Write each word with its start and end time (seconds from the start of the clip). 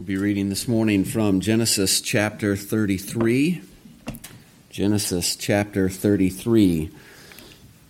We'll 0.00 0.06
be 0.06 0.16
reading 0.16 0.48
this 0.48 0.66
morning 0.66 1.04
from 1.04 1.40
Genesis 1.40 2.00
chapter 2.00 2.56
33. 2.56 3.60
Genesis 4.70 5.36
chapter 5.36 5.90
33. 5.90 6.90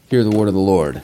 Hear 0.08 0.24
the 0.24 0.36
word 0.36 0.48
of 0.48 0.54
the 0.54 0.58
Lord. 0.58 1.02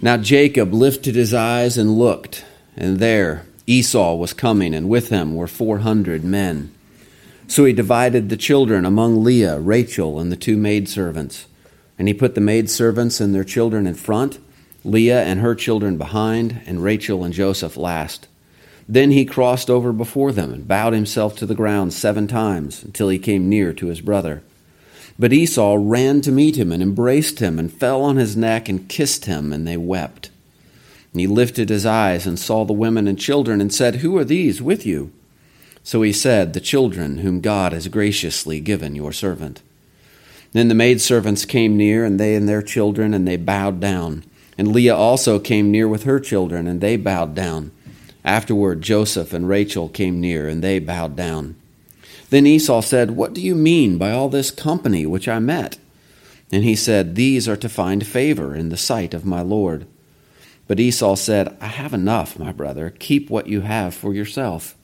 Now 0.00 0.16
Jacob 0.16 0.72
lifted 0.72 1.14
his 1.14 1.34
eyes 1.34 1.76
and 1.76 1.98
looked, 1.98 2.46
and 2.74 3.00
there 3.00 3.44
Esau 3.66 4.14
was 4.14 4.32
coming, 4.32 4.72
and 4.72 4.88
with 4.88 5.10
him 5.10 5.34
were 5.34 5.46
four 5.46 5.80
hundred 5.80 6.24
men. 6.24 6.74
So 7.48 7.66
he 7.66 7.74
divided 7.74 8.30
the 8.30 8.36
children 8.38 8.86
among 8.86 9.22
Leah, 9.22 9.60
Rachel, 9.60 10.18
and 10.18 10.32
the 10.32 10.36
two 10.36 10.56
maidservants. 10.56 11.46
And 11.98 12.08
he 12.08 12.14
put 12.14 12.34
the 12.34 12.40
maidservants 12.40 13.20
and 13.20 13.34
their 13.34 13.44
children 13.44 13.86
in 13.86 13.92
front, 13.92 14.38
Leah 14.84 15.22
and 15.22 15.40
her 15.40 15.54
children 15.54 15.98
behind, 15.98 16.62
and 16.64 16.82
Rachel 16.82 17.24
and 17.24 17.34
Joseph 17.34 17.76
last. 17.76 18.26
Then 18.88 19.10
he 19.10 19.26
crossed 19.26 19.68
over 19.68 19.92
before 19.92 20.32
them 20.32 20.52
and 20.52 20.66
bowed 20.66 20.94
himself 20.94 21.36
to 21.36 21.46
the 21.46 21.54
ground 21.54 21.92
seven 21.92 22.26
times 22.26 22.82
until 22.82 23.10
he 23.10 23.18
came 23.18 23.48
near 23.48 23.74
to 23.74 23.88
his 23.88 24.00
brother. 24.00 24.42
But 25.18 25.32
Esau 25.32 25.76
ran 25.78 26.22
to 26.22 26.32
meet 26.32 26.56
him 26.56 26.72
and 26.72 26.82
embraced 26.82 27.40
him 27.40 27.58
and 27.58 27.72
fell 27.72 28.02
on 28.02 28.16
his 28.16 28.36
neck 28.36 28.68
and 28.68 28.88
kissed 28.88 29.26
him, 29.26 29.52
and 29.52 29.66
they 29.66 29.76
wept. 29.76 30.30
And 31.12 31.20
he 31.20 31.26
lifted 31.26 31.68
his 31.68 31.84
eyes 31.84 32.26
and 32.26 32.38
saw 32.38 32.64
the 32.64 32.72
women 32.72 33.06
and 33.08 33.18
children 33.18 33.60
and 33.60 33.74
said, 33.74 33.96
Who 33.96 34.16
are 34.16 34.24
these 34.24 34.62
with 34.62 34.86
you? 34.86 35.12
So 35.82 36.02
he 36.02 36.12
said, 36.12 36.52
The 36.52 36.60
children 36.60 37.18
whom 37.18 37.40
God 37.40 37.72
has 37.72 37.88
graciously 37.88 38.60
given 38.60 38.94
your 38.94 39.12
servant. 39.12 39.60
Then 40.52 40.68
the 40.68 40.74
maidservants 40.74 41.44
came 41.44 41.76
near, 41.76 42.04
and 42.04 42.18
they 42.18 42.34
and 42.34 42.48
their 42.48 42.62
children, 42.62 43.12
and 43.12 43.26
they 43.26 43.36
bowed 43.36 43.80
down. 43.80 44.24
And 44.56 44.68
Leah 44.68 44.96
also 44.96 45.38
came 45.38 45.70
near 45.70 45.88
with 45.88 46.04
her 46.04 46.20
children, 46.20 46.66
and 46.66 46.80
they 46.80 46.96
bowed 46.96 47.34
down. 47.34 47.72
Afterward, 48.28 48.82
Joseph 48.82 49.32
and 49.32 49.48
Rachel 49.48 49.88
came 49.88 50.20
near, 50.20 50.48
and 50.48 50.62
they 50.62 50.80
bowed 50.80 51.16
down. 51.16 51.56
Then 52.28 52.46
Esau 52.46 52.82
said, 52.82 53.12
What 53.12 53.32
do 53.32 53.40
you 53.40 53.54
mean 53.54 53.96
by 53.96 54.12
all 54.12 54.28
this 54.28 54.50
company 54.50 55.06
which 55.06 55.26
I 55.26 55.38
met? 55.38 55.78
And 56.52 56.62
he 56.62 56.76
said, 56.76 57.14
These 57.14 57.48
are 57.48 57.56
to 57.56 57.70
find 57.70 58.06
favor 58.06 58.54
in 58.54 58.68
the 58.68 58.76
sight 58.76 59.14
of 59.14 59.24
my 59.24 59.40
Lord. 59.40 59.86
But 60.66 60.78
Esau 60.78 61.14
said, 61.14 61.56
I 61.58 61.68
have 61.68 61.94
enough, 61.94 62.38
my 62.38 62.52
brother. 62.52 62.90
Keep 62.98 63.30
what 63.30 63.46
you 63.46 63.62
have 63.62 63.94
for 63.94 64.12
yourself. 64.12 64.76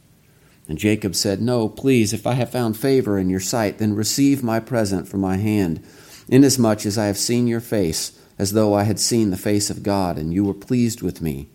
And 0.66 0.78
Jacob 0.78 1.14
said, 1.14 1.42
No, 1.42 1.68
please, 1.68 2.14
if 2.14 2.26
I 2.26 2.32
have 2.32 2.48
found 2.48 2.78
favor 2.78 3.18
in 3.18 3.28
your 3.28 3.40
sight, 3.40 3.76
then 3.76 3.94
receive 3.94 4.42
my 4.42 4.58
present 4.58 5.06
from 5.06 5.20
my 5.20 5.36
hand, 5.36 5.84
inasmuch 6.28 6.86
as 6.86 6.96
I 6.96 7.04
have 7.04 7.18
seen 7.18 7.46
your 7.46 7.60
face, 7.60 8.18
as 8.38 8.52
though 8.52 8.72
I 8.72 8.84
had 8.84 8.98
seen 8.98 9.28
the 9.28 9.36
face 9.36 9.68
of 9.68 9.82
God, 9.82 10.16
and 10.16 10.32
you 10.32 10.44
were 10.44 10.54
pleased 10.54 11.02
with 11.02 11.20
me. 11.20 11.48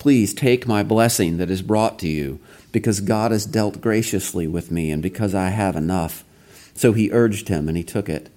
Please 0.00 0.32
take 0.32 0.66
my 0.66 0.82
blessing 0.82 1.36
that 1.36 1.50
is 1.50 1.60
brought 1.60 1.98
to 1.98 2.08
you, 2.08 2.40
because 2.72 3.00
God 3.00 3.32
has 3.32 3.44
dealt 3.44 3.82
graciously 3.82 4.48
with 4.48 4.70
me, 4.70 4.90
and 4.90 5.02
because 5.02 5.34
I 5.34 5.50
have 5.50 5.76
enough. 5.76 6.24
So 6.72 6.94
he 6.94 7.12
urged 7.12 7.48
him, 7.48 7.68
and 7.68 7.76
he 7.76 7.84
took 7.84 8.08
it. 8.08 8.30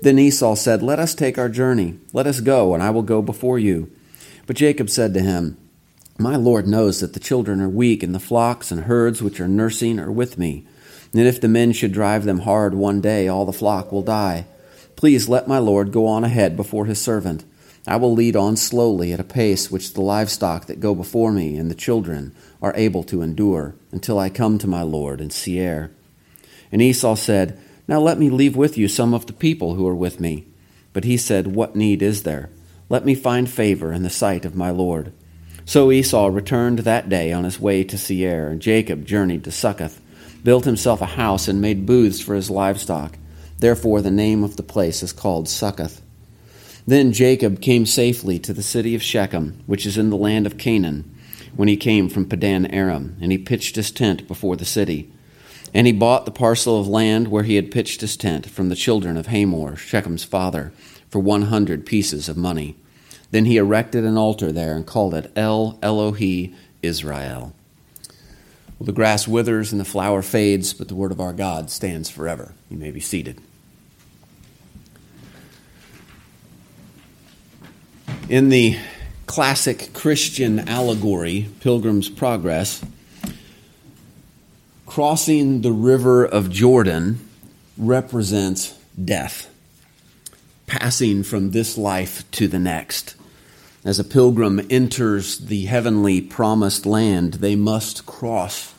Then 0.00 0.18
Esau 0.18 0.54
said, 0.54 0.82
Let 0.82 0.98
us 0.98 1.14
take 1.14 1.36
our 1.36 1.50
journey. 1.50 1.98
Let 2.14 2.26
us 2.26 2.40
go, 2.40 2.72
and 2.72 2.82
I 2.82 2.88
will 2.88 3.02
go 3.02 3.20
before 3.20 3.58
you. 3.58 3.92
But 4.46 4.56
Jacob 4.56 4.88
said 4.88 5.12
to 5.12 5.20
him, 5.20 5.58
My 6.16 6.36
Lord 6.36 6.66
knows 6.66 7.00
that 7.00 7.12
the 7.12 7.20
children 7.20 7.60
are 7.60 7.68
weak, 7.68 8.02
and 8.02 8.14
the 8.14 8.18
flocks 8.18 8.72
and 8.72 8.84
herds 8.84 9.20
which 9.20 9.40
are 9.40 9.46
nursing 9.46 10.00
are 10.00 10.10
with 10.10 10.38
me. 10.38 10.66
And 11.12 11.28
if 11.28 11.38
the 11.38 11.48
men 11.48 11.72
should 11.72 11.92
drive 11.92 12.24
them 12.24 12.40
hard 12.40 12.72
one 12.72 13.02
day, 13.02 13.28
all 13.28 13.44
the 13.44 13.52
flock 13.52 13.92
will 13.92 14.00
die. 14.02 14.46
Please 14.96 15.28
let 15.28 15.46
my 15.46 15.58
Lord 15.58 15.92
go 15.92 16.06
on 16.06 16.24
ahead 16.24 16.56
before 16.56 16.86
his 16.86 16.98
servant. 16.98 17.44
I 17.86 17.96
will 17.96 18.14
lead 18.14 18.34
on 18.34 18.56
slowly 18.56 19.12
at 19.12 19.20
a 19.20 19.24
pace 19.24 19.70
which 19.70 19.92
the 19.92 20.00
livestock 20.00 20.66
that 20.66 20.80
go 20.80 20.94
before 20.94 21.32
me 21.32 21.56
and 21.56 21.70
the 21.70 21.74
children 21.74 22.34
are 22.62 22.72
able 22.76 23.02
to 23.04 23.20
endure 23.20 23.74
until 23.92 24.18
I 24.18 24.30
come 24.30 24.56
to 24.58 24.66
my 24.66 24.82
Lord 24.82 25.20
in 25.20 25.28
Seir. 25.30 25.90
And 26.72 26.80
Esau 26.80 27.14
said, 27.14 27.58
Now 27.86 28.00
let 28.00 28.18
me 28.18 28.30
leave 28.30 28.56
with 28.56 28.78
you 28.78 28.88
some 28.88 29.12
of 29.12 29.26
the 29.26 29.34
people 29.34 29.74
who 29.74 29.86
are 29.86 29.94
with 29.94 30.18
me. 30.18 30.46
But 30.94 31.04
he 31.04 31.18
said, 31.18 31.48
What 31.48 31.76
need 31.76 32.00
is 32.00 32.22
there? 32.22 32.48
Let 32.88 33.04
me 33.04 33.14
find 33.14 33.50
favor 33.50 33.92
in 33.92 34.02
the 34.02 34.10
sight 34.10 34.46
of 34.46 34.56
my 34.56 34.70
Lord. 34.70 35.12
So 35.66 35.92
Esau 35.92 36.26
returned 36.26 36.80
that 36.80 37.08
day 37.08 37.32
on 37.32 37.44
his 37.44 37.60
way 37.60 37.84
to 37.84 37.98
Seir, 37.98 38.48
and 38.48 38.60
Jacob 38.60 39.04
journeyed 39.04 39.44
to 39.44 39.50
Succoth, 39.50 40.00
built 40.42 40.64
himself 40.64 41.00
a 41.00 41.06
house, 41.06 41.48
and 41.48 41.60
made 41.60 41.86
booths 41.86 42.20
for 42.20 42.34
his 42.34 42.50
livestock. 42.50 43.18
Therefore 43.58 44.00
the 44.02 44.10
name 44.10 44.44
of 44.44 44.56
the 44.56 44.62
place 44.62 45.02
is 45.02 45.12
called 45.12 45.48
Succoth. 45.48 46.02
Then 46.86 47.12
Jacob 47.12 47.62
came 47.62 47.86
safely 47.86 48.38
to 48.40 48.52
the 48.52 48.62
city 48.62 48.94
of 48.94 49.02
Shechem, 49.02 49.62
which 49.66 49.86
is 49.86 49.96
in 49.96 50.10
the 50.10 50.16
land 50.16 50.46
of 50.46 50.58
Canaan, 50.58 51.10
when 51.56 51.68
he 51.68 51.76
came 51.76 52.08
from 52.08 52.28
Padan 52.28 52.66
Aram, 52.66 53.16
and 53.20 53.32
he 53.32 53.38
pitched 53.38 53.76
his 53.76 53.90
tent 53.90 54.28
before 54.28 54.56
the 54.56 54.64
city. 54.64 55.10
And 55.72 55.86
he 55.86 55.92
bought 55.92 56.24
the 56.24 56.30
parcel 56.30 56.78
of 56.78 56.86
land 56.86 57.28
where 57.28 57.42
he 57.42 57.56
had 57.56 57.70
pitched 57.70 58.00
his 58.00 58.16
tent 58.16 58.48
from 58.50 58.68
the 58.68 58.76
children 58.76 59.16
of 59.16 59.28
Hamor, 59.28 59.76
Shechem's 59.76 60.24
father, 60.24 60.72
for 61.08 61.20
one 61.20 61.42
hundred 61.42 61.86
pieces 61.86 62.28
of 62.28 62.36
money. 62.36 62.76
Then 63.30 63.46
he 63.46 63.56
erected 63.56 64.04
an 64.04 64.16
altar 64.16 64.52
there 64.52 64.76
and 64.76 64.86
called 64.86 65.14
it 65.14 65.32
El 65.34 65.78
Elohe 65.82 66.54
Israel. 66.82 67.54
Well, 68.78 68.86
the 68.86 68.92
grass 68.92 69.26
withers 69.26 69.72
and 69.72 69.80
the 69.80 69.84
flower 69.84 70.22
fades, 70.22 70.74
but 70.74 70.88
the 70.88 70.94
word 70.94 71.12
of 71.12 71.20
our 71.20 71.32
God 71.32 71.70
stands 71.70 72.10
forever. 72.10 72.52
You 72.68 72.76
may 72.76 72.90
be 72.90 73.00
seated. 73.00 73.40
In 78.28 78.48
the 78.48 78.78
classic 79.26 79.92
Christian 79.92 80.60
allegory, 80.66 81.50
Pilgrim's 81.60 82.08
Progress, 82.08 82.82
crossing 84.86 85.60
the 85.60 85.72
river 85.72 86.24
of 86.24 86.50
Jordan 86.50 87.20
represents 87.76 88.78
death, 89.02 89.50
passing 90.66 91.22
from 91.22 91.50
this 91.50 91.76
life 91.76 92.30
to 92.30 92.48
the 92.48 92.58
next. 92.58 93.14
As 93.84 93.98
a 93.98 94.04
pilgrim 94.04 94.66
enters 94.70 95.36
the 95.40 95.66
heavenly 95.66 96.22
promised 96.22 96.86
land, 96.86 97.34
they 97.34 97.56
must 97.56 98.06
cross 98.06 98.72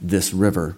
this 0.00 0.34
river. 0.34 0.76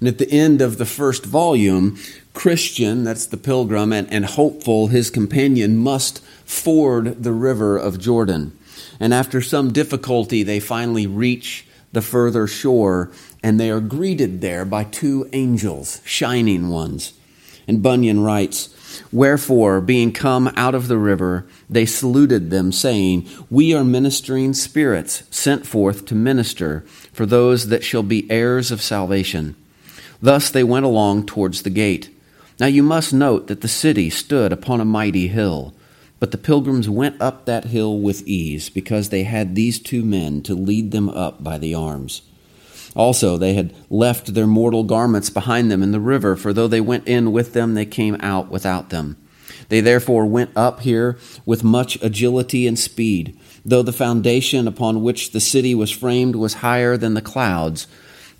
And 0.00 0.08
at 0.08 0.18
the 0.18 0.30
end 0.32 0.60
of 0.60 0.78
the 0.78 0.86
first 0.86 1.24
volume, 1.24 2.00
Christian, 2.34 3.04
that's 3.04 3.26
the 3.26 3.36
pilgrim, 3.36 3.92
and, 3.92 4.10
and 4.12 4.24
hopeful, 4.24 4.86
his 4.88 5.10
companion, 5.10 5.76
must 5.76 6.20
ford 6.44 7.22
the 7.22 7.32
river 7.32 7.76
of 7.76 7.98
Jordan. 7.98 8.56
And 8.98 9.12
after 9.12 9.40
some 9.40 9.72
difficulty, 9.72 10.42
they 10.42 10.60
finally 10.60 11.06
reach 11.06 11.66
the 11.92 12.02
further 12.02 12.46
shore, 12.46 13.10
and 13.42 13.58
they 13.58 13.70
are 13.70 13.80
greeted 13.80 14.40
there 14.40 14.64
by 14.64 14.84
two 14.84 15.28
angels, 15.32 16.00
shining 16.04 16.68
ones. 16.68 17.14
And 17.66 17.82
Bunyan 17.82 18.20
writes, 18.20 18.74
Wherefore, 19.12 19.80
being 19.80 20.12
come 20.12 20.52
out 20.56 20.74
of 20.74 20.88
the 20.88 20.98
river, 20.98 21.46
they 21.68 21.86
saluted 21.86 22.50
them, 22.50 22.72
saying, 22.72 23.28
We 23.48 23.74
are 23.74 23.84
ministering 23.84 24.54
spirits, 24.54 25.22
sent 25.30 25.66
forth 25.66 26.04
to 26.06 26.14
minister 26.14 26.80
for 27.12 27.26
those 27.26 27.68
that 27.68 27.84
shall 27.84 28.02
be 28.02 28.30
heirs 28.30 28.70
of 28.70 28.82
salvation. 28.82 29.56
Thus 30.20 30.50
they 30.50 30.64
went 30.64 30.86
along 30.86 31.26
towards 31.26 31.62
the 31.62 31.70
gate. 31.70 32.10
Now 32.60 32.66
you 32.66 32.82
must 32.82 33.14
note 33.14 33.46
that 33.46 33.62
the 33.62 33.68
city 33.68 34.10
stood 34.10 34.52
upon 34.52 34.82
a 34.82 34.84
mighty 34.84 35.28
hill, 35.28 35.72
but 36.18 36.30
the 36.30 36.36
pilgrims 36.36 36.90
went 36.90 37.18
up 37.18 37.46
that 37.46 37.64
hill 37.64 37.98
with 37.98 38.26
ease, 38.28 38.68
because 38.68 39.08
they 39.08 39.22
had 39.22 39.54
these 39.54 39.78
two 39.78 40.04
men 40.04 40.42
to 40.42 40.54
lead 40.54 40.90
them 40.90 41.08
up 41.08 41.42
by 41.42 41.56
the 41.56 41.74
arms. 41.74 42.20
Also, 42.94 43.38
they 43.38 43.54
had 43.54 43.72
left 43.88 44.34
their 44.34 44.46
mortal 44.46 44.84
garments 44.84 45.30
behind 45.30 45.70
them 45.70 45.82
in 45.82 45.92
the 45.92 46.00
river, 46.00 46.36
for 46.36 46.52
though 46.52 46.68
they 46.68 46.82
went 46.82 47.08
in 47.08 47.32
with 47.32 47.54
them, 47.54 47.72
they 47.72 47.86
came 47.86 48.16
out 48.20 48.50
without 48.50 48.90
them. 48.90 49.16
They 49.70 49.80
therefore 49.80 50.26
went 50.26 50.50
up 50.54 50.80
here 50.80 51.16
with 51.46 51.64
much 51.64 51.96
agility 52.02 52.66
and 52.66 52.78
speed, 52.78 53.38
though 53.64 53.82
the 53.82 53.92
foundation 53.92 54.68
upon 54.68 55.02
which 55.02 55.30
the 55.30 55.40
city 55.40 55.74
was 55.74 55.90
framed 55.90 56.36
was 56.36 56.54
higher 56.54 56.98
than 56.98 57.14
the 57.14 57.22
clouds 57.22 57.86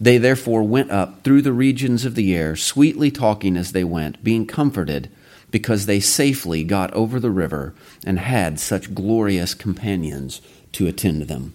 they 0.00 0.16
therefore 0.16 0.63
went 0.63 0.91
up 0.91 1.22
through 1.22 1.42
the 1.42 1.53
regions 1.53 2.04
of 2.04 2.15
the 2.15 2.34
air, 2.34 2.57
sweetly 2.57 3.10
talking 3.10 3.57
as 3.57 3.72
they 3.72 3.84
went, 3.84 4.24
being 4.24 4.47
comforted, 4.47 5.10
because 5.51 5.84
they 5.86 6.01
safely 6.01 6.65
got 6.65 6.92
over 6.95 7.21
the 7.21 7.30
river 7.30 7.74
and 8.07 8.19
had 8.19 8.59
such 8.59 8.95
glorious 8.95 9.53
companions 9.53 10.41
to 10.72 10.86
attend 10.86 11.22
them. 11.22 11.54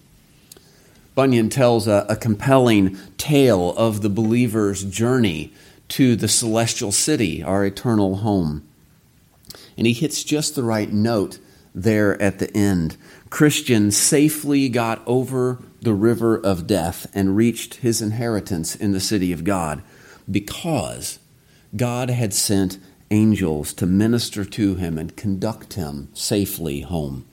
Bunyan 1.16 1.48
tells 1.48 1.88
a, 1.88 2.06
a 2.08 2.14
compelling 2.14 2.96
tale 3.16 3.74
of 3.76 4.02
the 4.02 4.10
believer's 4.10 4.84
journey 4.84 5.52
to 5.88 6.14
the 6.14 6.28
celestial 6.28 6.92
city, 6.92 7.42
our 7.42 7.64
eternal 7.64 8.16
home. 8.16 8.66
And 9.78 9.86
he 9.86 9.92
hits 9.92 10.22
just 10.22 10.54
the 10.54 10.62
right 10.62 10.92
note 10.92 11.38
there 11.74 12.20
at 12.20 12.38
the 12.38 12.54
end. 12.56 12.96
Christian 13.30 13.90
safely 13.90 14.68
got 14.68 15.02
over 15.06 15.58
the 15.86 15.94
river 15.94 16.36
of 16.36 16.66
death 16.66 17.06
and 17.14 17.36
reached 17.36 17.74
his 17.76 18.02
inheritance 18.02 18.74
in 18.74 18.90
the 18.90 18.98
city 18.98 19.30
of 19.30 19.44
God 19.44 19.84
because 20.28 21.20
God 21.76 22.10
had 22.10 22.34
sent 22.34 22.78
angels 23.12 23.72
to 23.74 23.86
minister 23.86 24.44
to 24.44 24.74
him 24.74 24.98
and 24.98 25.16
conduct 25.16 25.74
him 25.74 26.08
safely 26.12 26.80
home. 26.80 27.24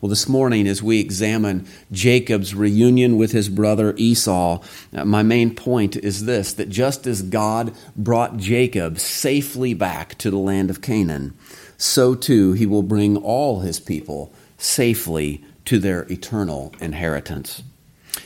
Well, 0.00 0.08
this 0.08 0.28
morning, 0.28 0.68
as 0.68 0.80
we 0.80 1.00
examine 1.00 1.66
Jacob's 1.90 2.54
reunion 2.54 3.16
with 3.16 3.32
his 3.32 3.48
brother 3.48 3.92
Esau, 3.96 4.62
uh, 4.94 5.04
my 5.04 5.24
main 5.24 5.52
point 5.52 5.96
is 5.96 6.26
this 6.26 6.52
that 6.52 6.68
just 6.68 7.08
as 7.08 7.22
God 7.22 7.74
brought 7.96 8.36
Jacob 8.36 9.00
safely 9.00 9.74
back 9.74 10.16
to 10.18 10.30
the 10.30 10.38
land 10.38 10.70
of 10.70 10.80
Canaan, 10.80 11.34
so 11.76 12.14
too 12.14 12.52
he 12.52 12.66
will 12.66 12.84
bring 12.84 13.16
all 13.16 13.60
his 13.60 13.80
people 13.80 14.32
safely 14.58 15.44
to 15.64 15.80
their 15.80 16.02
eternal 16.02 16.72
inheritance. 16.80 17.64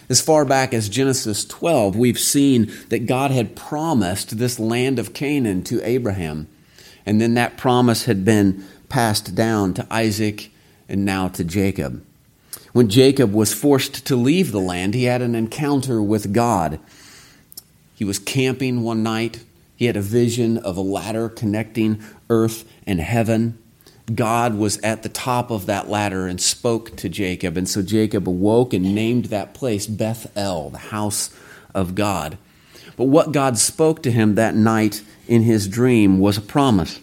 As 0.08 0.20
far 0.20 0.44
back 0.44 0.74
as 0.74 0.88
Genesis 0.88 1.44
12, 1.44 1.96
we've 1.96 2.18
seen 2.18 2.72
that 2.90 3.06
God 3.06 3.30
had 3.30 3.56
promised 3.56 4.38
this 4.38 4.58
land 4.58 4.98
of 4.98 5.14
Canaan 5.14 5.62
to 5.64 5.82
Abraham. 5.82 6.48
And 7.06 7.20
then 7.20 7.34
that 7.34 7.56
promise 7.56 8.04
had 8.04 8.24
been 8.24 8.64
passed 8.88 9.34
down 9.34 9.74
to 9.74 9.86
Isaac 9.90 10.50
and 10.88 11.04
now 11.04 11.28
to 11.28 11.44
Jacob. 11.44 12.04
When 12.72 12.88
Jacob 12.88 13.32
was 13.32 13.54
forced 13.54 14.04
to 14.06 14.16
leave 14.16 14.52
the 14.52 14.60
land, 14.60 14.94
he 14.94 15.04
had 15.04 15.22
an 15.22 15.34
encounter 15.34 16.02
with 16.02 16.32
God. 16.32 16.80
He 17.94 18.04
was 18.04 18.18
camping 18.18 18.82
one 18.82 19.02
night. 19.02 19.44
He 19.76 19.86
had 19.86 19.96
a 19.96 20.02
vision 20.02 20.58
of 20.58 20.76
a 20.76 20.82
ladder 20.82 21.28
connecting 21.28 22.02
earth 22.28 22.64
and 22.86 23.00
heaven. 23.00 23.58
God 24.12 24.56
was 24.56 24.78
at 24.78 25.02
the 25.02 25.08
top 25.08 25.50
of 25.50 25.66
that 25.66 25.88
ladder 25.88 26.26
and 26.26 26.40
spoke 26.40 26.94
to 26.96 27.08
Jacob. 27.08 27.56
And 27.56 27.68
so 27.68 27.80
Jacob 27.80 28.28
awoke 28.28 28.74
and 28.74 28.94
named 28.94 29.26
that 29.26 29.54
place 29.54 29.86
Bethel, 29.86 30.70
the 30.70 30.78
house 30.78 31.34
of 31.74 31.94
God. 31.94 32.36
But 32.96 33.04
what 33.04 33.32
God 33.32 33.58
spoke 33.58 34.02
to 34.02 34.12
him 34.12 34.34
that 34.34 34.54
night 34.54 35.02
in 35.26 35.42
his 35.42 35.68
dream 35.68 36.18
was 36.18 36.36
a 36.36 36.42
promise. 36.42 37.00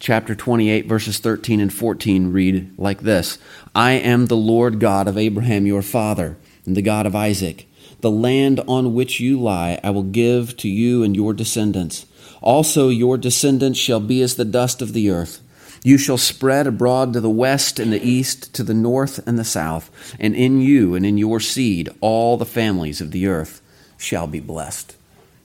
Chapter 0.00 0.34
28, 0.34 0.86
verses 0.86 1.18
13 1.18 1.60
and 1.60 1.72
14 1.72 2.32
read 2.32 2.76
like 2.78 3.02
this 3.02 3.38
I 3.74 3.92
am 3.92 4.26
the 4.26 4.36
Lord 4.36 4.80
God 4.80 5.06
of 5.06 5.18
Abraham 5.18 5.66
your 5.66 5.82
father, 5.82 6.36
and 6.64 6.76
the 6.76 6.82
God 6.82 7.06
of 7.06 7.14
Isaac. 7.14 7.68
The 8.00 8.10
land 8.10 8.58
on 8.66 8.94
which 8.94 9.20
you 9.20 9.38
lie 9.38 9.78
I 9.84 9.90
will 9.90 10.02
give 10.02 10.56
to 10.56 10.68
you 10.68 11.04
and 11.04 11.14
your 11.14 11.32
descendants. 11.32 12.06
Also, 12.40 12.88
your 12.88 13.16
descendants 13.16 13.78
shall 13.78 14.00
be 14.00 14.20
as 14.22 14.34
the 14.34 14.44
dust 14.44 14.82
of 14.82 14.92
the 14.92 15.08
earth. 15.10 15.40
You 15.84 15.98
shall 15.98 16.18
spread 16.18 16.66
abroad 16.66 17.12
to 17.12 17.20
the 17.20 17.30
west 17.30 17.80
and 17.80 17.92
the 17.92 18.02
east, 18.02 18.54
to 18.54 18.62
the 18.62 18.74
north 18.74 19.26
and 19.26 19.38
the 19.38 19.44
south, 19.44 19.90
and 20.20 20.34
in 20.34 20.60
you 20.60 20.94
and 20.94 21.04
in 21.04 21.18
your 21.18 21.40
seed 21.40 21.90
all 22.00 22.36
the 22.36 22.44
families 22.46 23.00
of 23.00 23.10
the 23.10 23.26
earth 23.26 23.60
shall 23.98 24.26
be 24.26 24.40
blessed. 24.40 24.94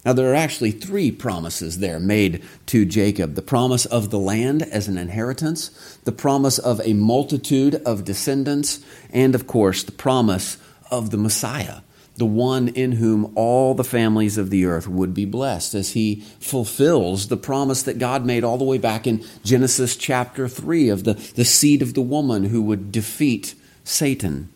Now, 0.05 0.13
there 0.13 0.31
are 0.31 0.35
actually 0.35 0.71
three 0.71 1.11
promises 1.11 1.79
there 1.79 1.99
made 1.99 2.43
to 2.67 2.85
Jacob 2.85 3.35
the 3.35 3.41
promise 3.41 3.85
of 3.85 4.09
the 4.09 4.19
land 4.19 4.61
as 4.61 4.87
an 4.87 4.97
inheritance, 4.97 5.97
the 6.05 6.11
promise 6.11 6.59
of 6.59 6.79
a 6.85 6.93
multitude 6.93 7.75
of 7.85 8.05
descendants, 8.05 8.79
and 9.09 9.35
of 9.35 9.47
course, 9.47 9.83
the 9.83 9.91
promise 9.91 10.57
of 10.91 11.09
the 11.09 11.17
Messiah 11.17 11.81
the 12.17 12.25
one 12.25 12.67
in 12.69 12.93
whom 12.93 13.31
all 13.35 13.75
the 13.75 13.83
families 13.83 14.37
of 14.37 14.49
the 14.49 14.65
earth 14.65 14.87
would 14.87 15.13
be 15.13 15.25
blessed, 15.25 15.75
as 15.75 15.91
he 15.91 16.23
fulfills 16.39 17.27
the 17.27 17.37
promise 17.37 17.83
that 17.83 17.99
God 17.99 18.25
made 18.25 18.43
all 18.43 18.57
the 18.57 18.63
way 18.65 18.79
back 18.79 19.05
in 19.05 19.23
Genesis 19.43 19.95
chapter 19.95 20.47
3 20.47 20.89
of 20.89 21.03
the, 21.03 21.13
the 21.13 21.45
seed 21.45 21.83
of 21.83 21.93
the 21.93 22.01
woman 22.01 22.45
who 22.45 22.61
would 22.63 22.91
defeat 22.91 23.53
Satan. 23.83 24.49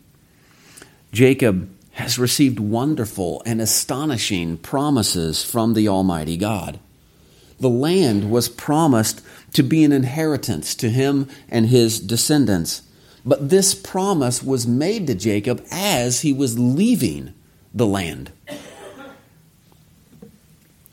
Jacob 1.12 1.70
has 1.92 2.18
received 2.18 2.58
wonderful 2.58 3.42
and 3.46 3.60
astonishing 3.60 4.56
promises 4.56 5.44
from 5.44 5.74
the 5.74 5.86
Almighty 5.86 6.36
God. 6.36 6.80
The 7.60 7.68
land 7.68 8.30
was 8.30 8.48
promised 8.48 9.22
to 9.52 9.62
be 9.62 9.84
an 9.84 9.92
inheritance 9.92 10.74
to 10.76 10.90
him 10.90 11.28
and 11.48 11.66
his 11.66 12.00
descendants. 12.00 12.82
But 13.24 13.50
this 13.50 13.72
promise 13.72 14.42
was 14.42 14.66
made 14.66 15.06
to 15.06 15.14
Jacob 15.14 15.64
as 15.70 16.22
he 16.22 16.32
was 16.32 16.58
leaving 16.58 17.34
the 17.74 17.86
land. 17.86 18.32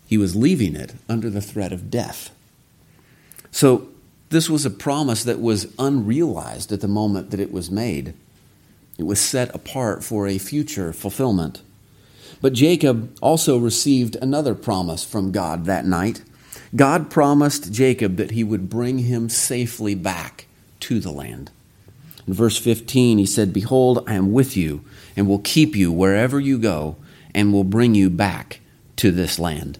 He 0.08 0.18
was 0.18 0.36
leaving 0.36 0.76
it 0.76 0.96
under 1.08 1.30
the 1.30 1.42
threat 1.42 1.72
of 1.72 1.92
death. 1.92 2.31
So, 3.52 3.90
this 4.30 4.50
was 4.50 4.66
a 4.66 4.70
promise 4.72 5.24
that 5.24 5.40
was 5.40 5.74
unrealized 5.80 6.72
at 6.72 6.81
the 6.81 6.88
moment 6.88 7.31
that 7.31 7.40
it 7.40 7.52
was 7.52 7.72
made. 7.72 8.14
It 8.98 9.04
was 9.04 9.20
set 9.20 9.54
apart 9.56 10.04
for 10.04 10.28
a 10.28 10.38
future 10.38 10.94
fulfillment. 10.94 11.62
But 12.42 12.54
Jacob 12.54 13.16
also 13.22 13.58
received 13.58 14.16
another 14.16 14.56
promise 14.56 15.04
from 15.04 15.31
God 15.31 15.66
that 15.66 15.86
night. 15.86 16.22
God 16.76 17.10
promised 17.10 17.72
Jacob 17.72 18.18
that 18.18 18.31
he 18.31 18.44
would 18.44 18.70
bring 18.70 19.00
him 19.00 19.30
safely 19.30 19.96
back 19.96 20.46
to 20.81 21.00
the 21.00 21.12
land. 21.12 21.52
In 22.30 22.36
verse 22.36 22.60
15, 22.60 23.18
he 23.18 23.26
said, 23.26 23.52
Behold, 23.52 24.04
I 24.06 24.14
am 24.14 24.31
with 24.31 24.56
you 24.56 24.84
and 25.16 25.28
will 25.28 25.40
keep 25.40 25.76
you 25.76 25.92
wherever 25.92 26.40
you 26.40 26.60
go 26.60 26.96
and 27.34 27.52
will 27.52 27.64
bring 27.64 27.96
you 27.96 28.08
back 28.12 28.60
to 28.98 29.10
this 29.10 29.40
land. 29.40 29.80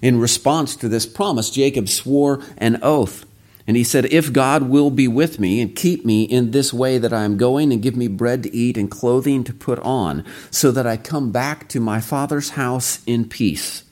In 0.00 0.18
response 0.18 0.74
to 0.76 0.88
this 0.88 1.04
promise, 1.04 1.50
Jacob 1.50 1.90
swore 1.90 2.42
an 2.56 2.78
oath. 2.82 3.26
And 3.66 3.76
he 3.76 3.84
said, 3.84 4.06
If 4.06 4.32
God 4.32 4.62
will 4.62 4.88
be 4.88 5.08
with 5.08 5.38
me 5.38 5.60
and 5.60 5.76
keep 5.76 6.06
me 6.06 6.22
in 6.22 6.52
this 6.52 6.72
way 6.72 6.96
that 6.96 7.12
I 7.12 7.24
am 7.24 7.36
going, 7.36 7.70
and 7.70 7.82
give 7.82 7.96
me 7.96 8.08
bread 8.08 8.44
to 8.44 8.54
eat 8.56 8.78
and 8.78 8.90
clothing 8.90 9.44
to 9.44 9.52
put 9.52 9.78
on, 9.80 10.24
so 10.50 10.70
that 10.70 10.86
I 10.86 10.96
come 10.96 11.32
back 11.32 11.68
to 11.68 11.80
my 11.80 12.00
father's 12.00 12.48
house 12.50 13.04
in 13.04 13.28
peace, 13.28 13.84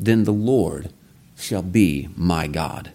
then 0.00 0.24
the 0.24 0.32
Lord 0.32 0.90
shall 1.36 1.60
be 1.60 2.08
my 2.16 2.46
God. 2.46 2.90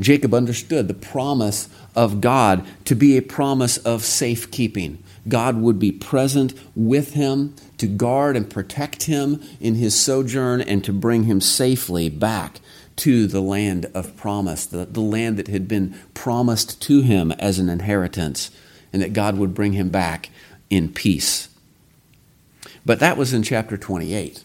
Jacob 0.00 0.32
understood 0.32 0.86
the 0.86 0.94
promise 0.94 1.68
of 1.98 2.20
God 2.20 2.64
to 2.84 2.94
be 2.94 3.16
a 3.16 3.22
promise 3.22 3.76
of 3.78 4.04
safekeeping. 4.04 5.02
God 5.26 5.56
would 5.56 5.80
be 5.80 5.90
present 5.90 6.54
with 6.76 7.14
him 7.14 7.56
to 7.78 7.88
guard 7.88 8.36
and 8.36 8.48
protect 8.48 9.02
him 9.02 9.42
in 9.60 9.74
his 9.74 9.98
sojourn 9.98 10.60
and 10.60 10.84
to 10.84 10.92
bring 10.92 11.24
him 11.24 11.40
safely 11.40 12.08
back 12.08 12.60
to 12.98 13.26
the 13.26 13.40
land 13.40 13.86
of 13.94 14.16
promise, 14.16 14.64
the, 14.64 14.84
the 14.84 15.00
land 15.00 15.38
that 15.38 15.48
had 15.48 15.66
been 15.66 15.98
promised 16.14 16.80
to 16.82 17.02
him 17.02 17.32
as 17.32 17.58
an 17.58 17.68
inheritance, 17.68 18.52
and 18.92 19.02
that 19.02 19.12
God 19.12 19.36
would 19.36 19.52
bring 19.52 19.72
him 19.72 19.88
back 19.88 20.30
in 20.70 20.92
peace. 20.92 21.48
But 22.86 23.00
that 23.00 23.16
was 23.16 23.34
in 23.34 23.42
chapter 23.42 23.76
28. 23.76 24.44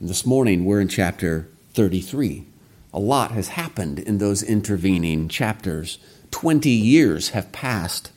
And 0.00 0.08
this 0.08 0.26
morning 0.26 0.66
we're 0.66 0.82
in 0.82 0.88
chapter 0.88 1.48
33. 1.72 2.44
A 2.92 3.00
lot 3.00 3.30
has 3.30 3.48
happened 3.48 3.98
in 4.00 4.18
those 4.18 4.42
intervening 4.42 5.28
chapters. 5.28 5.98
20 6.30 6.70
years 6.70 7.30
have 7.30 7.52
passed. 7.52 8.10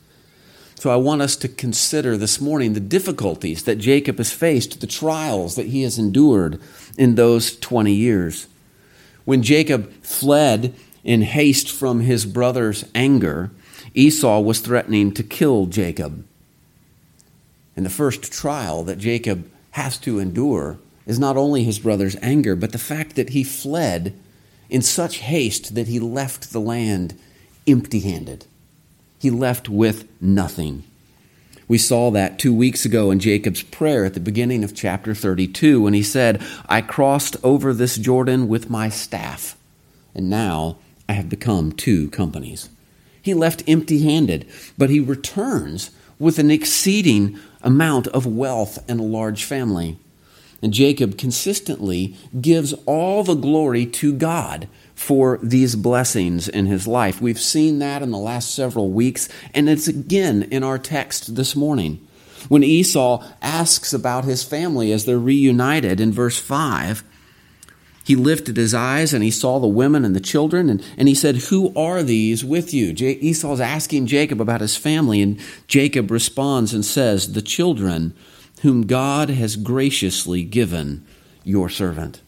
So 0.75 0.89
I 0.89 0.97
want 0.97 1.21
us 1.21 1.35
to 1.37 1.47
consider 1.47 2.17
this 2.17 2.41
morning 2.41 2.73
the 2.73 2.79
difficulties 2.79 3.63
that 3.63 3.77
Jacob 3.77 4.17
has 4.17 4.33
faced, 4.33 4.81
the 4.81 4.87
trials 4.87 5.55
that 5.55 5.67
he 5.67 5.83
has 5.83 5.97
endured 5.97 6.59
in 6.97 7.15
those 7.15 7.57
20 7.57 7.93
years. 7.93 8.47
When 9.23 9.43
Jacob 9.43 9.91
fled 10.03 10.75
in 11.03 11.21
haste 11.21 11.71
from 11.71 12.01
his 12.01 12.25
brother's 12.25 12.83
anger, 12.93 13.51
Esau 13.93 14.41
was 14.41 14.59
threatening 14.59 15.13
to 15.13 15.23
kill 15.23 15.67
Jacob. 15.67 16.25
And 17.75 17.85
the 17.85 17.89
first 17.89 18.31
trial 18.31 18.83
that 18.83 18.97
Jacob 18.97 19.49
has 19.71 19.97
to 19.99 20.19
endure 20.19 20.77
is 21.05 21.19
not 21.19 21.37
only 21.37 21.63
his 21.63 21.79
brother's 21.79 22.15
anger, 22.21 22.55
but 22.55 22.71
the 22.71 22.77
fact 22.77 23.15
that 23.15 23.29
he 23.29 23.43
fled 23.43 24.13
in 24.69 24.81
such 24.81 25.17
haste 25.17 25.75
that 25.75 25.87
he 25.87 25.99
left 25.99 26.51
the 26.51 26.61
land 26.61 27.17
empty 27.67 27.99
handed. 27.99 28.45
He 29.19 29.29
left 29.29 29.69
with 29.69 30.07
nothing. 30.21 30.83
We 31.67 31.77
saw 31.77 32.11
that 32.11 32.39
two 32.39 32.53
weeks 32.53 32.85
ago 32.85 33.09
in 33.09 33.19
Jacob's 33.19 33.63
prayer 33.63 34.05
at 34.05 34.13
the 34.13 34.19
beginning 34.19 34.63
of 34.63 34.75
chapter 34.75 35.15
32 35.15 35.81
when 35.81 35.93
he 35.93 36.03
said, 36.03 36.43
I 36.67 36.81
crossed 36.81 37.37
over 37.43 37.73
this 37.73 37.95
Jordan 37.95 38.47
with 38.47 38.69
my 38.69 38.89
staff, 38.89 39.57
and 40.13 40.29
now 40.29 40.77
I 41.07 41.13
have 41.13 41.29
become 41.29 41.71
two 41.71 42.09
companies. 42.09 42.69
He 43.21 43.33
left 43.33 43.63
empty 43.67 44.03
handed, 44.03 44.45
but 44.77 44.89
he 44.89 44.99
returns 44.99 45.91
with 46.19 46.37
an 46.37 46.51
exceeding 46.51 47.39
amount 47.61 48.07
of 48.07 48.25
wealth 48.25 48.83
and 48.89 48.99
a 48.99 49.03
large 49.03 49.45
family. 49.45 49.97
And 50.61 50.73
Jacob 50.73 51.17
consistently 51.17 52.15
gives 52.39 52.73
all 52.85 53.23
the 53.23 53.35
glory 53.35 53.85
to 53.85 54.13
God 54.13 54.67
for 55.03 55.37
these 55.43 55.75
blessings 55.75 56.47
in 56.47 56.65
his 56.65 56.87
life. 56.87 57.21
We've 57.21 57.39
seen 57.39 57.79
that 57.79 58.01
in 58.01 58.11
the 58.11 58.17
last 58.17 58.55
several 58.55 58.89
weeks, 58.89 59.27
and 59.53 59.69
it's 59.69 59.89
again 59.89 60.43
in 60.43 60.63
our 60.63 60.77
text 60.79 61.35
this 61.35 61.57
morning. 61.57 62.07
When 62.47 62.63
Esau 62.63 63.21
asks 63.41 63.93
about 63.93 64.23
his 64.23 64.43
family 64.43 64.93
as 64.93 65.03
they're 65.03 65.19
reunited 65.19 65.99
in 65.99 66.13
verse 66.13 66.39
5, 66.39 67.03
he 68.05 68.15
lifted 68.15 68.55
his 68.55 68.73
eyes 68.73 69.13
and 69.13 69.23
he 69.23 69.31
saw 69.31 69.59
the 69.59 69.67
women 69.67 70.05
and 70.05 70.15
the 70.15 70.21
children, 70.21 70.69
and, 70.69 70.81
and 70.97 71.09
he 71.09 71.15
said, 71.15 71.35
Who 71.35 71.73
are 71.75 72.01
these 72.01 72.45
with 72.45 72.73
you? 72.73 72.93
J- 72.93 73.19
Esau's 73.19 73.59
asking 73.61 74.07
Jacob 74.07 74.39
about 74.39 74.61
his 74.61 74.77
family, 74.77 75.21
and 75.21 75.37
Jacob 75.67 76.11
responds 76.11 76.73
and 76.73 76.85
says, 76.85 77.33
The 77.33 77.41
children 77.41 78.15
whom 78.61 78.87
God 78.87 79.29
has 79.29 79.57
graciously 79.57 80.43
given 80.43 81.05
your 81.43 81.67
servant. 81.67 82.21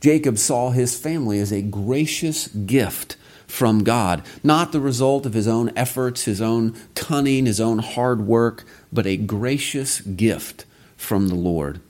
Jacob 0.00 0.38
saw 0.38 0.70
his 0.70 0.98
family 0.98 1.38
as 1.38 1.52
a 1.52 1.62
gracious 1.62 2.48
gift 2.48 3.16
from 3.46 3.82
God, 3.82 4.22
not 4.44 4.72
the 4.72 4.80
result 4.80 5.26
of 5.26 5.34
his 5.34 5.48
own 5.48 5.72
efforts, 5.74 6.24
his 6.24 6.40
own 6.40 6.76
cunning, 6.94 7.46
his 7.46 7.60
own 7.60 7.78
hard 7.78 8.26
work, 8.26 8.64
but 8.92 9.06
a 9.06 9.16
gracious 9.16 10.00
gift 10.00 10.64
from 10.96 11.28
the 11.28 11.34
Lord. 11.34 11.80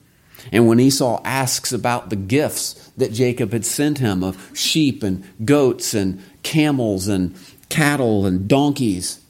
And 0.53 0.67
when 0.67 0.81
Esau 0.81 1.21
asks 1.25 1.73
about 1.73 2.11
the 2.11 2.17
gifts 2.17 2.75
that 2.97 3.13
Jacob 3.13 3.53
had 3.53 3.67
sent 3.67 3.99
him 3.99 4.23
of 4.23 4.51
sheep 4.57 5.03
and 5.03 5.25
goats 5.45 5.95
and 5.95 6.23
camels 6.43 7.09
and 7.09 7.35
cattle 7.69 8.25
and 8.25 8.49
donkeys, 8.49 9.21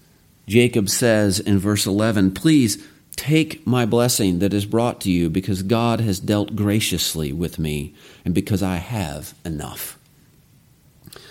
Jacob 0.46 0.88
says 0.88 1.40
in 1.40 1.58
verse 1.58 1.86
11, 1.86 2.32
Please 2.32 2.82
take 3.18 3.66
my 3.66 3.84
blessing 3.84 4.38
that 4.38 4.54
is 4.54 4.64
brought 4.64 5.00
to 5.02 5.10
you 5.10 5.28
because 5.28 5.62
God 5.62 6.00
has 6.00 6.20
dealt 6.20 6.54
graciously 6.54 7.32
with 7.32 7.58
me 7.58 7.94
and 8.24 8.32
because 8.32 8.62
I 8.62 8.76
have 8.76 9.34
enough. 9.44 9.98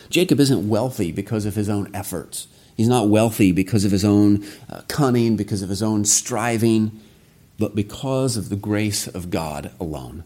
Jacob 0.10 0.40
isn't 0.40 0.70
wealthy 0.70 1.12
because 1.12 1.46
of 1.46 1.56
his 1.56 1.70
own 1.70 1.90
efforts. 1.94 2.48
He's 2.76 2.88
not 2.88 3.10
wealthy 3.10 3.52
because 3.52 3.86
of 3.86 3.92
his 3.92 4.06
own 4.06 4.46
uh, 4.70 4.82
cunning, 4.88 5.36
because 5.36 5.62
of 5.62 5.70
his 5.70 5.82
own 5.82 6.06
striving, 6.06 7.00
but 7.58 7.74
because 7.74 8.38
of 8.38 8.50
the 8.50 8.56
grace 8.56 9.08
of 9.08 9.32
God 9.32 9.72
alone. 9.80 10.24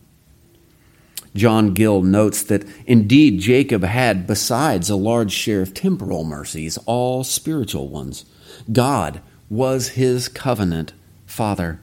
John 1.33 1.73
Gill 1.73 2.01
notes 2.01 2.43
that 2.43 2.65
indeed 2.85 3.39
Jacob 3.39 3.83
had, 3.83 4.27
besides 4.27 4.89
a 4.89 4.97
large 4.97 5.31
share 5.31 5.61
of 5.61 5.73
temporal 5.73 6.25
mercies, 6.25 6.77
all 6.85 7.23
spiritual 7.23 7.87
ones. 7.87 8.25
God 8.71 9.21
was 9.49 9.89
his 9.89 10.27
covenant 10.27 10.91
father, 11.31 11.79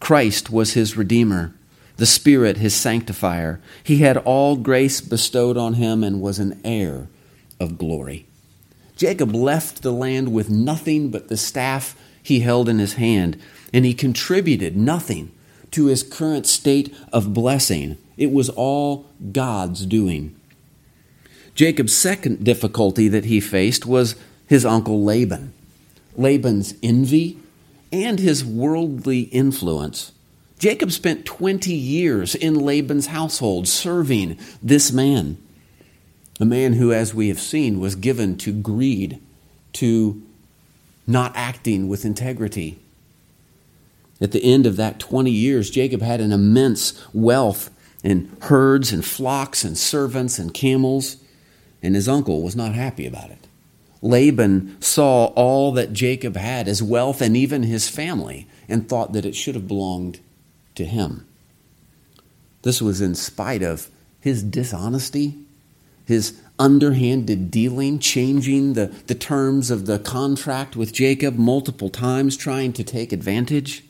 Christ 0.00 0.50
was 0.50 0.72
his 0.72 0.96
redeemer, 0.96 1.54
the 1.96 2.06
Spirit 2.06 2.56
his 2.56 2.74
sanctifier. 2.74 3.60
He 3.84 3.98
had 3.98 4.16
all 4.16 4.56
grace 4.56 5.00
bestowed 5.00 5.56
on 5.56 5.74
him 5.74 6.02
and 6.02 6.20
was 6.20 6.38
an 6.38 6.60
heir 6.64 7.08
of 7.60 7.76
glory. 7.78 8.26
Jacob 8.96 9.34
left 9.34 9.82
the 9.82 9.92
land 9.92 10.32
with 10.32 10.50
nothing 10.50 11.10
but 11.10 11.28
the 11.28 11.36
staff 11.36 11.96
he 12.22 12.40
held 12.40 12.68
in 12.68 12.78
his 12.78 12.94
hand, 12.94 13.40
and 13.72 13.84
he 13.84 13.94
contributed 13.94 14.76
nothing 14.76 15.30
to 15.70 15.86
his 15.86 16.02
current 16.02 16.46
state 16.46 16.94
of 17.12 17.32
blessing. 17.32 17.96
It 18.16 18.32
was 18.32 18.48
all 18.50 19.06
God's 19.32 19.86
doing. 19.86 20.34
Jacob's 21.54 21.96
second 21.96 22.44
difficulty 22.44 23.08
that 23.08 23.26
he 23.26 23.40
faced 23.40 23.84
was 23.86 24.16
his 24.46 24.64
uncle 24.64 25.04
Laban. 25.04 25.52
Laban's 26.16 26.74
envy 26.82 27.38
and 27.92 28.18
his 28.18 28.44
worldly 28.44 29.22
influence. 29.22 30.12
Jacob 30.58 30.92
spent 30.92 31.24
20 31.24 31.72
years 31.72 32.34
in 32.34 32.54
Laban's 32.54 33.06
household 33.06 33.66
serving 33.66 34.38
this 34.62 34.92
man. 34.92 35.38
A 36.38 36.44
man 36.44 36.74
who, 36.74 36.92
as 36.92 37.14
we 37.14 37.28
have 37.28 37.40
seen, 37.40 37.80
was 37.80 37.94
given 37.94 38.36
to 38.38 38.52
greed, 38.52 39.20
to 39.74 40.22
not 41.06 41.32
acting 41.34 41.88
with 41.88 42.04
integrity. 42.04 42.78
At 44.20 44.32
the 44.32 44.44
end 44.44 44.66
of 44.66 44.76
that 44.76 45.00
20 45.00 45.30
years, 45.30 45.70
Jacob 45.70 46.02
had 46.02 46.20
an 46.20 46.32
immense 46.32 46.92
wealth 47.14 47.70
in 48.02 48.34
herds 48.42 48.92
and 48.92 49.04
flocks 49.04 49.64
and 49.64 49.76
servants 49.76 50.38
and 50.38 50.52
camels, 50.52 51.16
and 51.82 51.94
his 51.94 52.08
uncle 52.08 52.42
was 52.42 52.54
not 52.54 52.74
happy 52.74 53.06
about 53.06 53.30
it. 53.30 53.46
Laban 54.02 54.80
saw 54.80 55.26
all 55.26 55.72
that 55.72 55.92
Jacob 55.92 56.36
had, 56.36 56.66
his 56.66 56.82
wealth 56.82 57.20
and 57.20 57.36
even 57.36 57.62
his 57.62 57.88
family, 57.88 58.46
and 58.68 58.88
thought 58.88 59.12
that 59.12 59.26
it 59.26 59.34
should 59.34 59.54
have 59.54 59.68
belonged 59.68 60.20
to 60.74 60.84
him. 60.84 61.26
This 62.62 62.80
was 62.80 63.00
in 63.00 63.14
spite 63.14 63.62
of 63.62 63.88
his 64.20 64.42
dishonesty 64.42 65.34
his 66.10 66.34
underhanded 66.58 67.52
dealing, 67.52 68.00
changing 68.00 68.72
the, 68.72 68.86
the 69.06 69.14
terms 69.14 69.70
of 69.70 69.86
the 69.86 69.96
contract 70.00 70.74
with 70.74 70.92
Jacob 70.92 71.36
multiple 71.36 71.88
times, 71.88 72.36
trying 72.36 72.72
to 72.72 72.82
take 72.82 73.12
advantage. 73.12 73.84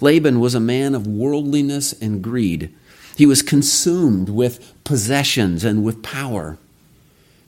Laban 0.00 0.40
was 0.40 0.54
a 0.54 0.60
man 0.60 0.94
of 0.94 1.06
worldliness 1.06 1.92
and 2.00 2.22
greed. 2.22 2.74
He 3.18 3.26
was 3.26 3.42
consumed 3.42 4.30
with 4.30 4.72
possessions 4.82 5.62
and 5.62 5.84
with 5.84 6.02
power. 6.02 6.56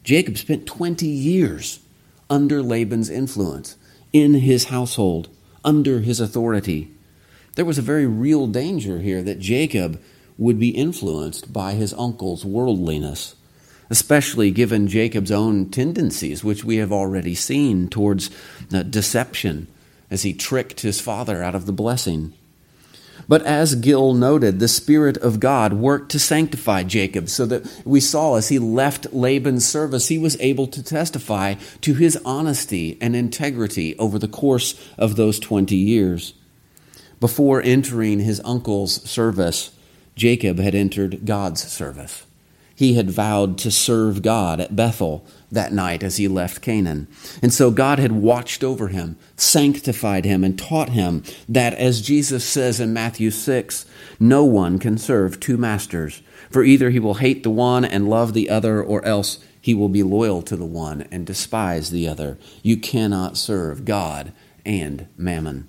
Jacob 0.05 0.37
spent 0.37 0.67
20 0.67 1.07
years 1.07 1.79
under 2.29 2.63
Laban's 2.63 3.11
influence, 3.11 3.77
in 4.13 4.35
his 4.35 4.65
household, 4.65 5.29
under 5.65 6.01
his 6.01 6.21
authority. 6.21 6.91
There 7.57 7.65
was 7.65 7.79
a 7.79 7.83
very 7.83 8.07
real 8.07 8.47
danger 8.47 8.99
here 9.01 9.23
that 9.23 9.39
Jacob 9.39 10.01
would 10.37 10.59
be 10.59 10.71
influenced 10.71 11.53
by 11.53 11.73
his 11.73 11.95
uncle's 11.95 12.45
worldliness 12.45 13.37
especially 13.91 14.51
given 14.51 14.89
Jacob's 14.89 15.31
own 15.31 15.69
tendencies, 15.71 16.43
which 16.43 16.65
we 16.65 16.77
have 16.77 16.93
already 16.93 17.35
seen 17.35 17.89
towards 17.89 18.31
uh, 18.73 18.83
deception 18.83 19.67
as 20.11 20.23
he 20.23 20.33
tricked 20.33 20.81
his 20.81 21.01
father 21.01 21.43
out 21.43 21.55
of 21.55 21.67
the 21.67 21.73
blessing. 21.73 22.33
But 23.29 23.45
as 23.45 23.75
Gill 23.77 24.15
noted, 24.15 24.59
the 24.59 24.69
Spirit 24.69 25.17
of 25.19 25.41
God 25.41 25.73
worked 25.73 26.11
to 26.13 26.19
sanctify 26.19 26.83
Jacob 26.83 27.29
so 27.29 27.47
that 27.47 27.65
we 27.85 28.01
saw 28.01 28.37
as 28.37 28.49
he 28.49 28.59
left 28.59 29.13
Laban's 29.13 29.67
service, 29.67 30.09
he 30.09 30.19
was 30.19 30.41
able 30.41 30.67
to 30.69 30.83
testify 30.83 31.55
to 31.81 31.95
his 31.95 32.19
honesty 32.25 32.99
and 33.01 33.17
integrity 33.17 33.97
over 33.99 34.19
the 34.19 34.29
course 34.29 34.75
of 34.99 35.17
those 35.17 35.39
20 35.39 35.75
years. 35.75 36.35
Before 37.21 37.63
entering 37.63 38.21
his 38.21 38.41
uncle's 38.45 39.03
service, 39.09 39.71
Jacob 40.17 40.59
had 40.59 40.75
entered 40.75 41.25
God's 41.25 41.63
service 41.63 42.25
he 42.75 42.95
had 42.95 43.11
vowed 43.11 43.57
to 43.59 43.71
serve 43.71 44.23
God 44.23 44.61
at 44.61 44.75
Bethel 44.75 45.25
that 45.55 45.73
night 45.73 46.03
as 46.03 46.17
he 46.17 46.29
left 46.29 46.63
Canaan. 46.63 47.09
And 47.43 47.53
so 47.53 47.71
God 47.71 47.99
had 47.99 48.13
watched 48.13 48.63
over 48.63 48.89
him, 48.89 49.17
sanctified 49.37 50.25
him, 50.25 50.45
and 50.45 50.59
taught 50.59 50.91
him 50.91 51.23
that, 51.49 51.75
as 51.75 52.03
Jesus 52.03 52.45
says 52.45 52.81
in 52.81 52.93
Matthew 52.93 53.31
6, 53.31 53.87
no 54.21 54.45
one 54.45 54.79
can 54.79 54.99
serve 54.99 55.41
two 55.41 55.57
masters, 55.57 56.23
for 56.51 56.63
either 56.63 56.91
he 56.91 57.01
will 57.01 57.15
hate 57.15 57.43
the 57.43 57.51
one 57.51 57.85
and 57.85 58.09
love 58.09 58.35
the 58.35 58.51
other, 58.51 58.83
or 58.83 59.05
else 59.05 59.39
he 59.61 59.75
will 59.75 59.89
be 59.89 60.03
loyal 60.03 60.43
to 60.43 60.57
the 60.57 60.67
one 60.67 61.09
and 61.11 61.27
despise 61.27 61.91
the 61.91 62.07
other. 62.07 62.37
You 62.63 62.77
cannot 62.77 63.39
serve 63.39 63.87
God 63.87 64.33
and 64.67 65.07
mammon. 65.17 65.69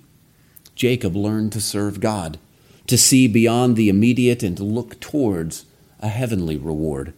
Jacob 0.74 1.16
learned 1.16 1.52
to 1.52 1.60
serve 1.60 2.00
God, 2.00 2.38
to 2.86 2.98
see 2.98 3.26
beyond 3.26 3.74
the 3.74 3.88
immediate 3.88 4.42
and 4.42 4.56
to 4.58 4.64
look 4.64 5.00
towards 5.00 5.64
a 6.00 6.08
heavenly 6.08 6.58
reward. 6.58 7.14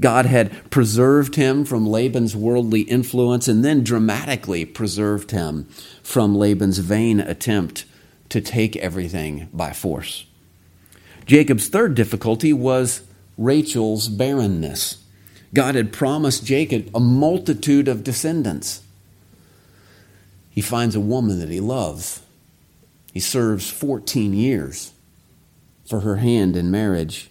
God 0.00 0.26
had 0.26 0.70
preserved 0.70 1.36
him 1.36 1.64
from 1.64 1.86
Laban's 1.86 2.34
worldly 2.34 2.82
influence 2.82 3.48
and 3.48 3.64
then 3.64 3.84
dramatically 3.84 4.64
preserved 4.64 5.30
him 5.30 5.64
from 6.02 6.36
Laban's 6.36 6.78
vain 6.78 7.20
attempt 7.20 7.84
to 8.28 8.40
take 8.40 8.76
everything 8.76 9.48
by 9.52 9.72
force. 9.72 10.26
Jacob's 11.26 11.68
third 11.68 11.94
difficulty 11.94 12.52
was 12.52 13.02
Rachel's 13.38 14.08
barrenness. 14.08 14.98
God 15.52 15.74
had 15.74 15.92
promised 15.92 16.44
Jacob 16.44 16.90
a 16.94 17.00
multitude 17.00 17.88
of 17.88 18.04
descendants. 18.04 18.82
He 20.50 20.60
finds 20.60 20.94
a 20.94 21.00
woman 21.00 21.38
that 21.38 21.48
he 21.48 21.60
loves. 21.60 22.20
He 23.12 23.20
serves 23.20 23.70
14 23.70 24.32
years 24.34 24.92
for 25.86 26.00
her 26.00 26.16
hand 26.16 26.56
in 26.56 26.70
marriage 26.70 27.30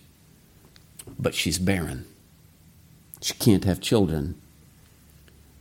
but 1.19 1.33
she's 1.33 1.57
barren. 1.57 2.05
She 3.23 3.33
can't 3.35 3.63
have 3.63 3.79
children. 3.79 4.35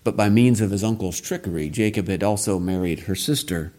But 0.02 0.16
by 0.16 0.28
means 0.28 0.60
of 0.60 0.72
his 0.72 0.82
uncle's 0.82 1.20
trickery, 1.20 1.70
Jacob 1.70 2.08
had 2.08 2.24
also 2.24 2.58
married 2.58 3.00
her 3.00 3.14
sister. 3.14 3.72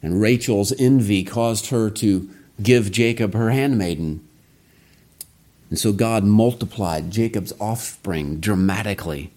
And 0.00 0.20
Rachel's 0.20 0.72
envy 0.78 1.24
caused 1.24 1.70
her 1.70 1.90
to 1.90 2.30
give 2.62 2.92
Jacob 2.92 3.34
her 3.34 3.50
handmaiden. 3.50 4.26
And 5.68 5.80
so 5.80 5.92
God 5.92 6.22
multiplied 6.22 7.10
Jacob's 7.10 7.52
offspring 7.58 8.38
dramatically. 8.38 9.32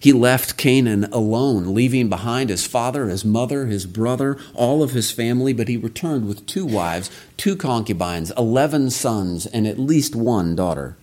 He 0.00 0.12
left 0.12 0.56
Canaan 0.56 1.04
alone, 1.12 1.74
leaving 1.74 2.08
behind 2.08 2.50
his 2.50 2.66
father, 2.66 3.08
his 3.08 3.24
mother, 3.24 3.66
his 3.66 3.86
brother, 3.86 4.38
all 4.54 4.82
of 4.82 4.90
his 4.90 5.12
family, 5.12 5.52
but 5.52 5.68
he 5.68 5.76
returned 5.76 6.26
with 6.26 6.46
two 6.46 6.66
wives, 6.66 7.10
two 7.36 7.54
concubines, 7.54 8.32
eleven 8.36 8.90
sons, 8.90 9.46
and 9.46 9.66
at 9.68 9.78
least 9.78 10.16
one 10.16 10.56
daughter. 10.56 10.96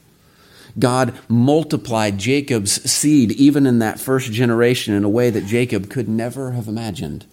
God 0.78 1.14
multiplied 1.30 2.18
Jacob's 2.18 2.90
seed 2.90 3.32
even 3.34 3.66
in 3.66 3.80
that 3.80 4.00
first 4.00 4.32
generation 4.32 4.94
in 4.94 5.04
a 5.04 5.10
way 5.10 5.30
that 5.30 5.46
Jacob 5.46 5.90
could 5.90 6.10
never 6.10 6.52
have 6.52 6.68
imagined. 6.68 7.26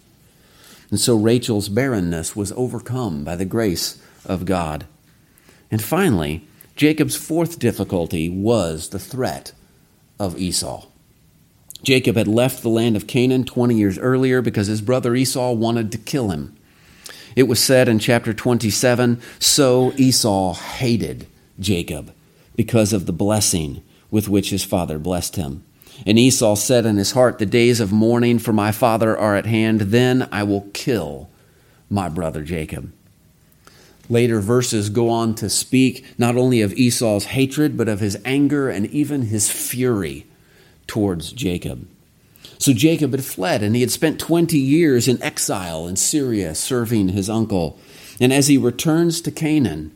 And 0.89 0.99
so 0.99 1.15
Rachel's 1.15 1.69
barrenness 1.69 2.35
was 2.35 2.51
overcome 2.53 3.23
by 3.23 3.35
the 3.35 3.45
grace 3.45 4.01
of 4.25 4.45
God. 4.45 4.85
And 5.69 5.81
finally, 5.81 6.47
Jacob's 6.75 7.15
fourth 7.15 7.59
difficulty 7.59 8.29
was 8.29 8.89
the 8.89 8.99
threat 8.99 9.51
of 10.19 10.37
Esau. 10.39 10.85
Jacob 11.83 12.15
had 12.15 12.27
left 12.27 12.61
the 12.61 12.69
land 12.69 12.95
of 12.95 13.07
Canaan 13.07 13.43
20 13.43 13.75
years 13.75 13.99
earlier 13.99 14.41
because 14.41 14.67
his 14.67 14.81
brother 14.81 15.15
Esau 15.15 15.51
wanted 15.51 15.91
to 15.91 15.97
kill 15.97 16.29
him. 16.29 16.55
It 17.35 17.43
was 17.43 17.59
said 17.59 17.89
in 17.89 17.99
chapter 17.99 18.33
27 18.33 19.21
so 19.39 19.91
Esau 19.97 20.53
hated 20.53 21.27
Jacob 21.59 22.13
because 22.55 22.93
of 22.93 23.05
the 23.05 23.13
blessing 23.13 23.83
with 24.11 24.29
which 24.29 24.49
his 24.49 24.63
father 24.63 24.99
blessed 24.99 25.35
him. 25.35 25.63
And 26.05 26.19
Esau 26.19 26.55
said 26.55 26.85
in 26.85 26.97
his 26.97 27.11
heart, 27.11 27.39
The 27.39 27.45
days 27.45 27.79
of 27.79 27.91
mourning 27.91 28.39
for 28.39 28.53
my 28.53 28.71
father 28.71 29.17
are 29.17 29.35
at 29.35 29.45
hand. 29.45 29.81
Then 29.81 30.27
I 30.31 30.43
will 30.43 30.69
kill 30.73 31.29
my 31.89 32.09
brother 32.09 32.43
Jacob. 32.43 32.91
Later 34.09 34.41
verses 34.41 34.89
go 34.89 35.09
on 35.09 35.33
to 35.35 35.49
speak 35.49 36.05
not 36.17 36.35
only 36.35 36.61
of 36.61 36.73
Esau's 36.73 37.25
hatred, 37.25 37.77
but 37.77 37.87
of 37.87 37.99
his 37.99 38.17
anger 38.25 38.69
and 38.69 38.87
even 38.87 39.23
his 39.23 39.49
fury 39.49 40.25
towards 40.87 41.31
Jacob. 41.31 41.87
So 42.57 42.73
Jacob 42.73 43.11
had 43.11 43.25
fled, 43.25 43.63
and 43.63 43.75
he 43.75 43.81
had 43.81 43.91
spent 43.91 44.19
20 44.19 44.57
years 44.57 45.07
in 45.07 45.21
exile 45.21 45.87
in 45.87 45.95
Syria 45.95 46.55
serving 46.55 47.09
his 47.09 47.29
uncle. 47.29 47.79
And 48.19 48.31
as 48.31 48.47
he 48.47 48.57
returns 48.57 49.21
to 49.21 49.31
Canaan, 49.31 49.91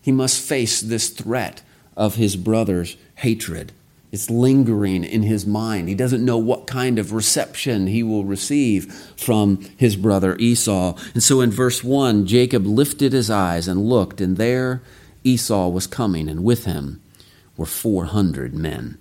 he 0.00 0.12
must 0.12 0.40
face 0.40 0.80
this 0.80 1.08
threat 1.08 1.62
of 1.96 2.16
his 2.16 2.36
brother's 2.36 2.96
hatred. 3.16 3.72
It's 4.12 4.30
lingering 4.30 5.04
in 5.04 5.24
his 5.24 5.46
mind. 5.46 5.88
He 5.88 5.94
doesn't 5.94 6.24
know 6.24 6.38
what 6.38 6.66
kind 6.66 6.98
of 6.98 7.12
reception 7.12 7.86
he 7.88 8.02
will 8.02 8.24
receive 8.24 8.92
from 9.16 9.60
his 9.76 9.96
brother 9.96 10.36
Esau. 10.38 10.96
And 11.12 11.22
so 11.22 11.40
in 11.40 11.50
verse 11.50 11.82
1, 11.82 12.26
Jacob 12.26 12.66
lifted 12.66 13.12
his 13.12 13.30
eyes 13.30 13.68
and 13.68 13.88
looked, 13.88 14.20
and 14.20 14.36
there 14.36 14.82
Esau 15.24 15.68
was 15.68 15.86
coming, 15.86 16.28
and 16.28 16.44
with 16.44 16.64
him 16.64 17.02
were 17.56 17.66
400 17.66 18.54
men. 18.54 18.98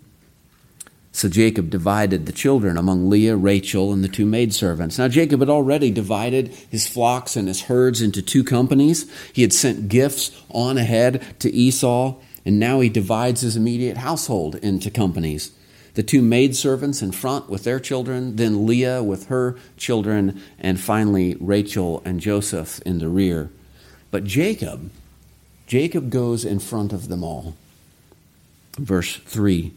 So 1.11 1.29
Jacob 1.29 1.69
divided 1.69 2.25
the 2.25 2.33
children 2.33 2.75
among 2.75 3.09
Leah, 3.09 3.37
Rachel, 3.37 3.93
and 3.93 4.03
the 4.03 4.09
two 4.09 4.25
maidservants. 4.25 4.97
Now 4.97 5.07
Jacob 5.07 5.39
had 5.39 5.49
already 5.49 5.89
divided 5.89 6.49
his 6.69 6.87
flocks 6.87 7.37
and 7.37 7.47
his 7.47 7.63
herds 7.63 8.01
into 8.01 8.21
two 8.21 8.43
companies. 8.43 9.09
He 9.31 9.43
had 9.43 9.53
sent 9.53 9.87
gifts 9.87 10.31
on 10.49 10.77
ahead 10.77 11.23
to 11.39 11.49
Esau, 11.49 12.15
and 12.45 12.59
now 12.59 12.79
he 12.79 12.89
divides 12.89 13.41
his 13.41 13.55
immediate 13.55 13.97
household 13.97 14.55
into 14.55 14.91
companies. 14.91 15.51
The 15.95 16.03
two 16.03 16.21
maidservants 16.21 17.01
in 17.01 17.11
front 17.11 17.49
with 17.49 17.63
their 17.63 17.79
children, 17.79 18.35
then 18.35 18.65
Leah 18.65 19.01
with 19.01 19.27
her 19.27 19.55
children, 19.77 20.41
and 20.59 20.79
finally 20.79 21.35
Rachel 21.39 22.01
and 22.05 22.19
Joseph 22.19 22.81
in 22.85 22.99
the 22.99 23.09
rear. 23.09 23.49
But 24.11 24.25
Jacob, 24.25 24.91
Jacob 25.67 26.09
goes 26.09 26.45
in 26.45 26.59
front 26.59 26.93
of 26.93 27.07
them 27.07 27.23
all. 27.23 27.55
Verse 28.77 29.15
3 29.15 29.73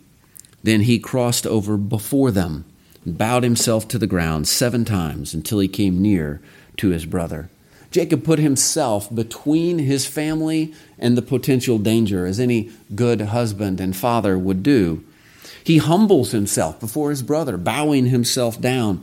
then 0.62 0.82
he 0.82 0.98
crossed 0.98 1.46
over 1.46 1.76
before 1.76 2.30
them 2.30 2.64
and 3.04 3.16
bowed 3.16 3.42
himself 3.42 3.88
to 3.88 3.98
the 3.98 4.06
ground 4.06 4.48
seven 4.48 4.84
times 4.84 5.32
until 5.34 5.60
he 5.60 5.68
came 5.68 6.02
near 6.02 6.40
to 6.76 6.88
his 6.88 7.06
brother. 7.06 7.48
Jacob 7.90 8.22
put 8.24 8.38
himself 8.38 9.12
between 9.14 9.78
his 9.78 10.06
family 10.06 10.74
and 10.98 11.16
the 11.16 11.22
potential 11.22 11.78
danger, 11.78 12.26
as 12.26 12.38
any 12.38 12.70
good 12.94 13.20
husband 13.20 13.80
and 13.80 13.96
father 13.96 14.38
would 14.38 14.62
do. 14.62 15.02
He 15.64 15.78
humbles 15.78 16.32
himself 16.32 16.78
before 16.80 17.10
his 17.10 17.22
brother, 17.22 17.56
bowing 17.56 18.06
himself 18.06 18.60
down. 18.60 19.02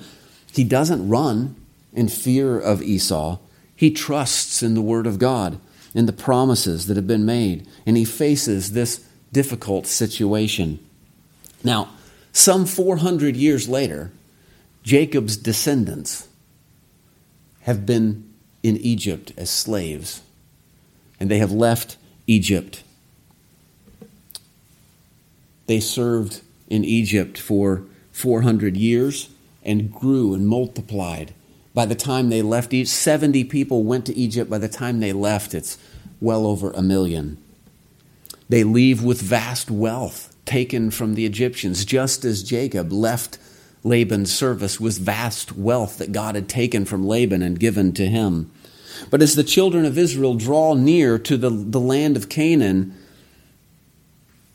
He 0.51 0.63
doesn't 0.63 1.08
run 1.08 1.56
in 1.94 2.10
fear 2.10 2.60
of 2.60 2.82
Esau. 2.82 3.39
He 3.75 3.92
trusts 3.92 4.62
in 4.62 4.74
the 4.74 4.82
word 4.82 5.08
of 5.08 5.20
God, 5.20 5.60
in 5.94 6.06
the 6.06 6.13
promises 6.13 6.88
that 6.88 6.98
have 6.98 7.08
been 7.08 7.25
made, 7.25 7.68
and 7.86 7.98
he 7.98 8.06
faces 8.06 8.72
this 8.72 9.06
difficult 9.32 9.88
situation. 9.88 10.80
Now, 11.63 11.89
some 12.32 12.65
400 12.65 13.36
years 13.36 13.68
later, 13.68 14.12
Jacob's 14.84 15.38
descendants 15.38 16.27
have 17.62 17.86
been 17.86 18.30
in 18.65 18.77
Egypt 18.77 19.31
as 19.38 19.48
slaves, 19.48 20.24
and 21.19 21.29
they 21.29 21.38
have 21.38 21.51
left 21.51 21.98
Egypt. 22.25 22.81
They 25.67 25.79
served 25.79 26.41
in 26.67 26.84
Egypt 26.84 27.38
for 27.38 27.84
400 28.12 28.75
years 28.75 29.29
and 29.62 29.93
grew 29.93 30.34
and 30.34 30.48
multiplied. 30.48 31.36
By 31.75 31.86
the 31.86 31.93
time 31.93 32.29
they 32.29 32.41
left, 32.41 32.74
70 32.75 33.43
people 33.43 33.84
went 33.84 34.07
to 34.07 34.17
Egypt. 34.17 34.50
By 34.50 34.57
the 34.57 34.67
time 34.67 35.00
they 35.00 35.13
left, 35.13 35.53
it's 35.53 35.77
well 36.19 36.48
over 36.48 36.72
a 36.72 36.81
million. 36.81 37.38
They 38.50 38.63
leave 38.63 39.03
with 39.03 39.22
vast 39.22 39.69
wealth 39.69 40.36
taken 40.45 40.90
from 40.90 41.13
the 41.13 41.27
Egyptians, 41.27 41.85
just 41.85 42.25
as 42.25 42.42
Jacob 42.42 42.92
left 42.92 43.37
Laban's 43.83 44.33
service 44.33 44.79
with 44.79 44.98
vast 44.98 45.55
wealth 45.55 46.00
that 46.00 46.11
God 46.11 46.33
had 46.33 46.50
taken 46.50 46.85
from 46.85 47.05
Laban 47.05 47.44
and 47.44 47.59
given 47.59 47.94
to 47.94 48.07
him. 48.07 48.50
But 49.10 49.22
as 49.22 49.36
the 49.36 49.44
children 49.44 49.86
of 49.86 49.98
Israel 49.98 50.36
draw 50.36 50.74
near 50.74 51.18
to 51.20 51.38
the, 51.38 51.50
the 51.50 51.79
land 51.79 52.18
of 52.18 52.29
Canaan, 52.29 52.96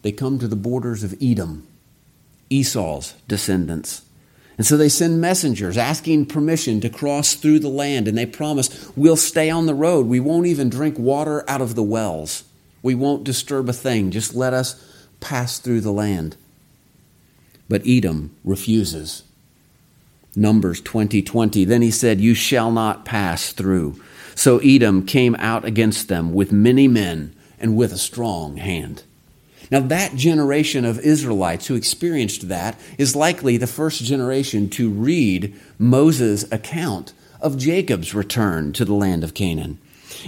they 0.03 0.13
come 0.13 0.39
to 0.39 0.49
the 0.49 0.57
borders 0.57 1.03
of 1.03 1.15
Edom, 1.21 1.67
Esau's 2.49 3.15
descendants. 3.29 4.03
And 4.57 4.67
so 4.67 4.77
they 4.77 4.91
send 4.91 5.21
messengers 5.21 5.79
asking 5.79 6.27
permission 6.27 6.81
to 6.83 6.91
cross 6.91 7.35
through 7.35 7.61
the 7.61 7.69
land, 7.69 8.07
and 8.07 8.19
they 8.19 8.27
promise, 8.27 8.91
We'll 8.95 9.17
stay 9.17 9.49
on 9.49 9.67
the 9.67 9.75
road. 9.75 10.07
We 10.07 10.21
won't 10.21 10.47
even 10.47 10.69
drink 10.69 10.99
water 10.99 11.49
out 11.49 11.63
of 11.63 11.75
the 11.75 11.83
wells. 11.83 12.45
We 12.83 12.95
won't 12.95 13.25
disturb 13.25 13.69
a 13.69 13.73
thing. 13.73 14.11
Just 14.11 14.35
let 14.35 14.53
us 14.53 14.83
pass 15.21 15.59
through 15.59 15.81
the 15.81 15.93
land. 15.93 16.37
But 17.69 17.87
Edom 17.87 18.37
refuses. 18.45 19.23
Numbers 20.37 20.81
20:20 20.81 21.25
20, 21.25 21.65
Then 21.65 21.83
he 21.83 21.91
said, 21.91 22.21
"You 22.21 22.35
shall 22.35 22.71
not 22.71 23.05
pass 23.05 23.53
through." 23.53 24.01
So 24.35 24.59
Edom 24.59 25.05
came 25.07 25.35
out 25.37 25.65
against 25.65 26.09
them 26.09 26.33
with 26.33 26.53
many 26.53 26.89
men 26.89 27.35
and 27.59 27.77
with 27.77 27.93
a 27.93 27.99
strong 27.99 28.57
hand. 28.57 29.03
Now, 29.71 29.81
that 29.81 30.17
generation 30.17 30.85
of 30.85 30.99
Israelites 30.99 31.69
who 31.69 31.77
experienced 31.77 32.49
that 32.49 32.79
is 32.99 33.15
likely 33.15 33.57
the 33.57 33.69
first 33.69 34.03
generation 34.03 34.69
to 34.71 34.91
read 34.91 35.55
Moses' 35.79 36.51
account 36.51 37.13
of 37.41 37.57
Jacob's 37.57 38.13
return 38.15 38.73
to 38.73 38.85
the 38.85 38.95
land 38.95 39.23
of 39.23 39.35
Canaan. 39.35 39.79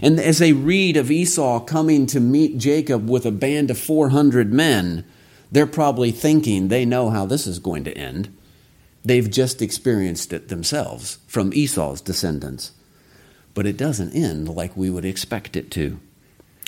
And 0.01 0.21
as 0.21 0.39
they 0.39 0.53
read 0.53 0.97
of 0.97 1.11
Esau 1.11 1.61
coming 1.61 2.07
to 2.07 2.21
meet 2.21 2.57
Jacob 2.59 3.11
with 3.11 3.27
a 3.27 3.33
band 3.33 3.71
of 3.71 3.79
400 3.79 4.53
men, 4.53 5.05
they're 5.51 5.67
probably 5.67 6.13
thinking 6.13 6.69
they 6.69 6.85
know 6.85 7.11
how 7.11 7.27
this 7.27 7.47
is 7.47 7.59
going 7.59 7.85
to 7.85 7.99
end. 7.99 8.35
They've 9.05 9.29
just 9.29 9.61
experienced 9.61 10.33
it 10.33 10.49
themselves 10.49 11.19
from 11.27 11.53
Esau's 11.53 12.01
descendants. 12.01 12.73
But 13.55 13.67
it 13.67 13.77
doesn't 13.77 14.15
end 14.15 14.49
like 14.49 14.77
we 14.77 14.91
would 14.91 15.05
expect 15.05 15.57
it 15.57 15.71
to. 15.73 15.99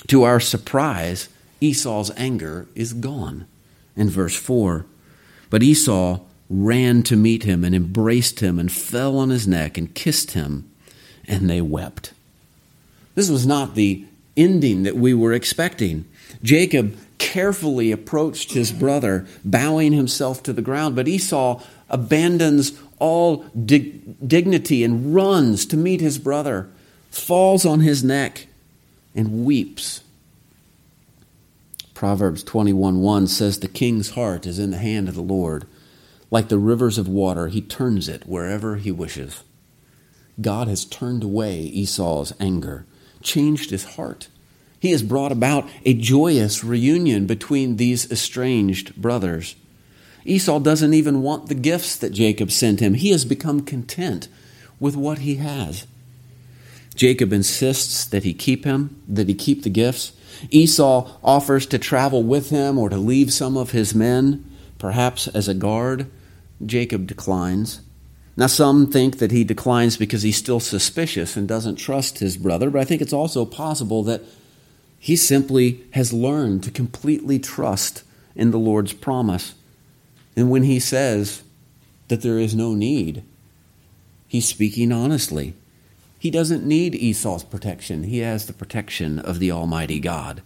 To 0.07 0.23
our 0.23 0.39
surprise, 0.39 1.29
Esau's 1.59 2.11
anger 2.15 2.67
is 2.75 2.93
gone. 2.93 3.47
In 3.95 4.09
verse 4.09 4.35
4, 4.35 4.85
but 5.49 5.63
Esau 5.63 6.19
ran 6.49 7.01
to 7.03 7.15
meet 7.15 7.43
him 7.43 7.63
and 7.63 7.73
embraced 7.73 8.41
him 8.41 8.59
and 8.59 8.71
fell 8.71 9.17
on 9.17 9.29
his 9.29 9.47
neck 9.47 9.77
and 9.77 9.95
kissed 9.95 10.31
him, 10.31 10.69
and 11.27 11.49
they 11.49 11.61
wept. 11.61 12.13
This 13.15 13.29
was 13.29 13.47
not 13.47 13.75
the 13.75 14.05
ending 14.35 14.83
that 14.83 14.97
we 14.97 15.13
were 15.13 15.33
expecting. 15.33 16.05
Jacob 16.43 16.97
carefully 17.17 17.91
approached 17.91 18.51
his 18.51 18.71
brother, 18.71 19.25
bowing 19.43 19.93
himself 19.93 20.43
to 20.43 20.53
the 20.53 20.61
ground, 20.61 20.95
but 20.95 21.07
Esau 21.07 21.61
abandons 21.89 22.73
all 22.99 23.45
dig- 23.65 24.27
dignity 24.27 24.83
and 24.83 25.15
runs 25.15 25.65
to 25.67 25.77
meet 25.77 26.01
his 26.01 26.17
brother, 26.17 26.69
falls 27.17 27.65
on 27.65 27.79
his 27.79 28.03
neck, 28.03 28.47
and 29.13 29.45
weeps. 29.45 30.01
Proverbs 31.93 32.43
21 32.43 32.99
1 32.99 33.27
says, 33.27 33.59
The 33.59 33.67
king's 33.67 34.11
heart 34.11 34.45
is 34.45 34.59
in 34.59 34.71
the 34.71 34.77
hand 34.77 35.07
of 35.07 35.15
the 35.15 35.21
Lord. 35.21 35.65
Like 36.29 36.49
the 36.49 36.57
rivers 36.57 36.97
of 36.97 37.07
water, 37.07 37.47
he 37.47 37.61
turns 37.61 38.09
it 38.09 38.27
wherever 38.27 38.75
he 38.75 38.91
wishes. 38.91 39.43
God 40.41 40.67
has 40.67 40.83
turned 40.83 41.23
away 41.23 41.61
Esau's 41.61 42.33
anger 42.39 42.85
changed 43.25 43.71
his 43.71 43.83
heart. 43.83 44.29
He 44.79 44.91
has 44.91 45.03
brought 45.03 45.31
about 45.31 45.67
a 45.83 45.93
joyous 45.93 46.63
reunion 46.63 47.25
between 47.25 47.77
these 47.77 48.09
estranged 48.11 48.95
brothers. 48.95 49.55
Esau 50.23 50.59
doesn't 50.59 50.93
even 50.93 51.21
want 51.21 51.47
the 51.47 51.55
gifts 51.55 51.95
that 51.97 52.13
Jacob 52.13 52.51
sent 52.51 52.79
him. 52.79 52.93
He 52.93 53.11
has 53.11 53.25
become 53.25 53.61
content 53.61 54.27
with 54.79 54.95
what 54.95 55.19
he 55.19 55.35
has. 55.35 55.87
Jacob 56.95 57.33
insists 57.33 58.05
that 58.05 58.23
he 58.23 58.33
keep 58.33 58.63
him, 58.65 59.01
that 59.07 59.27
he 59.27 59.33
keep 59.33 59.63
the 59.63 59.69
gifts. 59.69 60.13
Esau 60.49 61.11
offers 61.23 61.65
to 61.67 61.77
travel 61.77 62.23
with 62.23 62.49
him 62.49 62.77
or 62.77 62.89
to 62.89 62.97
leave 62.97 63.31
some 63.33 63.57
of 63.57 63.71
his 63.71 63.93
men, 63.93 64.45
perhaps 64.79 65.27
as 65.27 65.47
a 65.47 65.53
guard. 65.53 66.09
Jacob 66.65 67.05
declines. 67.05 67.81
Now, 68.37 68.47
some 68.47 68.87
think 68.87 69.19
that 69.19 69.31
he 69.31 69.43
declines 69.43 69.97
because 69.97 70.23
he's 70.23 70.37
still 70.37 70.59
suspicious 70.59 71.37
and 71.37 71.47
doesn't 71.47 71.77
trust 71.77 72.19
his 72.19 72.37
brother, 72.37 72.69
but 72.69 72.81
I 72.81 72.85
think 72.85 73.01
it's 73.01 73.13
also 73.13 73.45
possible 73.45 74.03
that 74.03 74.21
he 74.99 75.15
simply 75.15 75.83
has 75.91 76.11
learned 76.11 76.63
to 76.63 76.71
completely 76.71 77.39
trust 77.39 78.03
in 78.35 78.51
the 78.51 78.59
Lord's 78.59 78.93
promise. 78.93 79.55
And 80.35 80.49
when 80.49 80.63
he 80.63 80.79
says 80.79 81.43
that 82.07 82.21
there 82.21 82.39
is 82.39 82.55
no 82.55 82.73
need, 82.73 83.23
he's 84.27 84.47
speaking 84.47 84.91
honestly. 84.91 85.53
He 86.25 86.31
doesn't 86.31 86.65
need 86.65 86.95
Esau's 86.95 87.43
protection, 87.43 88.01
he 88.01 88.17
has 88.17 88.47
the 88.47 88.53
protection 88.53 89.19
of 89.19 89.37
the 89.37 89.51
Almighty 89.51 89.99
God. 89.99 90.41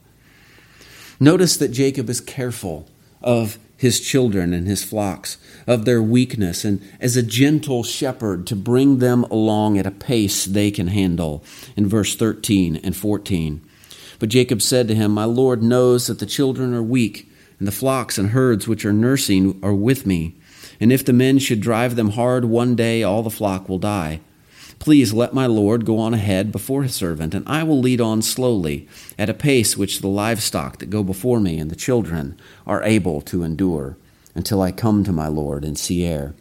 Notice 1.21 1.55
that 1.55 1.69
Jacob 1.69 2.09
is 2.09 2.19
careful 2.19 2.89
of 3.21 3.57
his 3.77 4.01
children 4.01 4.53
and 4.53 4.67
his 4.67 4.83
flocks, 4.83 5.37
of 5.65 5.85
their 5.85 6.03
weakness, 6.03 6.65
and 6.65 6.81
as 6.99 7.15
a 7.15 7.23
gentle 7.23 7.83
shepherd 7.83 8.45
to 8.47 8.57
bring 8.57 8.97
them 8.97 9.23
along 9.31 9.77
at 9.77 9.87
a 9.87 9.91
pace 9.91 10.43
they 10.43 10.69
can 10.69 10.87
handle. 10.87 11.45
In 11.77 11.87
verse 11.87 12.13
13 12.13 12.81
and 12.83 12.93
14. 12.93 13.61
But 14.19 14.27
Jacob 14.27 14.61
said 14.61 14.89
to 14.89 14.95
him, 14.95 15.13
My 15.13 15.23
Lord 15.23 15.63
knows 15.63 16.07
that 16.07 16.19
the 16.19 16.25
children 16.25 16.73
are 16.73 16.83
weak, 16.83 17.31
and 17.57 17.65
the 17.65 17.71
flocks 17.71 18.17
and 18.17 18.31
herds 18.31 18.67
which 18.67 18.83
are 18.83 18.91
nursing 18.91 19.57
are 19.63 19.73
with 19.73 20.05
me. 20.05 20.35
And 20.81 20.91
if 20.91 21.05
the 21.05 21.13
men 21.13 21.39
should 21.39 21.61
drive 21.61 21.95
them 21.95 22.09
hard 22.09 22.43
one 22.43 22.75
day, 22.75 23.01
all 23.01 23.23
the 23.23 23.29
flock 23.29 23.69
will 23.69 23.79
die. 23.79 24.19
Please 24.79 25.13
let 25.13 25.33
my 25.33 25.45
Lord 25.45 25.85
go 25.85 25.99
on 25.99 26.13
ahead 26.13 26.51
before 26.51 26.83
his 26.83 26.95
servant, 26.95 27.33
and 27.35 27.47
I 27.47 27.63
will 27.63 27.79
lead 27.79 27.99
on 27.99 28.21
slowly, 28.21 28.87
at 29.17 29.29
a 29.29 29.33
pace 29.33 29.75
which 29.75 29.99
the 29.99 30.07
livestock 30.07 30.79
that 30.79 30.89
go 30.89 31.03
before 31.03 31.39
me 31.39 31.59
and 31.59 31.69
the 31.69 31.75
children 31.75 32.39
are 32.65 32.83
able 32.83 33.19
to 33.21 33.43
endure, 33.43 33.97
until 34.35 34.61
I 34.61 34.71
come 34.71 35.03
to 35.03 35.11
my 35.11 35.27
Lord 35.27 35.65
in 35.65 35.75
Seir. 35.75 36.33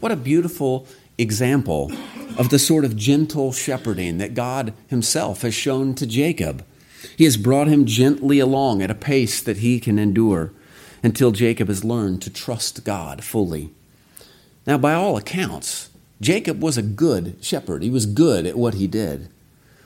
What 0.00 0.10
a 0.10 0.16
beautiful 0.16 0.86
example 1.18 1.92
of 2.38 2.48
the 2.48 2.58
sort 2.58 2.84
of 2.84 2.96
gentle 2.96 3.52
shepherding 3.52 4.18
that 4.18 4.34
God 4.34 4.72
Himself 4.88 5.42
has 5.42 5.54
shown 5.54 5.94
to 5.96 6.06
Jacob. 6.06 6.64
He 7.16 7.24
has 7.24 7.36
brought 7.36 7.68
him 7.68 7.84
gently 7.84 8.38
along 8.38 8.82
at 8.82 8.90
a 8.90 8.94
pace 8.94 9.40
that 9.42 9.58
he 9.58 9.78
can 9.78 9.98
endure 9.98 10.52
until 11.02 11.30
Jacob 11.30 11.68
has 11.68 11.84
learned 11.84 12.22
to 12.22 12.30
trust 12.30 12.84
God 12.84 13.22
fully. 13.22 13.70
Now, 14.66 14.78
by 14.78 14.94
all 14.94 15.16
accounts, 15.16 15.90
Jacob 16.24 16.62
was 16.62 16.78
a 16.78 16.82
good 16.82 17.36
shepherd. 17.42 17.82
He 17.82 17.90
was 17.90 18.06
good 18.06 18.46
at 18.46 18.56
what 18.56 18.72
he 18.74 18.86
did. 18.86 19.28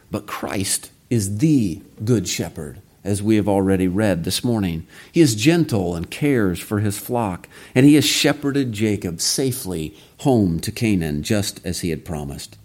But 0.08 0.28
Christ 0.28 0.92
is 1.10 1.38
the 1.38 1.82
good 2.04 2.28
shepherd, 2.28 2.80
as 3.02 3.20
we 3.20 3.34
have 3.34 3.48
already 3.48 3.88
read 3.88 4.22
this 4.22 4.44
morning. 4.44 4.86
He 5.10 5.20
is 5.20 5.34
gentle 5.34 5.96
and 5.96 6.08
cares 6.08 6.60
for 6.60 6.78
his 6.78 6.96
flock, 6.96 7.48
and 7.74 7.84
he 7.84 7.96
has 7.96 8.04
shepherded 8.04 8.72
Jacob 8.72 9.20
safely 9.20 9.96
home 10.18 10.60
to 10.60 10.70
Canaan, 10.70 11.24
just 11.24 11.60
as 11.66 11.80
he 11.80 11.90
had 11.90 12.04
promised. 12.04 12.56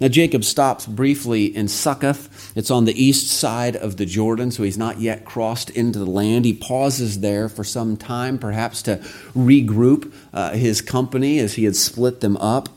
Now, 0.00 0.06
Jacob 0.06 0.44
stops 0.44 0.86
briefly 0.86 1.46
in 1.46 1.66
Succoth. 1.66 2.56
It's 2.56 2.70
on 2.70 2.84
the 2.84 3.04
east 3.04 3.26
side 3.26 3.74
of 3.74 3.96
the 3.96 4.06
Jordan, 4.06 4.52
so 4.52 4.62
he's 4.62 4.78
not 4.78 5.00
yet 5.00 5.24
crossed 5.24 5.70
into 5.70 5.98
the 5.98 6.06
land. 6.06 6.44
He 6.44 6.54
pauses 6.54 7.18
there 7.18 7.48
for 7.48 7.64
some 7.64 7.96
time, 7.96 8.38
perhaps 8.38 8.80
to 8.82 8.98
regroup 9.34 10.12
uh, 10.32 10.52
his 10.52 10.80
company 10.80 11.40
as 11.40 11.54
he 11.54 11.64
had 11.64 11.74
split 11.74 12.20
them 12.20 12.36
up. 12.36 12.68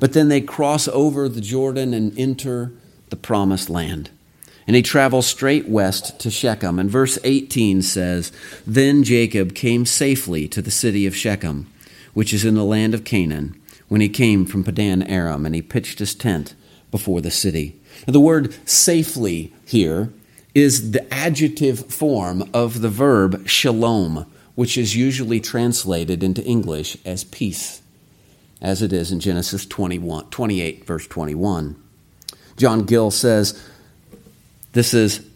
But 0.00 0.14
then 0.14 0.28
they 0.28 0.40
cross 0.40 0.88
over 0.88 1.28
the 1.28 1.42
Jordan 1.42 1.94
and 1.94 2.18
enter 2.18 2.72
the 3.10 3.16
promised 3.16 3.70
land. 3.70 4.10
And 4.66 4.74
he 4.74 4.82
travels 4.82 5.26
straight 5.26 5.68
west 5.68 6.18
to 6.20 6.30
Shechem. 6.30 6.78
And 6.78 6.90
verse 6.90 7.18
18 7.22 7.82
says 7.82 8.32
Then 8.66 9.04
Jacob 9.04 9.54
came 9.54 9.84
safely 9.84 10.48
to 10.48 10.62
the 10.62 10.70
city 10.70 11.06
of 11.06 11.16
Shechem, 11.16 11.66
which 12.14 12.32
is 12.32 12.44
in 12.44 12.54
the 12.54 12.64
land 12.64 12.94
of 12.94 13.04
Canaan, 13.04 13.60
when 13.88 14.00
he 14.00 14.08
came 14.08 14.46
from 14.46 14.64
Padan 14.64 15.02
Aram, 15.02 15.44
and 15.44 15.54
he 15.54 15.62
pitched 15.62 15.98
his 15.98 16.14
tent 16.14 16.54
before 16.90 17.20
the 17.20 17.30
city. 17.30 17.76
Now, 18.06 18.12
the 18.12 18.20
word 18.20 18.54
safely 18.68 19.52
here 19.66 20.12
is 20.54 20.92
the 20.92 21.12
adjective 21.12 21.86
form 21.92 22.48
of 22.54 22.80
the 22.80 22.88
verb 22.88 23.48
shalom, 23.48 24.26
which 24.54 24.78
is 24.78 24.96
usually 24.96 25.40
translated 25.40 26.22
into 26.22 26.44
English 26.44 26.96
as 27.04 27.24
peace 27.24 27.79
as 28.60 28.82
it 28.82 28.92
is 28.92 29.10
in 29.12 29.20
Genesis 29.20 29.66
21, 29.66 30.26
28, 30.30 30.84
verse 30.84 31.06
21. 31.06 31.76
John 32.56 32.84
Gill 32.84 33.10
says 33.10 33.60
this 34.72 34.94
is 34.94 35.26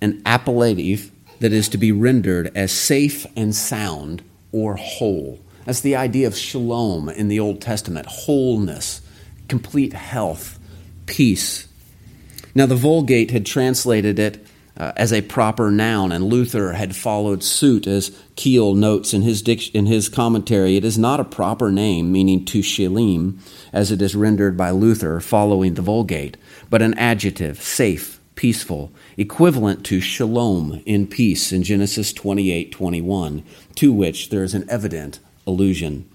an 0.00 0.20
appellative 0.22 1.10
that 1.40 1.52
is 1.52 1.68
to 1.70 1.78
be 1.78 1.92
rendered 1.92 2.50
as 2.54 2.72
safe 2.72 3.26
and 3.36 3.54
sound 3.54 4.22
or 4.52 4.76
whole. 4.76 5.40
That's 5.64 5.80
the 5.80 5.96
idea 5.96 6.26
of 6.26 6.36
shalom 6.36 7.08
in 7.08 7.28
the 7.28 7.40
Old 7.40 7.60
Testament 7.60 8.06
wholeness, 8.06 9.00
complete 9.48 9.92
health, 9.92 10.58
peace. 11.06 11.68
Now, 12.54 12.66
the 12.66 12.74
Vulgate 12.74 13.30
had 13.30 13.46
translated 13.46 14.18
it 14.18 14.44
uh, 14.82 14.92
as 14.96 15.12
a 15.12 15.22
proper 15.22 15.70
noun, 15.70 16.10
and 16.10 16.24
Luther 16.24 16.72
had 16.72 16.96
followed 16.96 17.44
suit, 17.44 17.86
as 17.86 18.10
Keil 18.34 18.74
notes 18.74 19.14
in 19.14 19.22
his, 19.22 19.40
dic- 19.40 19.72
in 19.72 19.86
his 19.86 20.08
commentary. 20.08 20.76
It 20.76 20.84
is 20.84 20.98
not 20.98 21.20
a 21.20 21.24
proper 21.24 21.70
name, 21.70 22.10
meaning 22.10 22.44
to 22.46 22.62
Shalem, 22.62 23.38
as 23.72 23.92
it 23.92 24.02
is 24.02 24.16
rendered 24.16 24.56
by 24.56 24.70
Luther 24.70 25.20
following 25.20 25.74
the 25.74 25.82
Vulgate, 25.82 26.36
but 26.68 26.82
an 26.82 26.94
adjective, 26.94 27.62
safe, 27.62 28.18
peaceful, 28.34 28.90
equivalent 29.16 29.86
to 29.86 30.00
shalom 30.00 30.82
in 30.84 31.06
peace 31.06 31.52
in 31.52 31.62
Genesis 31.62 32.12
28 32.12 32.72
21, 32.72 33.44
to 33.76 33.92
which 33.92 34.30
there 34.30 34.42
is 34.42 34.52
an 34.52 34.68
evident 34.68 35.20
allusion. 35.46 36.08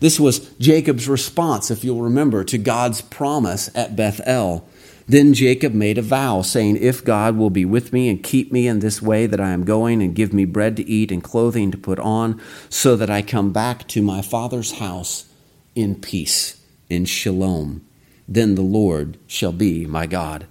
This 0.00 0.20
was 0.20 0.50
Jacob's 0.58 1.08
response, 1.08 1.70
if 1.70 1.82
you'll 1.82 2.02
remember, 2.02 2.44
to 2.44 2.58
God's 2.58 3.00
promise 3.00 3.70
at 3.74 3.96
Bethel. 3.96 4.68
Then 5.12 5.34
Jacob 5.34 5.74
made 5.74 5.98
a 5.98 6.02
vow, 6.02 6.40
saying, 6.40 6.78
If 6.78 7.04
God 7.04 7.36
will 7.36 7.50
be 7.50 7.66
with 7.66 7.92
me 7.92 8.08
and 8.08 8.22
keep 8.22 8.50
me 8.50 8.66
in 8.66 8.78
this 8.78 9.02
way 9.02 9.26
that 9.26 9.42
I 9.42 9.50
am 9.50 9.62
going, 9.62 10.00
and 10.00 10.14
give 10.14 10.32
me 10.32 10.46
bread 10.46 10.74
to 10.78 10.88
eat 10.88 11.12
and 11.12 11.22
clothing 11.22 11.70
to 11.70 11.76
put 11.76 11.98
on, 11.98 12.40
so 12.70 12.96
that 12.96 13.10
I 13.10 13.20
come 13.20 13.52
back 13.52 13.86
to 13.88 14.00
my 14.00 14.22
father's 14.22 14.78
house 14.78 15.26
in 15.74 15.96
peace, 15.96 16.62
in 16.88 17.04
shalom, 17.04 17.84
then 18.26 18.54
the 18.54 18.62
Lord 18.62 19.18
shall 19.26 19.52
be 19.52 19.84
my 19.84 20.06
God. 20.06 20.46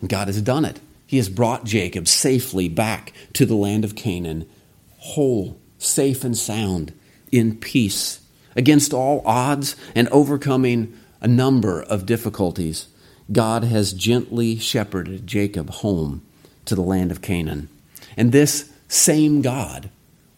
And 0.00 0.08
God 0.08 0.28
has 0.28 0.40
done 0.40 0.64
it. 0.64 0.80
He 1.06 1.18
has 1.18 1.28
brought 1.28 1.64
Jacob 1.64 2.08
safely 2.08 2.70
back 2.70 3.12
to 3.34 3.44
the 3.44 3.54
land 3.54 3.84
of 3.84 3.96
Canaan, 3.96 4.48
whole, 4.96 5.58
safe, 5.76 6.24
and 6.24 6.34
sound, 6.34 6.94
in 7.30 7.54
peace, 7.54 8.22
against 8.56 8.94
all 8.94 9.20
odds 9.26 9.76
and 9.94 10.08
overcoming 10.08 10.98
a 11.20 11.28
number 11.28 11.82
of 11.82 12.06
difficulties. 12.06 12.86
God 13.32 13.64
has 13.64 13.92
gently 13.92 14.56
shepherded 14.58 15.26
Jacob 15.26 15.70
home 15.70 16.22
to 16.64 16.74
the 16.74 16.82
land 16.82 17.10
of 17.10 17.22
Canaan. 17.22 17.68
And 18.16 18.32
this 18.32 18.72
same 18.88 19.42
God 19.42 19.90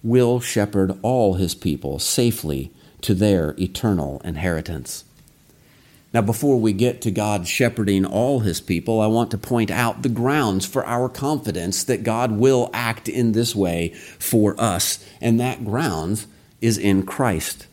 will 0.03 0.41
shepherd 0.41 0.99
all 1.03 1.35
his 1.35 1.55
people 1.55 1.99
safely 1.99 2.71
to 3.03 3.15
their 3.15 3.55
eternal 3.59 4.21
inheritance. 4.25 5.05
Now, 6.13 6.21
before 6.21 6.61
we 6.61 6.75
get 6.75 7.01
to 7.03 7.11
God 7.11 7.49
shepherding 7.49 8.05
all 8.05 8.41
his 8.41 8.61
people, 8.61 9.01
I 9.01 9.07
want 9.07 9.31
to 9.31 9.39
point 9.39 9.71
out 9.71 10.03
the 10.03 10.11
grounds 10.11 10.67
for 10.67 10.85
our 10.85 11.09
confidence 11.09 11.85
that 11.85 12.03
God 12.03 12.33
will 12.33 12.69
act 12.75 13.09
in 13.09 13.33
this 13.33 13.55
way 13.55 13.95
for 14.19 14.55
us. 14.61 15.03
And 15.23 15.41
that 15.41 15.65
grounds 15.65 16.27
is 16.61 16.77
in 16.77 17.07
Christ. 17.07 17.67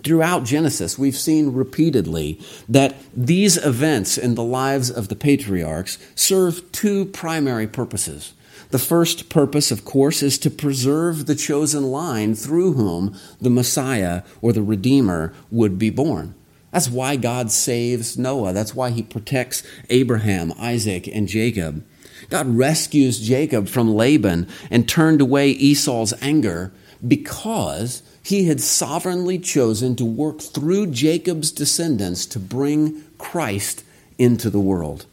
Throughout 0.00 0.44
Genesis, 0.44 0.98
we've 0.98 1.16
seen 1.16 1.52
repeatedly 1.52 2.40
that 2.68 2.96
these 3.14 3.58
events 3.58 4.16
in 4.16 4.34
the 4.34 4.42
lives 4.42 4.90
of 4.90 5.08
the 5.08 5.16
patriarchs 5.16 5.98
serve 6.14 6.72
two 6.72 7.04
primary 7.06 7.66
purposes. 7.66 8.32
The 8.70 8.78
first 8.78 9.28
purpose, 9.28 9.70
of 9.70 9.84
course, 9.84 10.22
is 10.22 10.38
to 10.38 10.50
preserve 10.50 11.26
the 11.26 11.34
chosen 11.34 11.84
line 11.84 12.34
through 12.34 12.72
whom 12.72 13.14
the 13.38 13.50
Messiah 13.50 14.22
or 14.40 14.54
the 14.54 14.62
Redeemer 14.62 15.34
would 15.50 15.78
be 15.78 15.90
born. 15.90 16.34
That's 16.70 16.88
why 16.88 17.16
God 17.16 17.50
saves 17.50 18.16
Noah. 18.16 18.54
That's 18.54 18.74
why 18.74 18.90
he 18.90 19.02
protects 19.02 19.62
Abraham, 19.90 20.54
Isaac, 20.58 21.06
and 21.06 21.28
Jacob. 21.28 21.84
God 22.30 22.46
rescues 22.48 23.20
Jacob 23.20 23.68
from 23.68 23.94
Laban 23.94 24.48
and 24.70 24.88
turned 24.88 25.20
away 25.20 25.50
Esau's 25.50 26.14
anger 26.22 26.72
because 27.06 28.02
he 28.22 28.44
had 28.44 28.60
sovereignly 28.60 29.38
chosen 29.38 29.96
to 29.96 30.04
work 30.04 30.40
through 30.40 30.86
Jacob's 30.86 31.50
descendants 31.50 32.24
to 32.26 32.38
bring 32.38 33.02
Christ 33.18 33.84
into 34.18 34.48
the 34.48 34.60
world. 34.60 35.06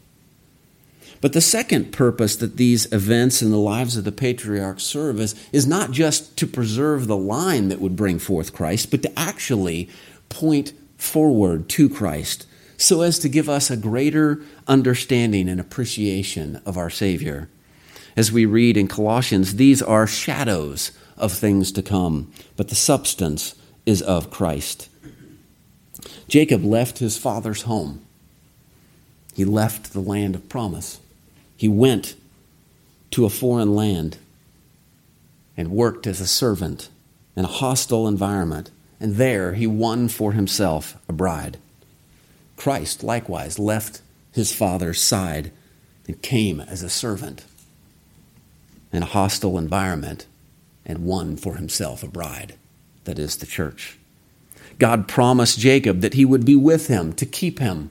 But 1.20 1.32
the 1.34 1.40
second 1.40 1.92
purpose 1.92 2.36
that 2.36 2.56
these 2.56 2.90
events 2.92 3.42
in 3.42 3.50
the 3.50 3.58
lives 3.58 3.96
of 3.96 4.04
the 4.04 4.12
patriarchs 4.12 4.84
serve 4.84 5.20
is, 5.20 5.34
is 5.52 5.66
not 5.66 5.90
just 5.90 6.36
to 6.38 6.46
preserve 6.46 7.06
the 7.06 7.16
line 7.16 7.68
that 7.68 7.80
would 7.80 7.96
bring 7.96 8.18
forth 8.18 8.54
Christ, 8.54 8.90
but 8.90 9.02
to 9.02 9.18
actually 9.18 9.90
point 10.28 10.72
forward 10.96 11.68
to 11.70 11.88
Christ 11.88 12.46
so 12.78 13.02
as 13.02 13.18
to 13.18 13.28
give 13.28 13.48
us 13.48 13.70
a 13.70 13.76
greater 13.76 14.40
understanding 14.66 15.48
and 15.48 15.60
appreciation 15.60 16.62
of 16.64 16.78
our 16.78 16.88
Savior. 16.88 17.50
As 18.16 18.32
we 18.32 18.46
read 18.46 18.78
in 18.78 18.88
Colossians, 18.88 19.56
these 19.56 19.82
are 19.82 20.06
shadows 20.06 20.92
of 21.20 21.32
things 21.32 21.70
to 21.72 21.82
come, 21.82 22.32
but 22.56 22.68
the 22.68 22.74
substance 22.74 23.54
is 23.86 24.02
of 24.02 24.30
Christ. 24.30 24.88
Jacob 26.28 26.64
left 26.64 26.98
his 26.98 27.18
father's 27.18 27.62
home. 27.62 28.02
He 29.34 29.44
left 29.44 29.92
the 29.92 30.00
land 30.00 30.34
of 30.34 30.48
promise. 30.48 31.00
He 31.56 31.68
went 31.68 32.14
to 33.10 33.24
a 33.24 33.30
foreign 33.30 33.74
land 33.74 34.16
and 35.56 35.70
worked 35.70 36.06
as 36.06 36.20
a 36.20 36.26
servant 36.26 36.88
in 37.36 37.44
a 37.44 37.48
hostile 37.48 38.06
environment. 38.08 38.70
And 38.98 39.16
there 39.16 39.54
he 39.54 39.66
won 39.66 40.08
for 40.08 40.32
himself 40.32 40.96
a 41.08 41.12
bride. 41.12 41.58
Christ 42.56 43.02
likewise 43.02 43.58
left 43.58 44.02
his 44.32 44.54
father's 44.54 45.00
side 45.00 45.50
and 46.06 46.20
came 46.22 46.60
as 46.60 46.82
a 46.82 46.90
servant 46.90 47.44
in 48.92 49.02
a 49.02 49.06
hostile 49.06 49.58
environment 49.58 50.26
and 50.90 51.04
won 51.04 51.36
for 51.36 51.54
himself 51.54 52.02
a 52.02 52.08
bride, 52.08 52.56
that 53.04 53.18
is, 53.18 53.36
the 53.36 53.46
church. 53.46 53.98
God 54.78 55.08
promised 55.08 55.58
Jacob 55.58 56.00
that 56.00 56.14
he 56.14 56.24
would 56.24 56.44
be 56.44 56.56
with 56.56 56.88
him 56.88 57.12
to 57.14 57.24
keep 57.24 57.58
him. 57.58 57.90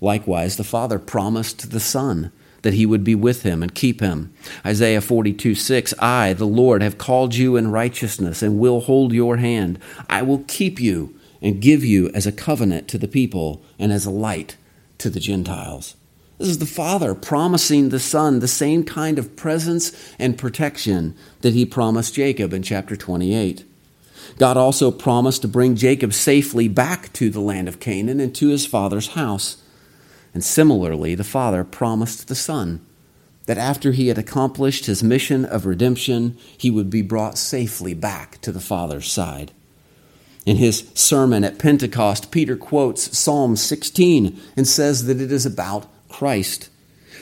Likewise, 0.00 0.56
the 0.56 0.64
Father 0.64 0.98
promised 0.98 1.70
the 1.70 1.80
Son 1.80 2.32
that 2.62 2.74
he 2.74 2.86
would 2.86 3.04
be 3.04 3.14
with 3.14 3.42
him 3.42 3.62
and 3.62 3.74
keep 3.74 4.00
him. 4.00 4.32
Isaiah 4.64 5.00
42 5.00 5.54
6 5.54 5.94
I, 5.98 6.32
the 6.32 6.46
Lord, 6.46 6.82
have 6.82 6.98
called 6.98 7.34
you 7.34 7.56
in 7.56 7.70
righteousness 7.70 8.42
and 8.42 8.58
will 8.58 8.80
hold 8.80 9.12
your 9.12 9.36
hand. 9.36 9.78
I 10.08 10.22
will 10.22 10.44
keep 10.48 10.80
you 10.80 11.14
and 11.40 11.60
give 11.60 11.84
you 11.84 12.08
as 12.10 12.26
a 12.26 12.32
covenant 12.32 12.88
to 12.88 12.98
the 12.98 13.08
people 13.08 13.62
and 13.78 13.92
as 13.92 14.06
a 14.06 14.10
light 14.10 14.56
to 14.98 15.10
the 15.10 15.20
Gentiles. 15.20 15.96
This 16.42 16.50
is 16.50 16.58
the 16.58 16.66
Father 16.66 17.14
promising 17.14 17.90
the 17.90 18.00
Son 18.00 18.40
the 18.40 18.48
same 18.48 18.82
kind 18.82 19.16
of 19.16 19.36
presence 19.36 19.92
and 20.18 20.36
protection 20.36 21.14
that 21.42 21.54
he 21.54 21.64
promised 21.64 22.14
Jacob 22.14 22.52
in 22.52 22.64
chapter 22.64 22.96
28. 22.96 23.64
God 24.38 24.56
also 24.56 24.90
promised 24.90 25.42
to 25.42 25.48
bring 25.48 25.76
Jacob 25.76 26.12
safely 26.12 26.66
back 26.66 27.12
to 27.12 27.30
the 27.30 27.38
land 27.38 27.68
of 27.68 27.78
Canaan 27.78 28.18
and 28.18 28.34
to 28.34 28.48
his 28.48 28.66
father's 28.66 29.10
house. 29.10 29.62
And 30.34 30.42
similarly, 30.42 31.14
the 31.14 31.22
Father 31.22 31.62
promised 31.62 32.26
the 32.26 32.34
Son 32.34 32.84
that 33.46 33.56
after 33.56 33.92
he 33.92 34.08
had 34.08 34.18
accomplished 34.18 34.86
his 34.86 35.00
mission 35.00 35.44
of 35.44 35.64
redemption, 35.64 36.36
he 36.58 36.72
would 36.72 36.90
be 36.90 37.02
brought 37.02 37.38
safely 37.38 37.94
back 37.94 38.40
to 38.40 38.50
the 38.50 38.60
Father's 38.60 39.08
side. 39.08 39.52
In 40.44 40.56
his 40.56 40.90
sermon 40.92 41.44
at 41.44 41.60
Pentecost, 41.60 42.32
Peter 42.32 42.56
quotes 42.56 43.16
Psalm 43.16 43.54
16 43.54 44.40
and 44.56 44.66
says 44.66 45.06
that 45.06 45.20
it 45.20 45.30
is 45.30 45.46
about 45.46 45.86
Christ. 46.22 46.68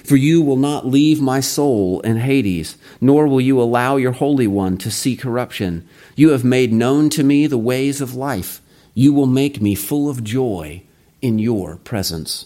For 0.04 0.16
you 0.16 0.42
will 0.42 0.58
not 0.58 0.86
leave 0.86 1.22
my 1.22 1.40
soul 1.40 2.02
in 2.02 2.18
Hades, 2.18 2.76
nor 3.00 3.26
will 3.26 3.40
you 3.40 3.58
allow 3.58 3.96
your 3.96 4.12
Holy 4.12 4.46
One 4.46 4.76
to 4.76 4.90
see 4.90 5.16
corruption. 5.16 5.88
You 6.16 6.32
have 6.32 6.44
made 6.44 6.70
known 6.70 7.08
to 7.10 7.24
me 7.24 7.46
the 7.46 7.56
ways 7.56 8.02
of 8.02 8.14
life. 8.14 8.60
You 8.92 9.14
will 9.14 9.24
make 9.24 9.62
me 9.62 9.74
full 9.74 10.10
of 10.10 10.22
joy 10.22 10.82
in 11.22 11.38
your 11.38 11.76
presence. 11.76 12.44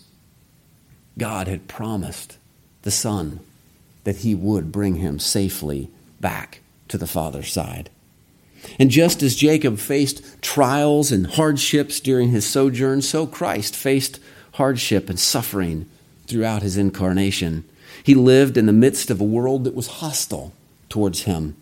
God 1.18 1.48
had 1.48 1.66
promised 1.66 2.38
the 2.82 2.92
Son 2.92 3.40
that 4.04 4.18
he 4.18 4.32
would 4.32 4.70
bring 4.70 4.94
him 4.94 5.18
safely 5.18 5.90
back 6.20 6.60
to 6.86 6.96
the 6.96 7.08
Father's 7.08 7.52
side. 7.52 7.90
And 8.78 8.92
just 8.92 9.24
as 9.24 9.34
Jacob 9.34 9.80
faced 9.80 10.40
trials 10.40 11.10
and 11.10 11.26
hardships 11.26 11.98
during 11.98 12.28
his 12.28 12.46
sojourn, 12.46 13.02
so 13.02 13.26
Christ 13.26 13.74
faced 13.74 14.20
hardship 14.52 15.10
and 15.10 15.18
suffering 15.18 15.88
throughout 16.34 16.62
his 16.62 16.76
incarnation. 16.76 17.62
He 18.02 18.16
lived 18.16 18.56
in 18.56 18.66
the 18.66 18.72
midst 18.72 19.08
of 19.08 19.20
a 19.20 19.24
world 19.24 19.62
that 19.62 19.74
was 19.76 19.86
hostile 19.86 20.52
towards 20.88 21.22
him. 21.22 21.54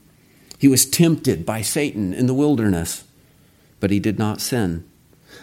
He 0.59 0.67
was 0.67 0.87
tempted 0.87 1.45
by 1.45 1.61
Satan 1.61 2.15
in 2.15 2.27
the 2.27 2.33
wilderness, 2.33 3.05
but 3.81 3.91
he 3.91 4.01
did 4.01 4.19
not 4.19 4.41
sin. 4.41 4.89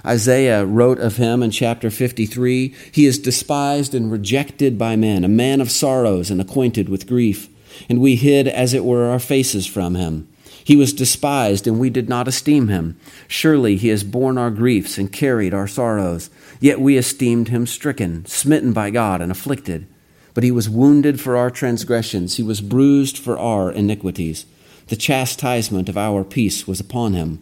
Isaiah 0.04 0.65
wrote 0.65 0.98
of 0.98 1.18
him 1.18 1.44
in 1.44 1.52
chapter 1.52 1.92
53 1.92 2.74
He 2.92 3.06
is 3.06 3.20
despised 3.20 3.94
and 3.94 4.12
rejected 4.12 4.80
by 4.80 4.96
men, 4.96 5.24
a 5.24 5.28
man 5.28 5.62
of 5.62 5.70
sorrows 5.70 6.32
and 6.32 6.42
acquainted 6.42 6.89
with 6.89 7.08
grief. 7.08 7.50
And 7.88 8.02
we 8.02 8.15
hid, 8.15 8.48
as 8.48 8.74
it 8.74 8.84
were, 8.84 9.10
our 9.10 9.20
faces 9.20 9.68
from 9.68 9.94
him. 9.94 10.28
He 10.69 10.75
was 10.75 10.93
despised, 10.93 11.65
and 11.65 11.79
we 11.79 11.89
did 11.89 12.08
not 12.08 12.27
esteem 12.27 12.67
him. 12.67 12.95
Surely 13.27 13.75
he 13.75 13.88
has 13.88 14.03
borne 14.03 14.38
our 14.38 14.51
griefs 14.51 14.99
and 14.99 15.12
carried 15.12 15.51
our 15.51 15.67
sorrows. 15.67 16.29
Yet 16.60 16.79
we 16.79 16.95
esteemed 16.95 17.47
him 17.47 17.65
stricken, 17.65 18.23
smitten 18.27 18.71
by 18.71 18.91
God, 18.91 19.19
and 19.19 19.32
afflicted. 19.32 19.88
But 20.36 20.43
he 20.43 20.51
was 20.51 20.69
wounded 20.69 21.19
for 21.19 21.36
our 21.36 21.49
transgressions, 21.49 22.38
he 22.38 22.43
was 22.43 22.62
bruised 22.62 23.17
for 23.17 23.36
our 23.36 23.71
iniquities. 23.71 24.45
The 24.89 24.95
chastisement 24.95 25.89
of 25.89 25.97
our 25.97 26.23
peace 26.23 26.67
was 26.67 26.79
upon 26.79 27.13
him, 27.13 27.41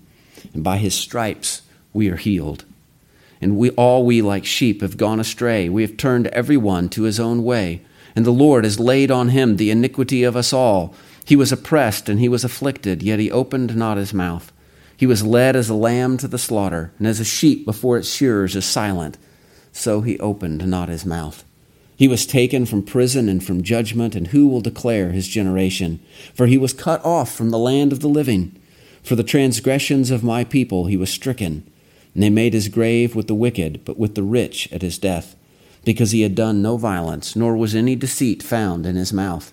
and 0.54 0.64
by 0.64 0.78
his 0.78 0.96
stripes 0.96 1.64
we 1.92 2.10
are 2.10 2.16
healed. 2.16 2.64
And 3.42 3.58
we 3.58 3.72
all 3.72 4.06
we 4.06 4.22
like 4.22 4.46
sheep 4.46 4.80
have 4.80 4.96
gone 4.96 5.20
astray. 5.20 5.68
We 5.68 5.82
have 5.82 5.98
turned 5.98 6.28
every 6.28 6.56
one 6.56 6.88
to 6.92 7.04
his 7.04 7.20
own 7.20 7.44
way, 7.44 7.82
and 8.16 8.26
the 8.26 8.32
Lord 8.32 8.64
has 8.64 8.80
laid 8.80 9.12
on 9.12 9.28
him 9.28 9.58
the 9.58 9.70
iniquity 9.70 10.24
of 10.24 10.38
us 10.38 10.54
all. 10.54 10.96
He 11.28 11.36
was 11.36 11.52
oppressed 11.52 12.08
and 12.08 12.22
he 12.22 12.30
was 12.30 12.46
afflicted, 12.46 13.04
yet 13.04 13.20
he 13.20 13.30
opened 13.30 13.76
not 13.76 13.98
his 13.98 14.14
mouth. 14.14 14.54
He 14.96 15.06
was 15.06 15.26
led 15.26 15.58
as 15.58 15.68
a 15.68 15.74
lamb 15.74 16.16
to 16.20 16.28
the 16.28 16.38
slaughter, 16.38 16.94
and 16.98 17.06
as 17.06 17.20
a 17.20 17.26
sheep 17.26 17.66
before 17.66 17.98
its 17.98 18.10
shearers 18.10 18.56
is 18.56 18.64
silent, 18.64 19.18
so 19.74 20.00
he 20.00 20.18
opened 20.20 20.66
not 20.66 20.88
his 20.88 21.06
mouth. 21.06 21.44
He 21.98 22.08
was 22.08 22.26
taken 22.26 22.66
from 22.66 22.82
prison 22.82 23.28
and 23.28 23.44
from 23.44 23.62
judgment, 23.62 24.16
and 24.16 24.28
who 24.28 24.48
will 24.48 24.62
declare 24.62 25.12
his 25.12 25.28
generation? 25.28 26.00
For 26.34 26.48
he 26.48 26.58
was 26.58 26.72
cut 26.72 27.04
off 27.04 27.36
from 27.36 27.50
the 27.50 27.60
land 27.60 27.92
of 27.92 28.00
the 28.00 28.08
living. 28.08 28.58
For 29.04 29.18
the 29.18 29.22
transgressions 29.22 30.10
of 30.12 30.24
my 30.24 30.46
people 30.46 30.86
he 30.86 30.96
was 30.96 31.10
stricken, 31.10 31.70
and 32.14 32.24
they 32.24 32.30
made 32.30 32.54
his 32.54 32.70
grave 32.70 33.18
with 33.18 33.28
the 33.28 33.36
wicked, 33.36 33.84
but 33.84 34.00
with 34.00 34.16
the 34.16 34.24
rich 34.24 34.72
at 34.72 34.82
his 34.82 34.98
death, 34.98 35.36
because 35.84 36.12
he 36.12 36.22
had 36.22 36.36
done 36.36 36.62
no 36.62 36.78
violence, 36.78 37.36
nor 37.36 37.58
was 37.58 37.76
any 37.76 37.98
deceit 37.98 38.42
found 38.42 38.86
in 38.86 38.96
his 38.96 39.12
mouth. 39.12 39.52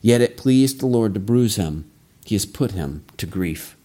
Yet 0.00 0.20
it 0.20 0.36
pleased 0.36 0.80
the 0.80 0.86
Lord 0.86 1.14
to 1.14 1.20
bruise 1.20 1.56
him, 1.56 1.90
he 2.24 2.34
has 2.34 2.46
put 2.46 2.72
him 2.72 3.04
to 3.16 3.26
grief. 3.26 3.76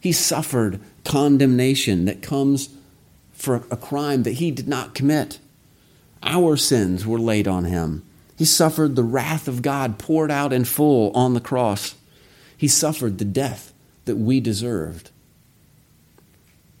He 0.00 0.12
suffered 0.12 0.80
condemnation 1.04 2.06
that 2.06 2.22
comes 2.22 2.70
for 3.32 3.56
a 3.70 3.76
crime 3.76 4.22
that 4.24 4.34
he 4.34 4.50
did 4.50 4.68
not 4.68 4.94
commit. 4.94 5.38
Our 6.22 6.56
sins 6.56 7.06
were 7.06 7.18
laid 7.18 7.46
on 7.46 7.64
him. 7.64 8.02
He 8.36 8.44
suffered 8.44 8.96
the 8.96 9.04
wrath 9.04 9.48
of 9.48 9.62
God 9.62 9.98
poured 9.98 10.30
out 10.30 10.52
in 10.52 10.64
full 10.64 11.10
on 11.12 11.34
the 11.34 11.40
cross. 11.40 11.94
He 12.56 12.68
suffered 12.68 13.18
the 13.18 13.24
death 13.24 13.72
that 14.06 14.16
we 14.16 14.40
deserved. 14.40 15.10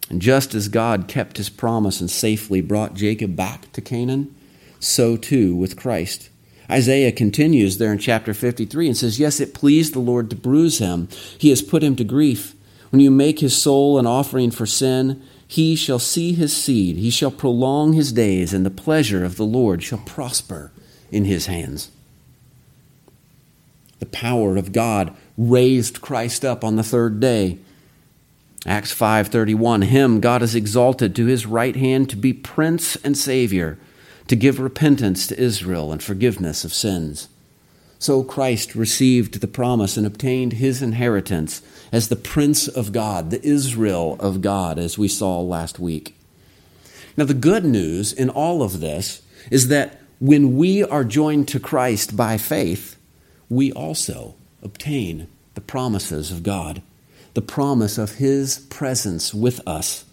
And 0.08 0.20
just 0.20 0.54
as 0.54 0.68
God 0.68 1.06
kept 1.06 1.36
his 1.36 1.48
promise 1.48 2.00
and 2.00 2.10
safely 2.10 2.60
brought 2.60 2.94
Jacob 2.94 3.36
back 3.36 3.70
to 3.72 3.80
Canaan, 3.80 4.34
so 4.80 5.16
too 5.16 5.54
with 5.54 5.76
Christ. 5.76 6.29
Isaiah 6.70 7.10
continues 7.10 7.78
there 7.78 7.92
in 7.92 7.98
chapter 7.98 8.32
53 8.32 8.86
and 8.86 8.96
says, 8.96 9.18
Yes, 9.18 9.40
it 9.40 9.54
pleased 9.54 9.92
the 9.92 9.98
Lord 9.98 10.30
to 10.30 10.36
bruise 10.36 10.78
him. 10.78 11.08
He 11.36 11.50
has 11.50 11.62
put 11.62 11.82
him 11.82 11.96
to 11.96 12.04
grief. 12.04 12.54
When 12.90 13.00
you 13.00 13.10
make 13.10 13.40
his 13.40 13.60
soul 13.60 13.98
an 13.98 14.06
offering 14.06 14.50
for 14.50 14.66
sin, 14.66 15.22
he 15.46 15.74
shall 15.74 15.98
see 15.98 16.32
his 16.32 16.56
seed. 16.56 16.96
He 16.96 17.10
shall 17.10 17.32
prolong 17.32 17.92
his 17.92 18.12
days, 18.12 18.54
and 18.54 18.64
the 18.64 18.70
pleasure 18.70 19.24
of 19.24 19.36
the 19.36 19.44
Lord 19.44 19.82
shall 19.82 19.98
prosper 19.98 20.70
in 21.10 21.24
his 21.24 21.46
hands. 21.46 21.90
The 23.98 24.06
power 24.06 24.56
of 24.56 24.72
God 24.72 25.14
raised 25.36 26.00
Christ 26.00 26.44
up 26.44 26.62
on 26.62 26.76
the 26.76 26.84
third 26.84 27.18
day. 27.18 27.58
Acts 28.64 28.92
5:31 28.94 29.84
Him 29.84 30.20
God 30.20 30.40
has 30.40 30.54
exalted 30.54 31.16
to 31.16 31.26
his 31.26 31.46
right 31.46 31.74
hand 31.74 32.08
to 32.10 32.16
be 32.16 32.32
prince 32.32 32.96
and 32.96 33.16
savior 33.16 33.78
to 34.30 34.36
give 34.36 34.60
repentance 34.60 35.26
to 35.26 35.36
Israel 35.36 35.90
and 35.90 36.00
forgiveness 36.00 36.64
of 36.64 36.72
sins. 36.72 37.26
So 37.98 38.22
Christ 38.22 38.76
received 38.76 39.40
the 39.40 39.48
promise 39.48 39.96
and 39.96 40.06
obtained 40.06 40.52
his 40.52 40.80
inheritance 40.80 41.62
as 41.90 42.08
the 42.08 42.14
Prince 42.14 42.68
of 42.68 42.92
God, 42.92 43.32
the 43.32 43.44
Israel 43.44 44.16
of 44.20 44.40
God, 44.40 44.78
as 44.78 44.96
we 44.96 45.08
saw 45.08 45.40
last 45.40 45.80
week. 45.80 46.16
Now, 47.16 47.24
the 47.24 47.34
good 47.34 47.64
news 47.64 48.12
in 48.12 48.30
all 48.30 48.62
of 48.62 48.78
this 48.78 49.20
is 49.50 49.66
that 49.66 50.00
when 50.20 50.56
we 50.56 50.84
are 50.84 51.02
joined 51.02 51.48
to 51.48 51.58
Christ 51.58 52.16
by 52.16 52.38
faith, 52.38 52.96
we 53.48 53.72
also 53.72 54.36
obtain 54.62 55.26
the 55.54 55.60
promises 55.60 56.30
of 56.30 56.44
God, 56.44 56.82
the 57.34 57.42
promise 57.42 57.98
of 57.98 58.12
his 58.12 58.60
presence 58.70 59.34
with 59.34 59.60
us, 59.66 60.04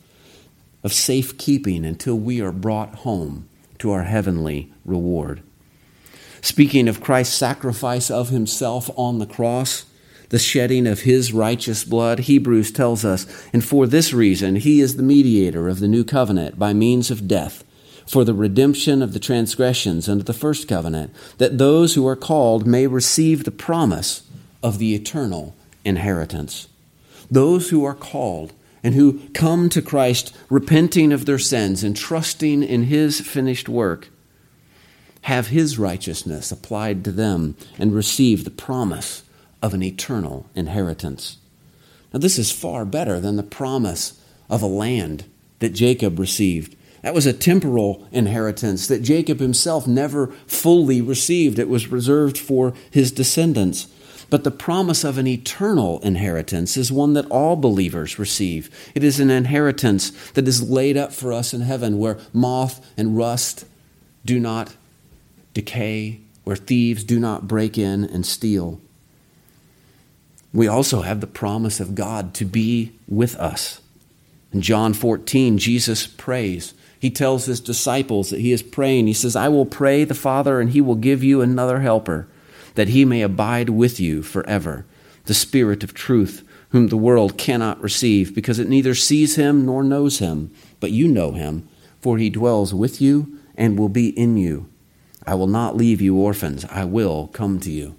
of 0.84 0.92
safekeeping 0.92 1.86
until 1.86 2.16
we 2.16 2.42
are 2.42 2.52
brought 2.52 2.96
home 2.96 3.48
to 3.80 3.92
our 3.92 4.04
heavenly 4.04 4.72
reward. 4.86 5.42
Speaking 6.42 6.88
of 6.88 7.02
Christ's 7.02 7.36
sacrifice 7.36 8.12
of 8.12 8.30
himself 8.30 8.90
on 8.96 9.20
the 9.20 9.26
cross, 9.26 9.86
the 10.30 10.40
shedding 10.40 10.88
of 10.88 11.02
his 11.02 11.32
righteous 11.34 11.84
blood, 11.84 12.20
Hebrews 12.20 12.72
tells 12.72 13.06
us, 13.06 13.26
and 13.54 13.64
for 13.64 13.88
this 13.88 14.14
reason 14.14 14.58
he 14.58 14.82
is 14.82 14.98
the 14.98 15.04
mediator 15.04 15.68
of 15.68 15.80
the 15.80 15.88
new 15.88 16.04
covenant 16.04 16.60
by 16.60 16.74
means 16.74 17.10
of 17.10 17.28
death, 17.28 17.64
for 18.06 18.24
the 18.24 18.34
redemption 18.34 19.02
of 19.02 19.14
the 19.14 19.20
transgressions 19.20 20.08
under 20.08 20.24
the 20.24 20.34
first 20.34 20.68
covenant, 20.68 21.14
that 21.38 21.58
those 21.58 21.96
who 21.96 22.08
are 22.08 22.16
called 22.16 22.68
may 22.68 22.88
receive 22.88 23.44
the 23.44 23.52
promise 23.52 24.24
of 24.64 24.80
the 24.80 24.96
eternal 24.96 25.56
inheritance. 25.84 26.68
Those 27.30 27.70
who 27.70 27.84
are 27.84 27.96
called 27.96 28.54
and 28.88 28.96
who 28.96 29.20
come 29.34 29.68
to 29.68 29.82
Christ 29.82 30.34
repenting 30.50 31.12
of 31.12 31.26
their 31.26 31.38
sins 31.38 31.84
and 31.84 31.94
trusting 31.94 32.64
in 32.64 32.84
his 32.84 33.20
finished 33.20 33.68
work 33.68 34.08
have 35.24 35.48
his 35.48 35.78
righteousness 35.78 36.54
applied 36.54 37.04
to 37.04 37.12
them 37.12 37.58
and 37.78 37.94
receive 37.94 38.46
the 38.46 38.50
promise 38.50 39.24
of 39.62 39.74
an 39.74 39.84
eternal 39.84 40.50
inheritance. 40.56 41.36
Now, 42.14 42.20
this 42.20 42.40
is 42.40 42.50
far 42.50 42.86
better 42.86 43.20
than 43.20 43.36
the 43.36 43.44
promise 43.44 44.22
of 44.50 44.62
a 44.62 44.68
land 44.68 45.26
that 45.60 45.74
Jacob 45.74 46.18
received. 46.18 46.78
That 47.02 47.14
was 47.14 47.26
a 47.26 47.34
temporal 47.34 48.08
inheritance 48.14 48.88
that 48.88 49.04
Jacob 49.04 49.42
himself 49.42 49.86
never 49.86 50.28
fully 50.48 51.02
received. 51.02 51.60
It 51.60 51.68
was 51.68 51.90
reserved 51.90 52.38
for 52.38 52.74
his 52.90 53.12
descendants. 53.12 53.88
But 54.30 54.44
the 54.44 54.52
promise 54.52 55.04
of 55.04 55.18
an 55.18 55.28
eternal 55.28 56.00
inheritance 56.00 56.76
is 56.76 56.92
one 56.92 57.14
that 57.14 57.28
all 57.28 57.56
believers 57.56 58.20
receive. 58.20 58.70
It 58.94 59.04
is 59.04 59.20
an 59.20 59.30
inheritance 59.30 60.10
that 60.32 60.48
is 60.48 60.70
laid 60.70 60.98
up 60.98 61.14
for 61.14 61.32
us 61.32 61.54
in 61.54 61.62
heaven 61.62 61.98
where 61.98 62.18
moth 62.34 62.86
and 62.98 63.18
rust 63.18 63.66
do 64.26 64.40
not 64.40 64.76
decay, 65.54 66.20
where 66.44 66.58
thieves 66.58 67.04
do 67.04 67.20
not 67.20 67.48
break 67.48 67.78
in 67.78 68.04
and 68.04 68.26
steal. 68.26 68.82
We 70.54 70.68
also 70.68 71.02
have 71.02 71.22
the 71.22 71.28
promise 71.28 71.80
of 71.80 71.96
God 71.96 72.34
to 72.36 72.46
be 72.46 72.94
with 73.08 73.36
us. 73.38 73.82
In 74.52 74.62
John 74.62 74.94
14, 74.94 75.58
Jesus 75.58 76.08
prays. 76.08 76.74
He 77.00 77.10
tells 77.10 77.46
his 77.46 77.60
disciples 77.60 78.30
that 78.30 78.40
he 78.40 78.52
is 78.52 78.64
praying. 78.64 79.08
He 79.08 79.14
says, 79.14 79.36
I 79.36 79.50
will 79.50 79.66
pray 79.66 80.04
the 80.04 80.14
Father, 80.14 80.60
and 80.60 80.72
he 80.72 80.82
will 80.82 80.96
give 80.96 81.24
you 81.24 81.42
another 81.42 81.82
helper, 81.82 82.28
that 82.78 82.90
he 82.90 83.04
may 83.04 83.24
abide 83.24 83.70
with 83.70 84.00
you 84.00 84.22
forever, 84.22 84.86
the 85.26 85.34
Spirit 85.34 85.84
of 85.84 85.96
truth, 85.96 86.48
whom 86.70 86.90
the 86.90 86.96
world 86.96 87.36
cannot 87.36 87.82
receive, 87.82 88.36
because 88.36 88.60
it 88.60 88.70
neither 88.70 88.94
sees 88.94 89.36
him 89.36 89.66
nor 89.66 89.84
knows 89.84 90.20
him. 90.20 90.52
But 90.80 90.92
you 90.92 91.08
know 91.08 91.32
him, 91.32 91.68
for 92.02 92.20
he 92.20 92.30
dwells 92.30 92.76
with 92.76 93.02
you 93.02 93.40
and 93.56 93.80
will 93.80 93.90
be 93.90 94.10
in 94.10 94.38
you. 94.38 94.70
I 95.26 95.34
will 95.34 95.48
not 95.48 95.76
leave 95.76 96.02
you 96.02 96.18
orphans, 96.18 96.66
I 96.66 96.86
will 96.86 97.28
come 97.30 97.60
to 97.62 97.72
you. 97.72 97.96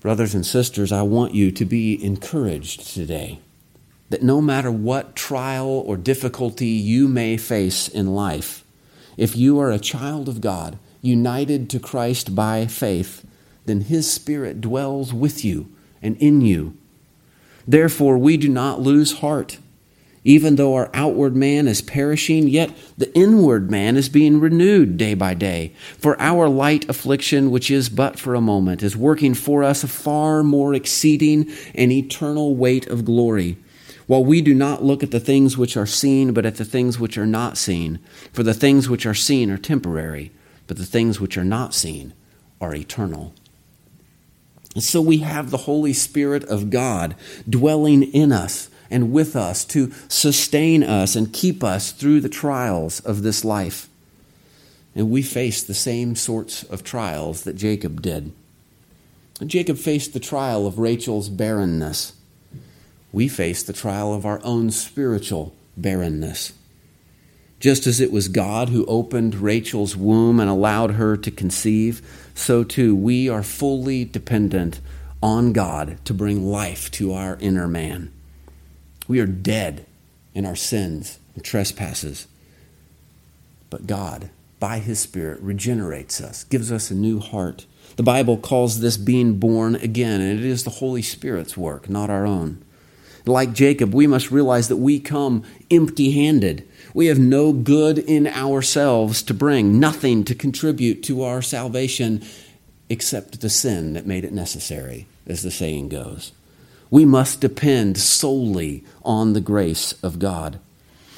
Brothers 0.00 0.34
and 0.34 0.44
sisters, 0.44 0.90
I 0.90 1.02
want 1.02 1.32
you 1.32 1.52
to 1.52 1.64
be 1.64 2.02
encouraged 2.04 2.92
today 2.92 3.38
that 4.08 4.24
no 4.24 4.40
matter 4.40 4.72
what 4.72 5.14
trial 5.14 5.68
or 5.68 5.96
difficulty 5.96 6.66
you 6.66 7.06
may 7.06 7.36
face 7.36 7.86
in 7.86 8.16
life, 8.16 8.64
if 9.16 9.36
you 9.36 9.60
are 9.60 9.70
a 9.70 9.78
child 9.78 10.28
of 10.28 10.40
God, 10.40 10.76
united 11.00 11.70
to 11.70 11.80
Christ 11.80 12.34
by 12.34 12.66
faith, 12.66 13.24
then 13.66 13.82
His 13.82 14.10
Spirit 14.10 14.60
dwells 14.60 15.12
with 15.12 15.44
you 15.44 15.68
and 16.02 16.16
in 16.18 16.40
you. 16.40 16.76
Therefore, 17.66 18.18
we 18.18 18.36
do 18.36 18.48
not 18.48 18.80
lose 18.80 19.18
heart. 19.20 19.58
Even 20.22 20.56
though 20.56 20.74
our 20.74 20.90
outward 20.92 21.34
man 21.34 21.66
is 21.66 21.80
perishing, 21.80 22.46
yet 22.46 22.70
the 22.98 23.14
inward 23.14 23.70
man 23.70 23.96
is 23.96 24.10
being 24.10 24.38
renewed 24.38 24.98
day 24.98 25.14
by 25.14 25.32
day. 25.32 25.72
For 25.98 26.20
our 26.20 26.46
light 26.46 26.86
affliction, 26.90 27.50
which 27.50 27.70
is 27.70 27.88
but 27.88 28.18
for 28.18 28.34
a 28.34 28.40
moment, 28.40 28.82
is 28.82 28.96
working 28.96 29.32
for 29.32 29.64
us 29.64 29.82
a 29.82 29.88
far 29.88 30.42
more 30.42 30.74
exceeding 30.74 31.50
and 31.74 31.90
eternal 31.90 32.54
weight 32.54 32.86
of 32.88 33.06
glory. 33.06 33.56
While 34.06 34.24
we 34.24 34.42
do 34.42 34.52
not 34.52 34.84
look 34.84 35.02
at 35.02 35.10
the 35.10 35.20
things 35.20 35.56
which 35.56 35.76
are 35.76 35.86
seen, 35.86 36.32
but 36.32 36.44
at 36.44 36.56
the 36.56 36.64
things 36.64 36.98
which 36.98 37.16
are 37.16 37.26
not 37.26 37.56
seen. 37.56 37.98
For 38.32 38.42
the 38.42 38.52
things 38.52 38.90
which 38.90 39.06
are 39.06 39.14
seen 39.14 39.50
are 39.50 39.56
temporary, 39.56 40.32
but 40.70 40.76
the 40.76 40.86
things 40.86 41.18
which 41.18 41.36
are 41.36 41.44
not 41.44 41.74
seen 41.74 42.12
are 42.60 42.72
eternal. 42.72 43.34
And 44.76 44.84
so 44.84 45.00
we 45.00 45.18
have 45.18 45.50
the 45.50 45.56
Holy 45.66 45.92
Spirit 45.92 46.44
of 46.44 46.70
God 46.70 47.16
dwelling 47.48 48.04
in 48.04 48.30
us 48.30 48.70
and 48.88 49.10
with 49.10 49.34
us 49.34 49.64
to 49.64 49.90
sustain 50.06 50.84
us 50.84 51.16
and 51.16 51.32
keep 51.32 51.64
us 51.64 51.90
through 51.90 52.20
the 52.20 52.28
trials 52.28 53.00
of 53.00 53.22
this 53.24 53.44
life. 53.44 53.88
And 54.94 55.10
we 55.10 55.22
face 55.22 55.60
the 55.60 55.74
same 55.74 56.14
sorts 56.14 56.62
of 56.62 56.84
trials 56.84 57.42
that 57.42 57.56
Jacob 57.56 58.00
did. 58.00 58.30
Jacob 59.44 59.76
faced 59.76 60.12
the 60.12 60.20
trial 60.20 60.68
of 60.68 60.78
Rachel's 60.78 61.28
barrenness. 61.28 62.12
We 63.10 63.26
face 63.26 63.64
the 63.64 63.72
trial 63.72 64.14
of 64.14 64.24
our 64.24 64.40
own 64.44 64.70
spiritual 64.70 65.52
barrenness. 65.76 66.52
Just 67.60 67.86
as 67.86 68.00
it 68.00 68.10
was 68.10 68.28
God 68.28 68.70
who 68.70 68.86
opened 68.86 69.34
Rachel's 69.36 69.94
womb 69.94 70.40
and 70.40 70.48
allowed 70.48 70.92
her 70.92 71.16
to 71.18 71.30
conceive, 71.30 72.00
so 72.34 72.64
too 72.64 72.96
we 72.96 73.28
are 73.28 73.42
fully 73.42 74.04
dependent 74.04 74.80
on 75.22 75.52
God 75.52 75.98
to 76.06 76.14
bring 76.14 76.46
life 76.46 76.90
to 76.92 77.12
our 77.12 77.36
inner 77.38 77.68
man. 77.68 78.10
We 79.06 79.20
are 79.20 79.26
dead 79.26 79.84
in 80.34 80.46
our 80.46 80.56
sins 80.56 81.18
and 81.34 81.44
trespasses. 81.44 82.26
But 83.68 83.86
God, 83.86 84.30
by 84.58 84.78
His 84.78 84.98
Spirit, 84.98 85.40
regenerates 85.40 86.20
us, 86.20 86.44
gives 86.44 86.72
us 86.72 86.90
a 86.90 86.94
new 86.94 87.20
heart. 87.20 87.66
The 87.96 88.02
Bible 88.02 88.38
calls 88.38 88.80
this 88.80 88.96
being 88.96 89.38
born 89.38 89.74
again, 89.76 90.22
and 90.22 90.38
it 90.38 90.46
is 90.46 90.64
the 90.64 90.70
Holy 90.70 91.02
Spirit's 91.02 91.56
work, 91.56 91.90
not 91.90 92.08
our 92.08 92.26
own. 92.26 92.64
Like 93.26 93.52
Jacob, 93.52 93.92
we 93.92 94.06
must 94.06 94.30
realize 94.30 94.68
that 94.68 94.76
we 94.76 94.98
come 94.98 95.42
empty 95.70 96.12
handed. 96.12 96.66
We 96.92 97.06
have 97.06 97.18
no 97.18 97.52
good 97.52 97.98
in 97.98 98.26
ourselves 98.26 99.22
to 99.24 99.34
bring, 99.34 99.78
nothing 99.78 100.24
to 100.24 100.34
contribute 100.34 101.02
to 101.04 101.22
our 101.22 101.42
salvation 101.42 102.22
except 102.88 103.40
the 103.40 103.50
sin 103.50 103.92
that 103.92 104.06
made 104.06 104.24
it 104.24 104.32
necessary, 104.32 105.06
as 105.26 105.42
the 105.42 105.50
saying 105.50 105.88
goes. 105.88 106.32
We 106.90 107.04
must 107.04 107.40
depend 107.40 107.98
solely 107.98 108.84
on 109.04 109.32
the 109.32 109.40
grace 109.40 109.92
of 110.02 110.18
God. 110.18 110.58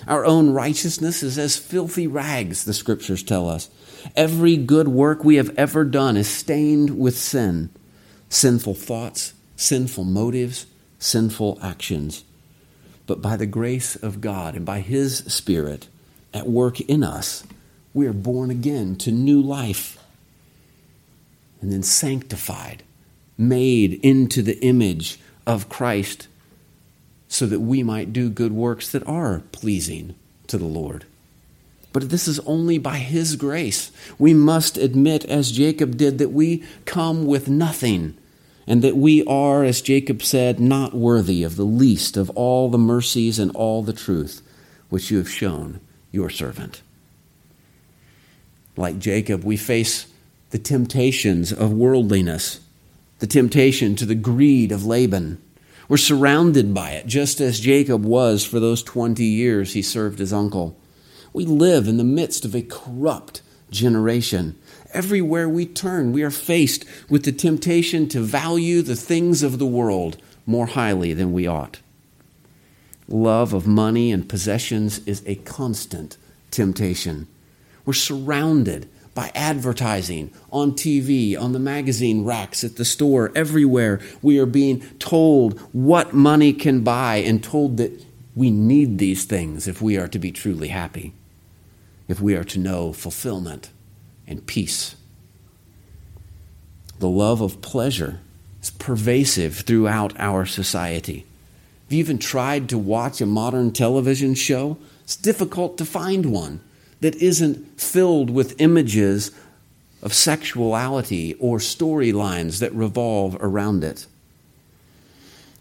Our 0.07 0.25
own 0.25 0.51
righteousness 0.51 1.23
is 1.23 1.39
as 1.39 1.57
filthy 1.57 2.07
rags, 2.07 2.65
the 2.65 2.75
scriptures 2.75 3.23
tell 3.23 3.49
us. 3.49 3.71
Every 4.17 4.57
good 4.57 4.89
work 4.89 5.25
we 5.25 5.37
have 5.37 5.57
ever 5.57 5.85
done 5.85 6.17
is 6.17 6.29
stained 6.29 6.99
with 6.99 7.17
sin 7.17 7.71
sinful 8.29 8.75
thoughts, 8.75 9.35
sinful 9.57 10.05
motives, 10.05 10.67
sinful 10.99 11.59
actions. 11.63 12.25
But 13.13 13.21
by 13.21 13.37
the 13.37 13.45
grace 13.45 13.95
of 13.95 14.23
God 14.23 14.57
and 14.57 14.65
by 14.65 14.81
His 14.81 15.19
Spirit 15.19 15.87
at 16.33 16.49
work 16.49 16.81
in 16.81 17.05
us, 17.05 17.45
we 17.93 18.07
are 18.07 18.15
born 18.15 18.51
again 18.51 18.97
to 18.97 19.13
new 19.13 19.39
life 19.39 20.03
and 21.61 21.71
then 21.71 21.83
sanctified, 21.83 22.83
made 23.37 24.01
into 24.03 24.41
the 24.41 24.59
image 24.65 25.21
of 25.47 25.69
Christ 25.69 26.27
so 27.29 27.45
that 27.45 27.61
we 27.61 27.83
might 27.83 28.15
do 28.15 28.31
good 28.31 28.53
works 28.53 28.91
that 28.93 29.07
are 29.07 29.43
pleasing 29.53 30.15
to 30.47 30.57
the 30.57 30.65
Lord. 30.65 31.05
But 31.93 32.09
this 32.09 32.27
is 32.27 32.41
only 32.47 32.79
by 32.79 32.97
His 32.97 33.37
grace. 33.37 33.93
We 34.19 34.33
must 34.33 34.79
admit, 34.79 35.27
as 35.27 35.53
Jacob 35.53 35.99
did, 35.99 36.17
that 36.17 36.33
we 36.33 36.65
come 36.87 37.27
with 37.27 37.47
nothing, 37.47 38.17
and 38.67 38.83
that 38.83 38.97
we 38.97 39.25
are, 39.25 39.65
as 39.65 39.81
Jacob 39.81 40.23
said, 40.23 40.61
not 40.61 40.95
worthy 40.95 41.43
of 41.43 41.57
the 41.57 41.65
least 41.65 42.17
of 42.17 42.31
all 42.31 42.69
the 42.69 42.79
mercies 42.79 43.39
and 43.39 43.51
all 43.57 43.83
the 43.83 43.93
truth 43.93 44.43
which 44.89 45.11
you 45.11 45.19
have 45.19 45.31
shown 45.31 45.81
your 46.11 46.31
servant. 46.31 46.83
Like 48.77 48.99
Jacob, 48.99 49.45
we 49.45 49.57
face 49.57 50.07
the 50.51 50.59
temptations 50.59 51.53
of 51.53 51.73
worldliness 51.73 52.61
the 53.23 53.27
temptation 53.29 53.95
to 53.95 54.05
the 54.05 54.17
greed 54.17 54.73
of 54.73 54.85
Laban. 54.85 55.41
We're 55.89 55.97
surrounded 55.97 56.75
by 56.75 56.91
it, 56.91 57.07
just 57.07 57.41
as 57.41 57.61
Jacob 57.61 58.05
was 58.05 58.45
for 58.45 58.59
those 58.59 58.83
20 58.83 59.25
years 59.25 59.75
he 59.75 59.81
served 59.81 60.19
his 60.19 60.33
uncle. 60.33 60.77
We 61.33 61.45
live 61.47 61.87
in 61.87 61.99
the 61.99 62.05
midst 62.05 62.45
of 62.45 62.53
a 62.53 62.63
corrupt 62.63 63.41
generation. 63.71 64.59
Everywhere 64.93 65.49
we 65.49 65.65
turn, 65.65 66.13
we 66.13 66.23
are 66.23 66.31
faced 66.31 66.85
with 67.09 67.25
the 67.25 67.33
temptation 67.33 68.09
to 68.11 68.21
value 68.21 68.83
the 68.83 68.97
things 68.97 69.43
of 69.43 69.59
the 69.59 69.67
world 69.67 70.19
more 70.45 70.67
highly 70.67 71.15
than 71.15 71.33
we 71.33 71.47
ought. 71.47 71.81
Love 73.09 73.55
of 73.55 73.67
money 73.67 74.13
and 74.13 74.29
possessions 74.29 75.01
is 75.07 75.23
a 75.27 75.37
constant 75.37 76.19
temptation. 76.51 77.27
We're 77.87 77.95
surrounded 77.95 78.89
by 79.15 79.31
advertising 79.35 80.31
on 80.51 80.73
TV, 80.73 81.39
on 81.41 81.53
the 81.53 81.59
magazine 81.59 82.25
racks, 82.25 82.63
at 82.63 82.77
the 82.77 82.85
store, 82.85 83.33
everywhere. 83.35 84.01
We 84.21 84.39
are 84.39 84.47
being 84.47 84.81
told 84.99 85.59
what 85.73 86.15
money 86.15 86.53
can 86.53 86.83
buy 86.83 87.17
and 87.17 87.43
told 87.43 87.79
that 87.79 88.05
we 88.35 88.51
need 88.51 88.99
these 88.99 89.25
things 89.25 89.67
if 89.67 89.81
we 89.81 89.97
are 89.97 90.09
to 90.09 90.19
be 90.19 90.33
truly 90.33 90.69
happy, 90.69 91.13
if 92.09 92.21
we 92.21 92.35
are 92.37 92.45
to 92.45 92.59
know 92.59 92.93
fulfillment 92.93 93.71
and 94.27 94.47
peace. 94.47 94.97
The 96.99 97.09
love 97.09 97.41
of 97.41 97.61
pleasure 97.63 98.21
is 98.63 98.71
pervasive 98.71 99.57
throughout 99.57 100.15
our 100.19 100.47
society. 100.47 101.27
Have 101.85 101.93
you 101.93 101.99
even 101.99 102.19
tried 102.19 102.69
to 102.69 102.79
watch 102.79 103.21
a 103.21 103.27
modern 103.27 103.73
television 103.73 104.35
show? 104.35 104.79
It's 105.03 105.17
difficult 105.17 105.79
to 105.79 105.85
find 105.85 106.27
one 106.27 106.61
that 107.01 107.17
isn't 107.17 107.81
filled 107.81 108.31
with 108.31 108.61
images 108.61 109.33
of 110.03 110.15
sexuality 110.15 111.35
or 111.35 111.59
storylines 111.59 112.61
that 112.61 112.73
revolve 112.73 113.37
around 113.41 113.85
it. 113.85 114.07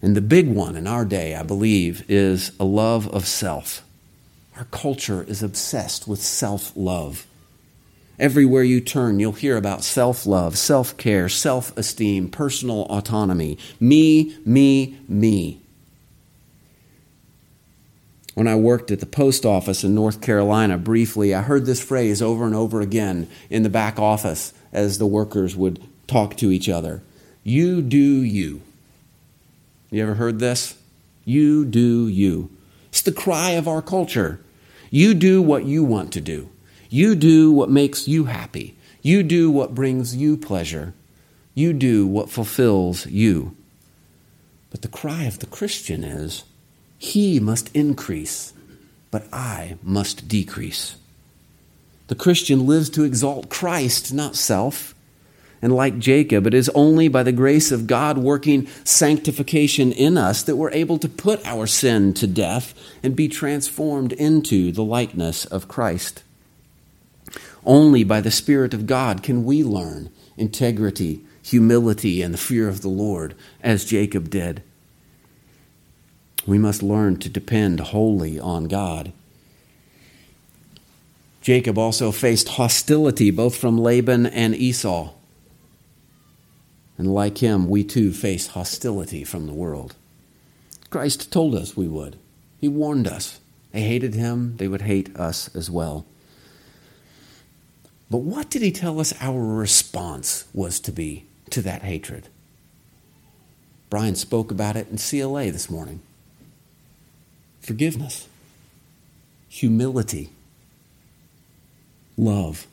And 0.02 0.16
the 0.16 0.22
big 0.22 0.48
one 0.48 0.76
in 0.76 0.88
our 0.88 1.06
day, 1.06 1.36
I 1.36 1.44
believe, 1.44 2.04
is 2.10 2.52
a 2.60 2.66
love 2.66 3.08
of 3.10 3.28
self. 3.28 3.84
Our 4.58 4.66
culture 4.66 5.24
is 5.24 5.44
obsessed 5.44 6.08
with 6.08 6.22
self 6.22 6.72
love. 6.76 7.26
Everywhere 8.22 8.62
you 8.62 8.82
turn, 8.82 9.20
you'll 9.20 9.32
hear 9.32 9.58
about 9.58 9.84
self 9.84 10.28
love, 10.28 10.56
self 10.56 10.96
care, 10.96 11.28
self 11.28 11.76
esteem, 11.76 12.30
personal 12.30 12.84
autonomy. 12.84 13.58
Me, 13.80 14.38
me, 14.46 15.00
me. 15.08 15.60
When 18.36 18.48
I 18.48 18.56
worked 18.56 18.92
at 18.92 19.00
the 19.00 19.08
post 19.08 19.44
office 19.44 19.84
in 19.84 19.96
North 19.96 20.22
Carolina 20.22 20.78
briefly, 20.78 21.34
I 21.34 21.42
heard 21.42 21.66
this 21.66 21.82
phrase 21.82 22.22
over 22.22 22.46
and 22.46 22.54
over 22.54 22.80
again 22.80 23.28
in 23.50 23.64
the 23.64 23.70
back 23.70 23.98
office 23.98 24.54
as 24.72 25.00
the 25.00 25.08
workers 25.08 25.56
would 25.56 25.84
talk 26.06 26.38
to 26.38 26.52
each 26.52 26.70
other. 26.70 27.02
You 27.44 27.82
do 27.82 27.98
you. 27.98 28.62
You 29.90 30.04
ever 30.04 30.14
heard 30.14 30.38
this? 30.38 30.78
You 31.26 31.66
do 31.66 32.08
you. 32.08 32.52
It's 32.90 33.02
the 33.02 33.12
cry 33.12 33.52
of 33.52 33.68
our 33.68 33.82
culture. 33.82 34.40
You 34.92 35.16
do 35.16 35.42
what 35.42 35.66
you 35.66 35.84
want 35.84 36.14
to 36.14 36.22
do. 36.22 36.52
You 36.94 37.16
do 37.16 37.54
what 37.54 37.70
makes 37.70 38.06
you 38.06 38.26
happy. 38.26 38.76
You 39.02 39.24
do 39.24 39.50
what 39.50 39.74
brings 39.74 40.14
you 40.14 40.36
pleasure. 40.36 40.94
You 41.56 41.72
do 41.72 42.06
what 42.06 42.30
fulfills 42.30 43.06
you. 43.06 43.56
But 44.72 44.82
the 44.82 44.90
cry 44.90 45.24
of 45.24 45.40
the 45.40 45.46
Christian 45.46 46.04
is, 46.04 46.44
He 46.98 47.40
must 47.40 47.74
increase, 47.74 48.52
but 49.10 49.24
I 49.32 49.78
must 49.82 50.28
decrease. 50.28 50.98
The 52.08 52.16
Christian 52.16 52.68
lives 52.68 52.90
to 52.90 53.06
exalt 53.06 53.48
Christ, 53.48 54.14
not 54.14 54.36
self. 54.36 54.94
And 55.62 55.74
like 55.74 55.98
Jacob, 55.98 56.46
it 56.46 56.54
is 56.54 56.70
only 56.76 57.08
by 57.08 57.24
the 57.24 57.32
grace 57.32 57.72
of 57.72 57.88
God 57.88 58.18
working 58.18 58.68
sanctification 58.84 59.94
in 59.94 60.18
us 60.18 60.44
that 60.44 60.58
we're 60.58 60.72
able 60.72 60.98
to 60.98 61.08
put 61.08 61.46
our 61.48 61.68
sin 61.68 62.14
to 62.16 62.28
death 62.28 62.74
and 63.02 63.16
be 63.16 63.30
transformed 63.30 64.12
into 64.12 64.74
the 64.74 64.84
likeness 64.84 65.46
of 65.46 65.70
Christ. 65.70 66.24
Only 67.66 68.04
by 68.04 68.22
the 68.22 68.32
Spirit 68.32 68.74
of 68.74 68.88
God 68.88 69.22
can 69.24 69.44
we 69.44 69.64
learn 69.64 70.10
integrity, 70.38 71.22
humility, 71.44 72.22
and 72.22 72.34
the 72.34 72.38
fear 72.38 72.68
of 72.68 72.82
the 72.82 72.90
Lord, 72.90 73.36
as 73.62 73.86
Jacob 73.86 74.30
did. 74.30 74.64
We 76.48 76.58
must 76.58 76.82
learn 76.82 77.18
to 77.18 77.30
depend 77.30 77.80
wholly 77.80 78.40
on 78.40 78.66
God. 78.66 79.14
Jacob 81.42 81.78
also 81.78 82.12
faced 82.12 82.50
hostility 82.50 83.32
both 83.32 83.56
from 83.56 83.78
Laban 83.78 84.26
and 84.26 84.56
Esau. 84.56 85.12
And 86.98 87.14
like 87.14 87.40
him, 87.40 87.68
we 87.68 87.84
too 87.84 88.12
face 88.12 88.48
hostility 88.48 89.24
from 89.24 89.48
the 89.48 89.54
world. 89.54 89.96
Christ 90.90 91.32
told 91.32 91.56
us 91.56 91.76
we 91.76 91.88
would. 91.88 92.18
He 92.60 92.68
warned 92.68 93.08
us. 93.08 93.40
They 93.72 93.82
hated 93.82 94.14
him, 94.14 94.58
they 94.58 94.68
would 94.68 94.82
hate 94.82 95.16
us 95.16 95.54
as 95.56 95.72
well. 95.72 96.06
But 98.12 98.24
what 98.24 98.50
did 98.50 98.62
he 98.62 98.72
tell 98.72 99.00
us 99.00 99.14
our 99.22 99.42
response 99.42 100.44
was 100.54 100.82
to 100.82 100.92
be 100.92 101.24
to 101.50 101.62
that 101.62 101.82
hatred? 101.82 102.28
Brian 103.90 104.16
spoke 104.16 104.52
about 104.52 104.76
it 104.76 104.90
in 104.92 104.98
CLA 104.98 105.46
this 105.46 105.70
morning 105.70 106.02
forgiveness, 107.62 108.28
humility, 109.48 110.30
love. 112.18 112.68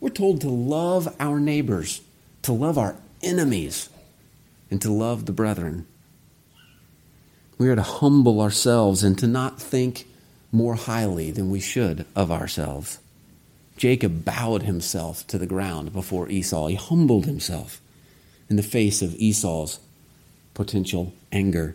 We're 0.00 0.08
told 0.08 0.40
to 0.40 0.48
love 0.48 1.14
our 1.20 1.38
neighbors, 1.38 2.00
to 2.42 2.52
love 2.52 2.76
our 2.76 2.96
enemies 3.22 3.88
and 4.68 4.82
to 4.82 4.92
love 4.92 5.26
the 5.26 5.32
brethren. 5.32 5.86
We 7.56 7.68
are 7.68 7.76
to 7.76 7.82
humble 7.82 8.40
ourselves 8.40 9.04
and 9.04 9.16
to 9.20 9.28
not 9.28 9.62
think 9.62 10.08
more 10.50 10.74
highly 10.74 11.30
than 11.30 11.50
we 11.50 11.60
should 11.60 12.04
of 12.16 12.32
ourselves. 12.32 12.98
Jacob 13.76 14.24
bowed 14.24 14.62
himself 14.62 15.26
to 15.26 15.38
the 15.38 15.46
ground 15.46 15.92
before 15.92 16.28
Esau. 16.28 16.68
He 16.68 16.76
humbled 16.76 17.26
himself 17.26 17.80
in 18.48 18.56
the 18.56 18.62
face 18.62 19.02
of 19.02 19.14
Esau's 19.16 19.80
potential 20.54 21.12
anger. 21.32 21.74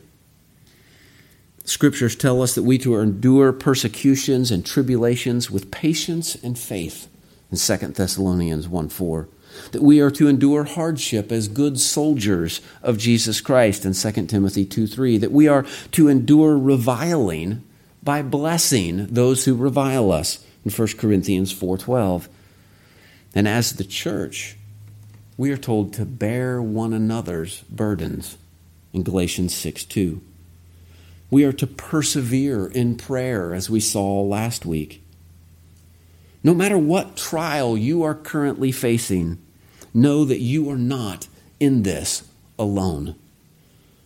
Scriptures 1.65 2.15
tell 2.15 2.41
us 2.41 2.55
that 2.55 2.63
we 2.63 2.77
to 2.79 2.95
endure 2.97 3.51
persecutions 3.51 4.49
and 4.49 4.65
tribulations 4.65 5.51
with 5.51 5.71
patience 5.71 6.35
and 6.35 6.57
faith 6.57 7.07
in 7.51 7.57
2 7.57 7.77
Thessalonians 7.89 8.67
1 8.67 8.89
4 8.89 9.27
that 9.71 9.81
we 9.81 9.99
are 9.99 10.11
to 10.11 10.27
endure 10.27 10.63
hardship 10.63 11.31
as 11.31 11.47
good 11.47 11.79
soldiers 11.79 12.61
of 12.81 12.97
Jesus 12.97 13.41
Christ 13.41 13.85
in 13.85 13.93
2 13.93 14.25
Timothy 14.27 14.65
2 14.65 14.87
3, 14.87 15.17
that 15.17 15.31
we 15.31 15.47
are 15.47 15.65
to 15.91 16.07
endure 16.07 16.57
reviling 16.57 17.63
by 18.01 18.21
blessing 18.21 19.07
those 19.07 19.45
who 19.45 19.55
revile 19.55 20.11
us 20.11 20.43
in 20.65 20.71
1 20.71 20.97
Corinthians 20.97 21.51
4:12. 21.51 22.27
And 23.33 23.47
as 23.47 23.73
the 23.73 23.83
church, 23.83 24.57
we 25.37 25.51
are 25.51 25.57
told 25.57 25.93
to 25.93 26.05
bear 26.05 26.61
one 26.61 26.93
another's 26.93 27.63
burdens 27.69 28.37
in 28.93 29.03
Galatians 29.03 29.53
6 29.55 29.85
2. 29.85 30.21
We 31.31 31.43
are 31.43 31.53
to 31.53 31.67
persevere 31.67 32.65
in 32.67 32.95
prayer, 32.95 33.53
as 33.53 33.69
we 33.69 33.79
saw 33.79 34.21
last 34.21 34.65
week. 34.65 35.03
No 36.43 36.53
matter 36.53 36.77
what 36.77 37.15
trial 37.15 37.77
you 37.77 38.01
are 38.03 38.15
currently 38.15 38.71
facing, 38.71 39.37
know 39.93 40.25
that 40.25 40.39
you 40.39 40.69
are 40.69 40.77
not 40.77 41.27
in 41.59 41.83
this 41.83 42.23
alone. 42.57 43.15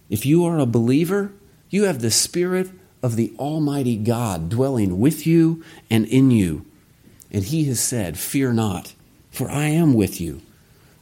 If 0.10 0.26
you 0.26 0.44
are 0.46 0.60
a 0.60 0.66
believer, 0.66 1.32
you 1.70 1.84
have 1.84 2.02
the 2.02 2.12
Spirit 2.12 2.70
of 3.04 3.18
the 3.18 3.34
Almighty 3.38 3.98
God 3.98 4.50
dwelling 4.50 5.00
with 5.00 5.28
you 5.28 5.64
and 5.92 6.06
in 6.06 6.32
you. 6.32 6.66
And 7.30 7.44
He 7.44 7.66
has 7.66 7.82
said, 7.82 8.18
Fear 8.18 8.54
not, 8.54 8.94
for 9.30 9.52
I 9.52 9.66
am 9.66 9.94
with 9.94 10.22
you. 10.22 10.42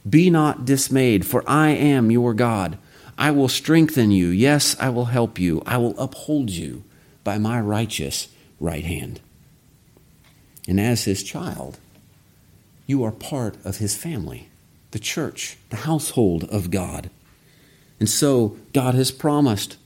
Be 0.10 0.32
not 0.32 0.66
dismayed, 0.66 1.26
for 1.28 1.44
I 1.48 1.70
am 1.70 2.10
your 2.10 2.34
God. 2.34 2.80
I 3.18 3.30
will 3.30 3.48
strengthen 3.48 4.10
you. 4.10 4.30
Yes, 4.30 4.76
I 4.80 4.90
will 4.90 5.06
help 5.06 5.38
you. 5.38 5.62
I 5.66 5.78
will 5.78 5.98
uphold 6.00 6.50
you 6.50 6.84
by 7.24 7.38
my 7.38 7.62
righteous 7.62 8.30
right 8.60 8.84
hand. 8.84 9.22
And 10.68 10.80
as 10.80 11.04
His 11.04 11.22
child, 11.22 11.78
you 12.88 13.04
are 13.04 13.12
part 13.12 13.64
of 13.64 13.78
His 13.78 13.96
family 13.96 14.48
the 14.90 15.00
church, 15.00 15.58
the 15.70 15.78
household 15.78 16.44
of 16.46 16.70
God. 16.70 17.10
And 18.00 18.10
so 18.10 18.58
God 18.74 18.94
has 18.94 19.10
promised 19.10 19.78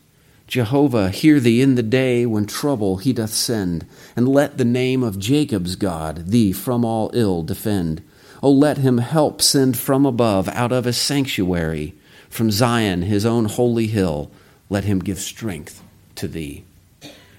Jehovah, 0.48 1.10
hear 1.10 1.40
thee 1.40 1.62
in 1.62 1.76
the 1.76 1.84
day 1.84 2.26
when 2.26 2.46
trouble 2.46 2.98
he 2.98 3.14
doth 3.14 3.34
send, 3.34 3.86
and 4.16 4.28
let 4.28 4.58
the 4.58 4.66
name 4.66 5.02
of 5.02 5.20
Jacob's 5.20 5.76
God 5.76 6.28
thee 6.28 6.52
from 6.52 6.86
all 6.86 7.10
ill 7.14 7.42
defend. 7.42 8.04
O 8.44 8.52
let 8.52 8.78
him 8.78 9.00
help 9.00 9.42
send 9.42 9.78
from 9.78 10.06
above, 10.06 10.48
out 10.50 10.72
of 10.72 10.86
his 10.86 10.98
sanctuary, 10.98 11.96
from 12.30 12.52
Zion 12.52 13.04
his 13.04 13.26
own 13.26 13.46
holy 13.46 13.88
hill, 13.88 14.30
let 14.70 14.84
him 14.84 15.00
give 15.00 15.20
strength 15.20 15.82
to 16.16 16.28
thee. 16.28 16.64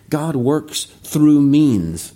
God 0.09 0.37
works 0.37 0.85
through 0.85 1.43
means. 1.43 2.13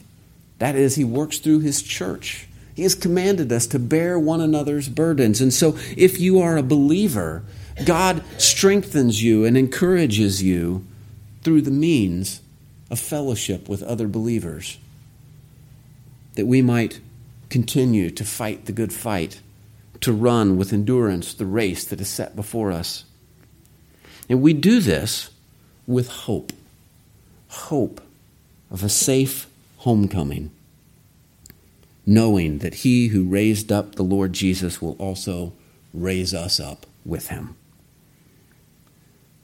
That 0.58 0.76
is, 0.76 0.96
he 0.96 1.04
works 1.04 1.38
through 1.38 1.60
his 1.60 1.82
church. 1.82 2.48
He 2.74 2.82
has 2.82 2.94
commanded 2.94 3.52
us 3.52 3.66
to 3.68 3.78
bear 3.78 4.18
one 4.18 4.40
another's 4.40 4.88
burdens. 4.88 5.40
And 5.40 5.52
so, 5.52 5.76
if 5.96 6.18
you 6.18 6.40
are 6.40 6.56
a 6.56 6.62
believer, 6.62 7.42
God 7.84 8.22
strengthens 8.38 9.22
you 9.22 9.44
and 9.44 9.56
encourages 9.56 10.42
you 10.42 10.84
through 11.42 11.62
the 11.62 11.70
means 11.70 12.40
of 12.90 12.98
fellowship 12.98 13.68
with 13.68 13.82
other 13.82 14.08
believers, 14.08 14.78
that 16.34 16.46
we 16.46 16.62
might 16.62 17.00
continue 17.48 18.10
to 18.10 18.24
fight 18.24 18.66
the 18.66 18.72
good 18.72 18.92
fight, 18.92 19.40
to 20.00 20.12
run 20.12 20.56
with 20.56 20.72
endurance 20.72 21.34
the 21.34 21.46
race 21.46 21.84
that 21.84 22.00
is 22.00 22.08
set 22.08 22.34
before 22.36 22.72
us. 22.72 23.04
And 24.28 24.40
we 24.40 24.52
do 24.52 24.80
this 24.80 25.30
with 25.86 26.08
hope 26.08 26.52
hope 27.48 28.00
of 28.70 28.84
a 28.84 28.88
safe 28.88 29.48
homecoming 29.78 30.52
knowing 32.06 32.58
that 32.58 32.74
he 32.74 33.08
who 33.08 33.24
raised 33.24 33.70
up 33.70 33.94
the 33.94 34.02
Lord 34.02 34.32
Jesus 34.32 34.80
will 34.80 34.96
also 34.98 35.52
raise 35.92 36.34
us 36.34 36.58
up 36.58 36.86
with 37.04 37.28
him. 37.28 37.56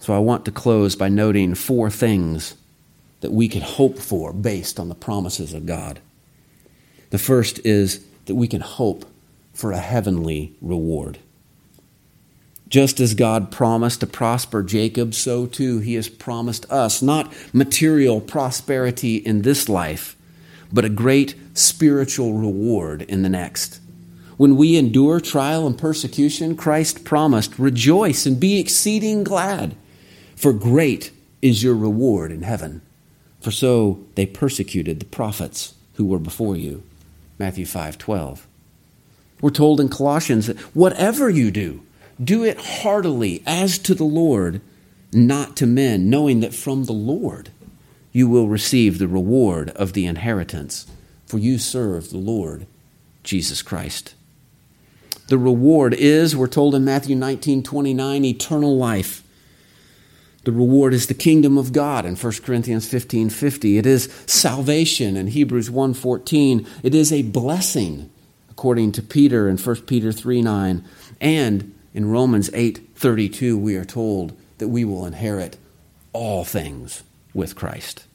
So 0.07 0.15
I 0.15 0.19
want 0.19 0.45
to 0.45 0.53
close 0.53 0.95
by 0.95 1.09
noting 1.09 1.57
four 1.57 1.91
things 1.91 2.55
that 3.23 3.33
we 3.33 3.49
can 3.49 3.63
hope 3.63 3.99
for 3.99 4.33
based 4.33 4.79
on 4.79 4.89
the 4.89 4.95
promises 4.95 5.53
of 5.53 5.67
God. 5.67 5.99
The 7.11 7.19
first 7.19 7.59
is 7.67 8.07
that 8.27 8.37
we 8.37 8.47
can 8.47 8.61
hope 8.61 9.05
for 9.53 9.73
a 9.73 9.81
heavenly 9.81 10.55
reward. 10.63 11.19
Just 12.69 13.01
as 13.01 13.15
God 13.15 13.51
promised 13.51 13.99
to 13.99 14.07
prosper 14.07 14.63
Jacob, 14.63 15.13
so 15.13 15.45
too 15.45 15.81
he 15.81 15.95
has 15.95 16.09
promised 16.09 16.71
us 16.71 17.03
not 17.03 17.35
material 17.53 18.21
prosperity 18.21 19.17
in 19.17 19.43
this 19.43 19.69
life, 19.69 20.17
but 20.73 20.85
a 20.85 20.89
great 20.89 21.35
spiritual 21.53 22.35
reward 22.35 23.03
in 23.03 23.23
the 23.23 23.29
next. 23.29 23.81
When 24.37 24.57
we 24.57 24.77
endure 24.77 25.19
trial 25.19 25.67
and 25.67 25.77
persecution, 25.77 26.57
Christ 26.57 27.05
promised, 27.05 27.59
Rejoice 27.59 28.25
and 28.25 28.39
be 28.39 28.61
exceeding 28.61 29.25
glad, 29.25 29.75
for 30.37 30.53
great 30.53 31.11
is 31.43 31.63
your 31.63 31.75
reward 31.75 32.31
in 32.31 32.43
heaven. 32.43 32.83
For 33.41 33.51
so 33.51 34.05
they 34.15 34.27
persecuted 34.27 35.01
the 35.01 35.07
prophets 35.07 35.75
who 35.95 36.05
were 36.05 36.19
before 36.19 36.57
you. 36.57 36.83
Matthew 37.39 37.67
5 37.67 37.99
12. 37.99 38.47
We're 39.41 39.51
told 39.51 39.81
in 39.81 39.89
Colossians 39.89 40.47
that 40.47 40.59
whatever 40.75 41.29
you 41.29 41.51
do, 41.51 41.83
do 42.23 42.45
it 42.45 42.59
heartily 42.59 43.43
as 43.47 43.79
to 43.81 43.95
the 43.95 44.05
Lord, 44.05 44.61
not 45.13 45.57
to 45.57 45.67
men, 45.67 46.09
knowing 46.09 46.41
that 46.41 46.55
from 46.55 46.85
the 46.85 46.93
Lord 46.93 47.51
you 48.13 48.29
will 48.29 48.49
receive 48.49 48.99
the 48.99 49.09
reward 49.09 49.71
of 49.71 49.93
the 49.93 50.07
inheritance, 50.07 50.87
for 51.27 51.39
you 51.39 51.59
serve 51.59 52.11
the 52.11 52.17
Lord 52.17 52.67
Jesus 53.23 53.61
Christ. 53.61 54.15
The 55.29 55.37
reward 55.37 55.93
is, 55.93 56.35
we're 56.35 56.47
told 56.47 56.75
in 56.75 56.85
Matthew 56.85 57.17
19 57.17 57.63
29, 57.63 58.25
eternal 58.25 58.77
life. 58.77 59.23
The 60.47 60.53
reward 60.53 60.95
is 60.95 61.09
the 61.09 61.15
kingdom 61.15 61.59
of 61.59 61.73
God 61.73 62.07
in 62.07 62.15
1 62.15 62.33
Corinthians 62.45 62.89
15 62.89 63.31
50. 63.31 63.79
It 63.79 63.85
is 63.85 64.05
salvation 64.27 65.17
in 65.17 65.27
Hebrews 65.27 65.73
1 65.73 65.93
14. 65.93 66.65
It 66.85 66.95
is 66.95 67.13
a 67.13 67.23
blessing, 67.23 68.09
according 68.49 68.93
to 68.93 69.03
Peter 69.03 69.49
in 69.49 69.59
1 69.59 69.77
Peter 69.87 70.13
3 70.13 70.43
9. 70.43 70.85
And 71.21 71.75
in 71.93 72.09
Romans 72.09 72.49
8 72.55 72.91
32, 72.95 73.59
we 73.59 73.75
are 73.75 73.85
told 73.85 74.37
that 74.59 74.69
we 74.69 74.85
will 74.85 75.05
inherit 75.05 75.59
all 76.13 76.45
things 76.45 77.03
with 77.35 77.57
Christ. 77.57 78.07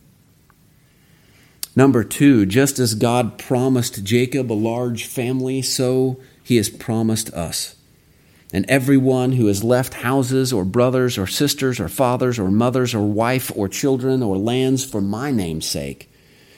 Number 1.75 2.01
two, 2.05 2.45
just 2.45 2.79
as 2.79 2.95
God 2.95 3.39
promised 3.39 4.05
Jacob 4.05 4.49
a 4.49 4.53
large 4.53 5.05
family, 5.05 5.61
so 5.61 6.17
he 6.41 6.55
has 6.55 6.69
promised 6.69 7.29
us. 7.33 7.75
And 8.53 8.65
everyone 8.67 9.33
who 9.33 9.47
has 9.47 9.63
left 9.63 9.93
houses 9.95 10.51
or 10.51 10.65
brothers 10.65 11.17
or 11.17 11.25
sisters 11.25 11.79
or 11.79 11.87
fathers 11.87 12.37
or 12.37 12.51
mothers 12.51 12.93
or 12.93 13.01
wife 13.01 13.51
or 13.55 13.69
children 13.69 14.21
or 14.21 14.37
lands 14.37 14.83
for 14.83 14.99
my 14.99 15.31
name's 15.31 15.65
sake 15.65 16.11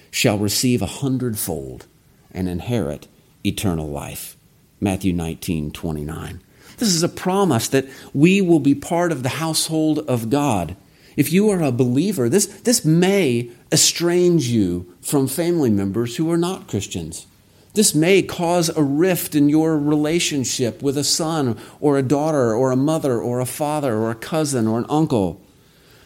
shall 0.10 0.38
receive 0.38 0.82
a 0.82 0.88
hundredfold 0.88 1.86
and 2.32 2.50
inherit 2.50 3.08
eternal 3.46 3.88
life. 3.88 4.36
Matthew 4.80 5.14
19, 5.14 5.72
29. 5.72 6.42
This 6.78 6.90
is 6.90 7.04
a 7.04 7.10
promise 7.10 7.68
that 7.70 7.88
we 8.14 8.42
will 8.42 8.60
be 8.60 8.76
part 8.76 9.12
of 9.12 9.24
the 9.24 9.30
household 9.30 10.00
of 10.00 10.30
God. 10.30 10.76
If 11.16 11.32
you 11.32 11.50
are 11.52 11.62
a 11.62 11.72
believer, 11.72 12.28
this, 12.28 12.48
this 12.48 12.84
may 12.84 13.52
estrange 13.72 14.48
you 14.48 14.94
from 15.02 15.28
family 15.28 15.70
members 15.70 16.16
who 16.16 16.32
are 16.32 16.38
not 16.38 16.68
Christians. 16.68 17.28
This 17.74 17.96
may 17.96 18.22
cause 18.22 18.70
a 18.70 18.84
rift 18.84 19.34
in 19.34 19.50
your 19.50 19.78
relationship 19.78 20.82
with 20.84 20.98
a 20.98 21.04
son 21.04 21.60
or 21.80 21.98
a 21.98 22.04
daughter 22.04 22.54
or 22.54 22.72
a 22.72 22.76
mother 22.76 23.20
or 23.20 23.40
a 23.40 23.48
father 23.48 23.96
or 23.96 24.12
a 24.12 24.16
cousin 24.16 24.68
or 24.68 24.78
an 24.78 24.86
uncle. 24.90 25.42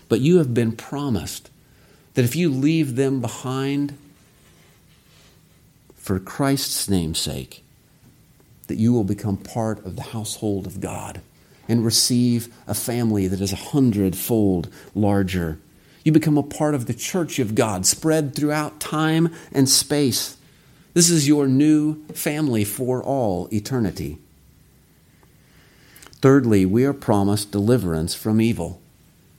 But 0.08 0.22
you 0.22 0.38
have 0.38 0.54
been 0.54 0.72
promised 0.72 1.50
that 2.14 2.24
if 2.24 2.36
you 2.36 2.50
leave 2.50 2.96
them 2.96 3.20
behind 3.20 3.98
for 5.96 6.20
Christ's 6.20 6.90
name's 6.90 7.20
sake, 7.20 7.66
that 8.68 8.78
you 8.78 8.94
will 8.94 9.04
become 9.04 9.36
part 9.36 9.86
of 9.86 9.98
the 9.98 10.04
household 10.04 10.66
of 10.66 10.80
God 10.80 11.22
and 11.68 11.84
receive 11.84 12.54
a 12.66 12.74
family 12.74 13.28
that 13.28 13.42
is 13.42 13.52
a 13.52 13.58
hundredfold 13.58 14.70
larger. 14.96 15.60
You 16.06 16.14
become 16.14 16.38
a 16.38 16.44
part 16.44 16.76
of 16.76 16.86
the 16.86 16.94
church 16.94 17.40
of 17.40 17.56
God 17.56 17.86
spread 17.86 18.34
throughout 18.34 18.80
time 18.80 19.34
and 19.52 19.68
space. 19.68 20.37
This 20.94 21.10
is 21.10 21.28
your 21.28 21.48
new 21.48 22.04
family 22.08 22.64
for 22.64 23.04
all 23.04 23.48
eternity. 23.52 24.18
Thirdly, 26.22 26.66
we 26.66 26.84
are 26.84 26.94
promised 26.94 27.52
deliverance 27.52 28.16
from 28.16 28.42
evil. 28.42 28.82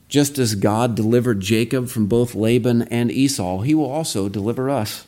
Just 0.09 0.39
as 0.39 0.55
God 0.55 0.95
delivered 0.95 1.41
Jacob 1.41 1.89
from 1.89 2.07
both 2.07 2.35
Laban 2.35 2.83
and 2.83 3.11
Esau, 3.11 3.61
he 3.61 3.75
will 3.75 3.91
also 3.91 4.29
deliver 4.29 4.71
us. 4.71 5.07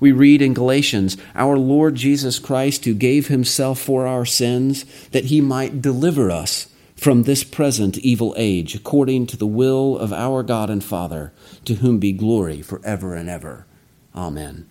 We 0.00 0.12
read 0.12 0.42
in 0.42 0.54
Galatians, 0.54 1.16
Our 1.34 1.58
Lord 1.58 1.96
Jesus 1.96 2.38
Christ, 2.38 2.84
who 2.84 2.94
gave 2.94 3.26
himself 3.26 3.80
for 3.80 4.06
our 4.06 4.24
sins, 4.24 4.84
that 5.10 5.24
he 5.24 5.40
might 5.40 5.82
deliver 5.82 6.30
us 6.30 6.68
from 6.94 7.24
this 7.24 7.42
present 7.42 7.98
evil 7.98 8.34
age, 8.36 8.74
according 8.74 9.26
to 9.28 9.36
the 9.36 9.46
will 9.46 9.98
of 9.98 10.12
our 10.12 10.42
God 10.42 10.70
and 10.70 10.84
Father, 10.84 11.32
to 11.64 11.76
whom 11.76 11.98
be 11.98 12.12
glory 12.12 12.62
forever 12.62 13.14
and 13.14 13.28
ever. 13.28 13.66
Amen. 14.14 14.66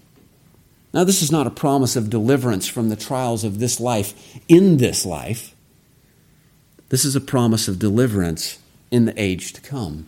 Now, 0.93 1.03
this 1.03 1.21
is 1.21 1.31
not 1.31 1.47
a 1.47 1.51
promise 1.51 1.95
of 1.95 2.09
deliverance 2.09 2.67
from 2.67 2.89
the 2.89 2.95
trials 2.95 3.43
of 3.43 3.59
this 3.59 3.79
life 3.79 4.39
in 4.47 4.77
this 4.77 5.05
life. 5.05 5.53
This 6.89 7.03
is 7.03 7.15
a 7.15 7.21
promise 7.21 7.67
of 7.67 7.79
deliverance 7.79 8.59
in 8.89 9.05
the 9.05 9.21
age 9.21 9.53
to 9.53 9.61
come. 9.61 10.07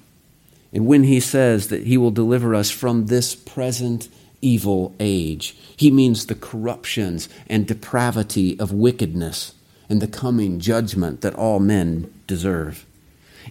And 0.72 0.86
when 0.88 1.04
he 1.04 1.20
says 1.20 1.68
that 1.68 1.84
he 1.84 1.98
will 1.98 2.12
deliver 2.12 2.56
us 2.56 2.72
from 2.72 3.08
this 3.08 3.36
present 3.36 4.08
evil 4.42 4.96
age. 5.00 5.56
He 5.76 5.92
means 5.92 6.26
the 6.26 6.36
corruptions 6.36 7.30
and 7.48 7.68
depravity 7.68 8.60
of 8.60 8.72
wickedness 8.72 9.54
and 9.90 10.02
the 10.02 10.08
coming 10.08 10.60
judgment 10.60 11.22
that 11.22 11.36
all 11.36 11.60
men 11.60 12.14
deserve. 12.28 12.86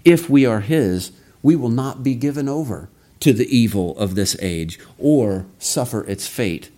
If 0.04 0.30
we 0.30 0.46
are 0.46 0.60
His, 0.60 1.12
we 1.42 1.56
will 1.56 1.70
not 1.70 2.02
be 2.02 2.14
given 2.14 2.48
over 2.48 2.88
to 3.20 3.32
the 3.32 3.48
evil 3.54 3.96
of 3.98 4.14
this 4.14 4.36
age 4.40 4.78
or 4.98 5.46
suffer 5.58 6.04
its 6.04 6.26
fate 6.26 6.70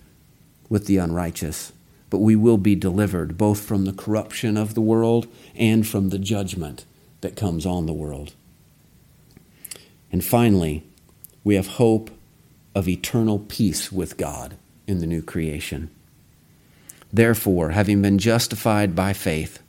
with 0.70 0.86
the 0.86 0.96
unrighteous, 0.96 1.72
but 2.08 2.18
we 2.18 2.34
will 2.34 2.56
be 2.56 2.74
delivered 2.74 3.36
both 3.36 3.60
from 3.60 3.84
the 3.84 3.92
corruption 3.92 4.56
of 4.56 4.72
the 4.72 4.80
world 4.80 5.26
and 5.54 5.86
from 5.86 6.08
the 6.08 6.18
judgment 6.18 6.86
that 7.20 7.36
comes 7.36 7.66
on 7.66 7.84
the 7.84 7.92
world. 7.92 8.32
And 10.10 10.24
finally, 10.24 10.82
we 11.44 11.56
have 11.56 11.66
hope 11.66 12.10
of 12.74 12.88
eternal 12.88 13.40
peace 13.40 13.92
with 13.92 14.16
God 14.16 14.56
in 14.86 15.00
the 15.00 15.06
new 15.06 15.22
creation. 15.22 15.90
Therefore, 17.12 17.70
having 17.70 18.02
been 18.02 18.18
justified 18.18 18.94
by 18.94 19.12
faith, 19.12 19.60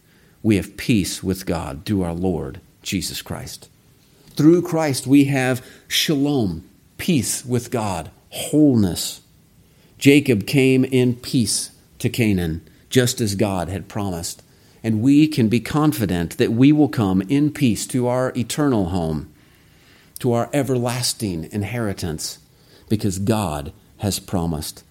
we 0.43 0.55
have 0.55 0.77
peace 0.77 1.23
with 1.23 1.45
God 1.45 1.83
through 1.85 2.03
our 2.03 2.13
Lord 2.13 2.61
Jesus 2.81 3.21
Christ. 3.21 3.69
Through 4.35 4.61
Christ, 4.63 5.05
we 5.05 5.25
have 5.25 5.65
shalom, 5.87 6.67
peace 6.97 7.45
with 7.45 7.71
God, 7.71 8.09
wholeness. 8.29 9.20
Jacob 10.01 10.47
came 10.47 10.83
in 10.83 11.13
peace 11.13 11.69
to 11.99 12.09
Canaan, 12.09 12.67
just 12.89 13.21
as 13.21 13.35
God 13.35 13.69
had 13.69 13.87
promised. 13.87 14.41
And 14.83 14.99
we 15.03 15.27
can 15.27 15.47
be 15.47 15.59
confident 15.59 16.37
that 16.37 16.51
we 16.51 16.71
will 16.71 16.89
come 16.89 17.21
in 17.29 17.51
peace 17.51 17.85
to 17.87 18.07
our 18.07 18.33
eternal 18.35 18.85
home, 18.85 19.31
to 20.17 20.33
our 20.33 20.49
everlasting 20.53 21.47
inheritance 21.51 22.39
because 22.89 23.19
God 23.19 23.71
has 23.97 24.17
promised. 24.17 24.83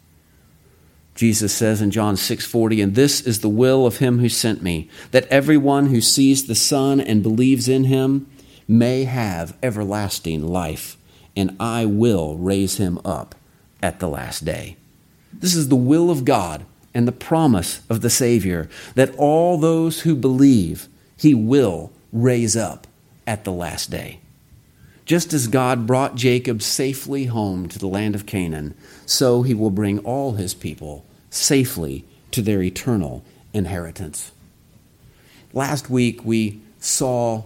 Jesus 1.16 1.52
says 1.52 1.82
in 1.82 1.90
John 1.90 2.16
6:40, 2.16 2.80
"And 2.80 2.94
this 2.94 3.20
is 3.20 3.40
the 3.40 3.48
will 3.48 3.86
of 3.86 3.96
him 3.96 4.20
who 4.20 4.28
sent 4.28 4.62
me, 4.62 4.88
that 5.10 5.26
everyone 5.26 5.86
who 5.86 6.00
sees 6.00 6.44
the 6.44 6.54
Son 6.54 7.00
and 7.00 7.20
believes 7.20 7.68
in 7.68 7.82
him 7.82 8.28
may 8.68 9.02
have 9.04 9.56
everlasting 9.60 10.46
life, 10.46 10.96
and 11.34 11.56
I 11.58 11.84
will 11.84 12.36
raise 12.36 12.76
him 12.76 13.00
up 13.04 13.34
at 13.82 13.98
the 13.98 14.08
last 14.08 14.44
day." 14.44 14.76
This 15.32 15.54
is 15.54 15.68
the 15.68 15.76
will 15.76 16.10
of 16.10 16.24
God 16.24 16.64
and 16.92 17.06
the 17.06 17.12
promise 17.12 17.80
of 17.88 18.00
the 18.00 18.10
Savior 18.10 18.68
that 18.94 19.14
all 19.16 19.58
those 19.58 20.00
who 20.00 20.14
believe 20.14 20.88
he 21.16 21.34
will 21.34 21.92
raise 22.12 22.56
up 22.56 22.86
at 23.26 23.44
the 23.44 23.52
last 23.52 23.90
day. 23.90 24.20
Just 25.04 25.32
as 25.32 25.48
God 25.48 25.86
brought 25.86 26.14
Jacob 26.14 26.62
safely 26.62 27.24
home 27.24 27.68
to 27.68 27.78
the 27.78 27.86
land 27.86 28.14
of 28.14 28.26
Canaan, 28.26 28.74
so 29.06 29.42
he 29.42 29.54
will 29.54 29.70
bring 29.70 29.98
all 30.00 30.32
his 30.32 30.54
people 30.54 31.04
safely 31.30 32.04
to 32.30 32.42
their 32.42 32.62
eternal 32.62 33.24
inheritance. 33.52 34.32
Last 35.52 35.90
week, 35.90 36.24
we 36.24 36.60
saw 36.78 37.44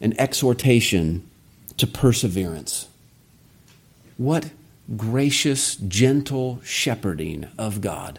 an 0.00 0.14
exhortation 0.18 1.28
to 1.76 1.86
perseverance. 1.86 2.88
What 4.18 4.50
gracious, 4.96 5.76
gentle 5.76 6.60
shepherding 6.64 7.48
of 7.58 7.80
God 7.80 8.18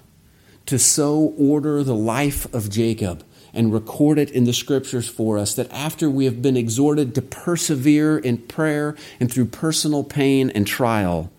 to 0.66 0.80
so 0.80 1.34
order 1.38 1.84
the 1.84 1.96
life 1.96 2.52
of 2.54 2.70
Jacob 2.70 3.26
and 3.54 3.74
record 3.74 4.18
it 4.18 4.32
in 4.32 4.46
the 4.46 4.54
scriptures 4.54 5.10
for 5.10 5.38
us 5.38 5.56
that 5.56 5.72
after 5.72 6.10
we 6.10 6.26
have 6.26 6.42
been 6.42 6.56
exhorted 6.56 7.14
to 7.14 7.22
persevere 7.22 8.18
in 8.18 8.38
prayer 8.38 8.96
and 9.20 9.32
through 9.32 9.46
personal 9.46 10.04
pain 10.04 10.50
and 10.52 10.66
trial, 10.66 11.30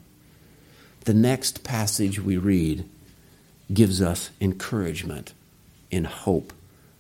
the 1.05 1.14
next 1.14 1.64
passage 1.64 2.20
we 2.20 2.37
read 2.37 2.85
gives 3.72 4.03
us 4.03 4.30
encouragement 4.41 5.33
in 5.91 6.05
hope 6.05 6.53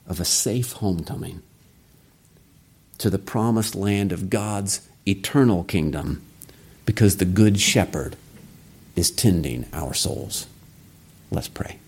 of 0.06 0.18
a 0.18 0.24
safe 0.24 0.72
homecoming 0.72 1.42
to 2.98 3.10
the 3.10 3.18
promised 3.18 3.74
land 3.74 4.12
of 4.12 4.30
God's 4.30 4.88
eternal 5.06 5.64
kingdom 5.64 6.22
because 6.86 7.18
the 7.18 7.24
Good 7.24 7.60
Shepherd 7.60 8.16
is 8.96 9.10
tending 9.10 9.66
our 9.72 9.94
souls. 9.94 10.46
Let's 11.30 11.48
pray. 11.48 11.78